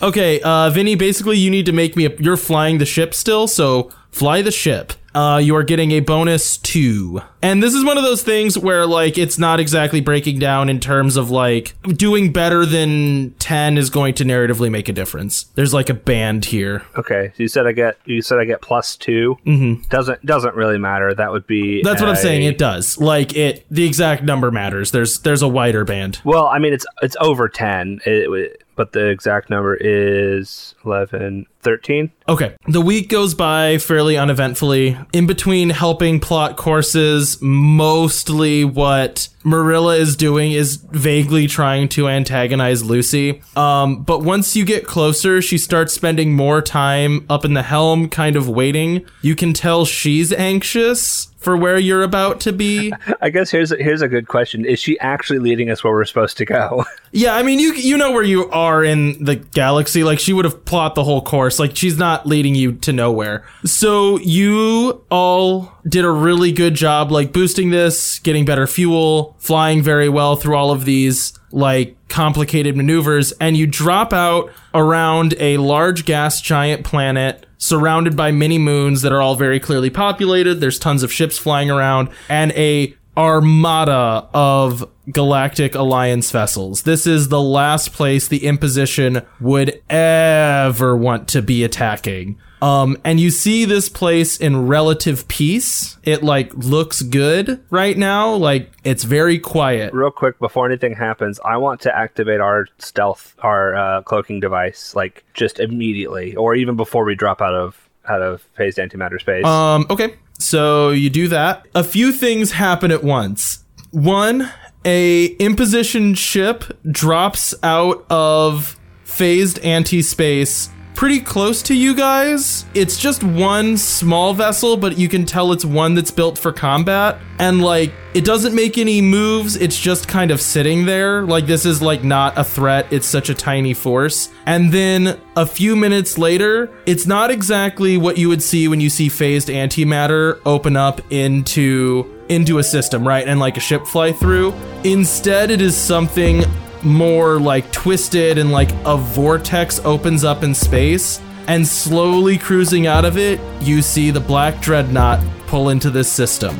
Okay, 0.00 0.40
uh, 0.40 0.70
Vinny, 0.70 0.94
basically 0.94 1.36
you 1.36 1.50
need 1.50 1.66
to 1.66 1.72
make 1.72 1.96
me 1.96 2.06
a. 2.06 2.16
You're 2.18 2.38
flying 2.38 2.78
the 2.78 2.86
ship 2.86 3.12
still, 3.12 3.46
so 3.46 3.90
fly 4.10 4.40
the 4.40 4.50
ship. 4.50 4.94
Uh, 5.14 5.38
you 5.42 5.54
are 5.56 5.62
getting 5.62 5.92
a 5.92 6.00
bonus 6.00 6.56
two. 6.56 7.20
And 7.40 7.62
this 7.62 7.74
is 7.74 7.84
one 7.84 7.98
of 7.98 8.04
those 8.04 8.22
things 8.22 8.56
where, 8.58 8.86
like, 8.86 9.16
it's 9.18 9.38
not 9.38 9.60
exactly 9.60 10.00
breaking 10.00 10.38
down 10.38 10.68
in 10.68 10.80
terms 10.80 11.16
of, 11.16 11.30
like, 11.30 11.74
doing 11.82 12.32
better 12.32 12.64
than 12.66 13.32
10 13.38 13.76
is 13.78 13.90
going 13.90 14.14
to 14.14 14.24
narratively 14.24 14.70
make 14.70 14.88
a 14.88 14.92
difference. 14.92 15.44
There's, 15.54 15.74
like, 15.74 15.90
a 15.90 15.94
band 15.94 16.46
here. 16.46 16.82
Okay, 16.96 17.32
so 17.36 17.42
you 17.42 17.48
said 17.48 17.66
I 17.66 17.72
get 17.72 17.98
you 18.06 18.22
said 18.22 18.38
I 18.38 18.44
get 18.44 18.60
plus 18.62 18.96
2 18.96 19.38
Mm-hmm. 19.46 19.82
Doesn't 19.88 20.24
doesn't 20.24 20.54
really 20.54 20.78
matter. 20.78 21.14
That 21.14 21.30
would 21.32 21.46
be 21.46 21.82
That's 21.82 22.00
what 22.00 22.08
I'm 22.10 22.16
saying. 22.16 22.42
It 22.44 22.58
does. 22.58 22.98
Like, 22.98 23.36
it, 23.36 23.66
the 23.70 23.84
exact 23.86 24.22
number 24.24 24.50
matters. 24.50 24.90
There's, 24.90 25.18
there's 25.20 25.42
a 25.42 25.48
wider 25.48 25.84
band. 25.84 26.20
Well, 26.24 26.46
I 26.46 26.58
mean 26.58 26.72
it's 26.72 26.86
it's 27.02 27.16
over 27.20 27.48
ten, 27.48 28.00
it, 28.06 28.30
it- 28.30 28.63
but 28.76 28.92
the 28.92 29.08
exact 29.08 29.50
number 29.50 29.76
is 29.80 30.74
11, 30.84 31.46
13. 31.62 32.10
Okay. 32.28 32.56
The 32.68 32.80
week 32.80 33.08
goes 33.08 33.34
by 33.34 33.78
fairly 33.78 34.16
uneventfully. 34.16 34.98
In 35.12 35.26
between 35.26 35.70
helping 35.70 36.20
plot 36.20 36.56
courses, 36.56 37.38
mostly 37.40 38.64
what 38.64 39.28
Marilla 39.42 39.96
is 39.96 40.16
doing 40.16 40.52
is 40.52 40.76
vaguely 40.76 41.46
trying 41.46 41.88
to 41.90 42.08
antagonize 42.08 42.84
Lucy. 42.84 43.42
Um, 43.56 44.02
but 44.02 44.22
once 44.22 44.56
you 44.56 44.64
get 44.64 44.86
closer, 44.86 45.42
she 45.42 45.58
starts 45.58 45.92
spending 45.92 46.32
more 46.34 46.62
time 46.62 47.26
up 47.28 47.44
in 47.44 47.54
the 47.54 47.62
helm, 47.62 48.08
kind 48.08 48.36
of 48.36 48.48
waiting. 48.48 49.04
You 49.22 49.34
can 49.34 49.52
tell 49.52 49.84
she's 49.84 50.32
anxious 50.32 51.28
for 51.44 51.56
where 51.56 51.78
you're 51.78 52.02
about 52.02 52.40
to 52.40 52.52
be. 52.52 52.92
I 53.20 53.30
guess 53.30 53.50
here's 53.50 53.70
a, 53.70 53.76
here's 53.76 54.02
a 54.02 54.08
good 54.08 54.26
question: 54.28 54.64
Is 54.64 54.80
she 54.80 54.98
actually 54.98 55.38
leading 55.38 55.70
us 55.70 55.84
where 55.84 55.92
we're 55.92 56.04
supposed 56.04 56.36
to 56.38 56.44
go? 56.44 56.84
Yeah, 57.16 57.36
I 57.36 57.44
mean, 57.44 57.60
you 57.60 57.72
you 57.74 57.96
know 57.96 58.10
where 58.10 58.24
you 58.24 58.50
are 58.50 58.82
in 58.82 59.22
the 59.22 59.36
galaxy. 59.36 60.02
Like 60.02 60.18
she 60.18 60.32
would 60.32 60.44
have 60.44 60.64
plot 60.64 60.96
the 60.96 61.04
whole 61.04 61.22
course. 61.22 61.60
Like 61.60 61.76
she's 61.76 61.96
not 61.96 62.26
leading 62.26 62.56
you 62.56 62.72
to 62.72 62.92
nowhere. 62.92 63.46
So 63.64 64.18
you 64.18 65.04
all 65.12 65.72
did 65.88 66.04
a 66.04 66.10
really 66.10 66.50
good 66.50 66.74
job, 66.74 67.12
like 67.12 67.32
boosting 67.32 67.70
this, 67.70 68.18
getting 68.18 68.44
better 68.44 68.66
fuel, 68.66 69.36
flying 69.38 69.80
very 69.80 70.08
well 70.08 70.34
through 70.34 70.56
all 70.56 70.72
of 70.72 70.86
these 70.86 71.38
like 71.52 71.96
complicated 72.08 72.76
maneuvers, 72.76 73.30
and 73.40 73.56
you 73.56 73.68
drop 73.68 74.12
out 74.12 74.50
around 74.74 75.34
a 75.38 75.56
large 75.58 76.04
gas 76.04 76.40
giant 76.40 76.84
planet 76.84 77.46
surrounded 77.64 78.14
by 78.14 78.30
many 78.30 78.58
moons 78.58 79.00
that 79.00 79.10
are 79.10 79.22
all 79.22 79.36
very 79.36 79.58
clearly 79.58 79.88
populated. 79.88 80.56
There's 80.56 80.78
tons 80.78 81.02
of 81.02 81.10
ships 81.10 81.38
flying 81.38 81.70
around 81.70 82.10
and 82.28 82.52
a 82.52 82.94
armada 83.16 84.28
of 84.34 84.86
galactic 85.10 85.74
alliance 85.74 86.30
vessels. 86.30 86.82
This 86.82 87.06
is 87.06 87.28
the 87.28 87.40
last 87.40 87.92
place 87.92 88.28
the 88.28 88.46
imposition 88.46 89.22
would 89.40 89.80
ever 89.90 90.96
want 90.96 91.28
to 91.28 91.42
be 91.42 91.64
attacking. 91.64 92.38
Um, 92.62 92.96
and 93.04 93.20
you 93.20 93.30
see 93.30 93.66
this 93.66 93.90
place 93.90 94.38
in 94.38 94.66
relative 94.66 95.28
peace. 95.28 95.98
It 96.02 96.22
like 96.22 96.54
looks 96.54 97.02
good 97.02 97.62
right 97.68 97.96
now. 97.98 98.34
Like 98.34 98.72
it's 98.84 99.04
very 99.04 99.38
quiet. 99.38 99.92
Real 99.92 100.10
quick, 100.10 100.38
before 100.38 100.66
anything 100.66 100.94
happens, 100.94 101.38
I 101.44 101.58
want 101.58 101.82
to 101.82 101.94
activate 101.94 102.40
our 102.40 102.66
stealth, 102.78 103.34
our 103.40 103.74
uh, 103.74 104.02
cloaking 104.02 104.40
device, 104.40 104.96
like 104.96 105.24
just 105.34 105.60
immediately, 105.60 106.34
or 106.36 106.54
even 106.54 106.74
before 106.74 107.04
we 107.04 107.14
drop 107.14 107.42
out 107.42 107.54
of 107.54 107.90
out 108.08 108.22
of 108.22 108.40
phased 108.56 108.78
antimatter 108.78 109.20
space. 109.20 109.44
Um, 109.44 109.86
okay. 109.90 110.14
So 110.38 110.90
you 110.90 111.10
do 111.10 111.28
that. 111.28 111.66
A 111.74 111.84
few 111.84 112.12
things 112.12 112.52
happen 112.52 112.90
at 112.90 113.04
once. 113.04 113.64
One, 113.90 114.50
a 114.84 115.26
imposition 115.36 116.14
ship 116.14 116.64
drops 116.90 117.54
out 117.62 118.04
of 118.10 118.78
phased 119.04 119.58
anti-space 119.60 120.70
pretty 120.94 121.20
close 121.20 121.60
to 121.62 121.74
you 121.74 121.94
guys. 121.94 122.64
It's 122.74 122.96
just 122.96 123.22
one 123.24 123.76
small 123.76 124.32
vessel, 124.32 124.76
but 124.76 124.96
you 124.96 125.08
can 125.08 125.26
tell 125.26 125.52
it's 125.52 125.64
one 125.64 125.94
that's 125.94 126.10
built 126.10 126.38
for 126.38 126.52
combat. 126.52 127.18
And 127.38 127.62
like, 127.62 127.92
it 128.14 128.24
doesn't 128.24 128.54
make 128.54 128.78
any 128.78 129.00
moves. 129.00 129.56
It's 129.56 129.78
just 129.78 130.06
kind 130.06 130.30
of 130.30 130.40
sitting 130.40 130.86
there. 130.86 131.22
Like, 131.22 131.46
this 131.46 131.66
is 131.66 131.82
like 131.82 132.04
not 132.04 132.38
a 132.38 132.44
threat. 132.44 132.86
It's 132.90 133.06
such 133.06 133.28
a 133.28 133.34
tiny 133.34 133.74
force. 133.74 134.30
And 134.46 134.72
then 134.72 135.20
a 135.36 135.44
few 135.44 135.74
minutes 135.74 136.16
later, 136.16 136.70
it's 136.86 137.06
not 137.06 137.30
exactly 137.30 137.96
what 137.96 138.16
you 138.16 138.28
would 138.28 138.42
see 138.42 138.68
when 138.68 138.80
you 138.80 138.88
see 138.88 139.08
phased 139.08 139.48
antimatter 139.48 140.40
open 140.46 140.76
up 140.76 141.00
into 141.10 142.13
into 142.28 142.58
a 142.58 142.62
system, 142.62 143.06
right? 143.06 143.26
And 143.26 143.40
like 143.40 143.56
a 143.56 143.60
ship 143.60 143.86
fly 143.86 144.12
through. 144.12 144.54
Instead, 144.84 145.50
it 145.50 145.60
is 145.60 145.76
something 145.76 146.44
more 146.82 147.40
like 147.40 147.70
twisted 147.72 148.38
and 148.38 148.52
like 148.52 148.70
a 148.84 148.96
vortex 148.96 149.78
opens 149.80 150.22
up 150.22 150.42
in 150.42 150.54
space 150.54 151.20
and 151.46 151.66
slowly 151.66 152.36
cruising 152.36 152.86
out 152.86 153.06
of 153.06 153.16
it 153.16 153.40
you 153.62 153.80
see 153.80 154.10
the 154.10 154.20
black 154.20 154.60
dreadnought 154.60 155.18
pull 155.46 155.70
into 155.70 155.88
this 155.88 156.10
system 156.10 156.54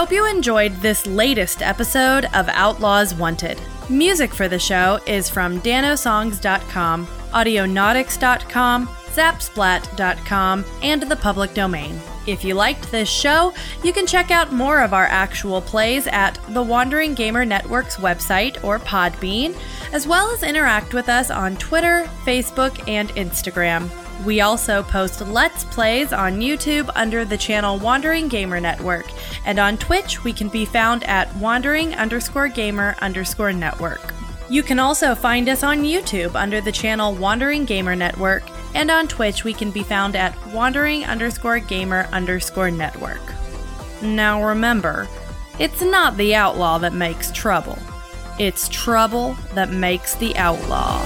hope 0.00 0.10
you 0.10 0.26
enjoyed 0.26 0.72
this 0.76 1.06
latest 1.06 1.60
episode 1.60 2.24
of 2.32 2.48
Outlaws 2.48 3.14
Wanted. 3.14 3.60
Music 3.90 4.32
for 4.32 4.48
the 4.48 4.58
show 4.58 4.98
is 5.06 5.28
from 5.28 5.60
danosongs.com, 5.60 7.06
audionautix.com, 7.06 8.86
zapsplat.com, 8.86 10.64
and 10.82 11.02
the 11.02 11.16
public 11.16 11.52
domain. 11.52 12.00
If 12.26 12.42
you 12.44 12.54
liked 12.54 12.90
this 12.90 13.10
show, 13.10 13.52
you 13.84 13.92
can 13.92 14.06
check 14.06 14.30
out 14.30 14.54
more 14.54 14.80
of 14.80 14.94
our 14.94 15.04
actual 15.04 15.60
plays 15.60 16.06
at 16.06 16.40
the 16.48 16.62
Wandering 16.62 17.12
Gamer 17.12 17.44
Network's 17.44 17.96
website 17.96 18.64
or 18.64 18.78
Podbean, 18.78 19.54
as 19.92 20.06
well 20.06 20.30
as 20.30 20.42
interact 20.42 20.94
with 20.94 21.10
us 21.10 21.30
on 21.30 21.58
Twitter, 21.58 22.08
Facebook, 22.24 22.88
and 22.88 23.10
Instagram. 23.16 23.90
We 24.24 24.42
also 24.42 24.82
post 24.82 25.22
Let's 25.22 25.64
Plays 25.64 26.12
on 26.12 26.40
YouTube 26.40 26.90
under 26.94 27.24
the 27.24 27.38
channel 27.38 27.78
Wandering 27.78 28.28
Gamer 28.28 28.60
Network, 28.60 29.06
and 29.46 29.58
on 29.58 29.78
Twitch 29.78 30.22
we 30.24 30.32
can 30.32 30.48
be 30.48 30.66
found 30.66 31.04
at 31.04 31.34
Wandering 31.36 31.94
underscore 31.94 32.48
Gamer 32.48 32.96
underscore 33.00 33.54
Network. 33.54 34.12
You 34.50 34.62
can 34.62 34.78
also 34.78 35.14
find 35.14 35.48
us 35.48 35.62
on 35.62 35.84
YouTube 35.84 36.34
under 36.34 36.60
the 36.60 36.72
channel 36.72 37.14
Wandering 37.14 37.64
Gamer 37.64 37.96
Network, 37.96 38.42
and 38.74 38.90
on 38.90 39.08
Twitch 39.08 39.42
we 39.42 39.54
can 39.54 39.70
be 39.70 39.82
found 39.82 40.14
at 40.16 40.36
Wandering 40.48 41.04
underscore 41.06 41.60
Gamer 41.60 42.06
underscore 42.12 42.70
Network. 42.70 43.22
Now 44.02 44.44
remember, 44.44 45.08
it's 45.58 45.80
not 45.80 46.18
the 46.18 46.34
outlaw 46.34 46.76
that 46.78 46.92
makes 46.92 47.32
trouble, 47.32 47.78
it's 48.38 48.68
trouble 48.68 49.34
that 49.54 49.70
makes 49.70 50.14
the 50.16 50.36
outlaw. 50.36 51.00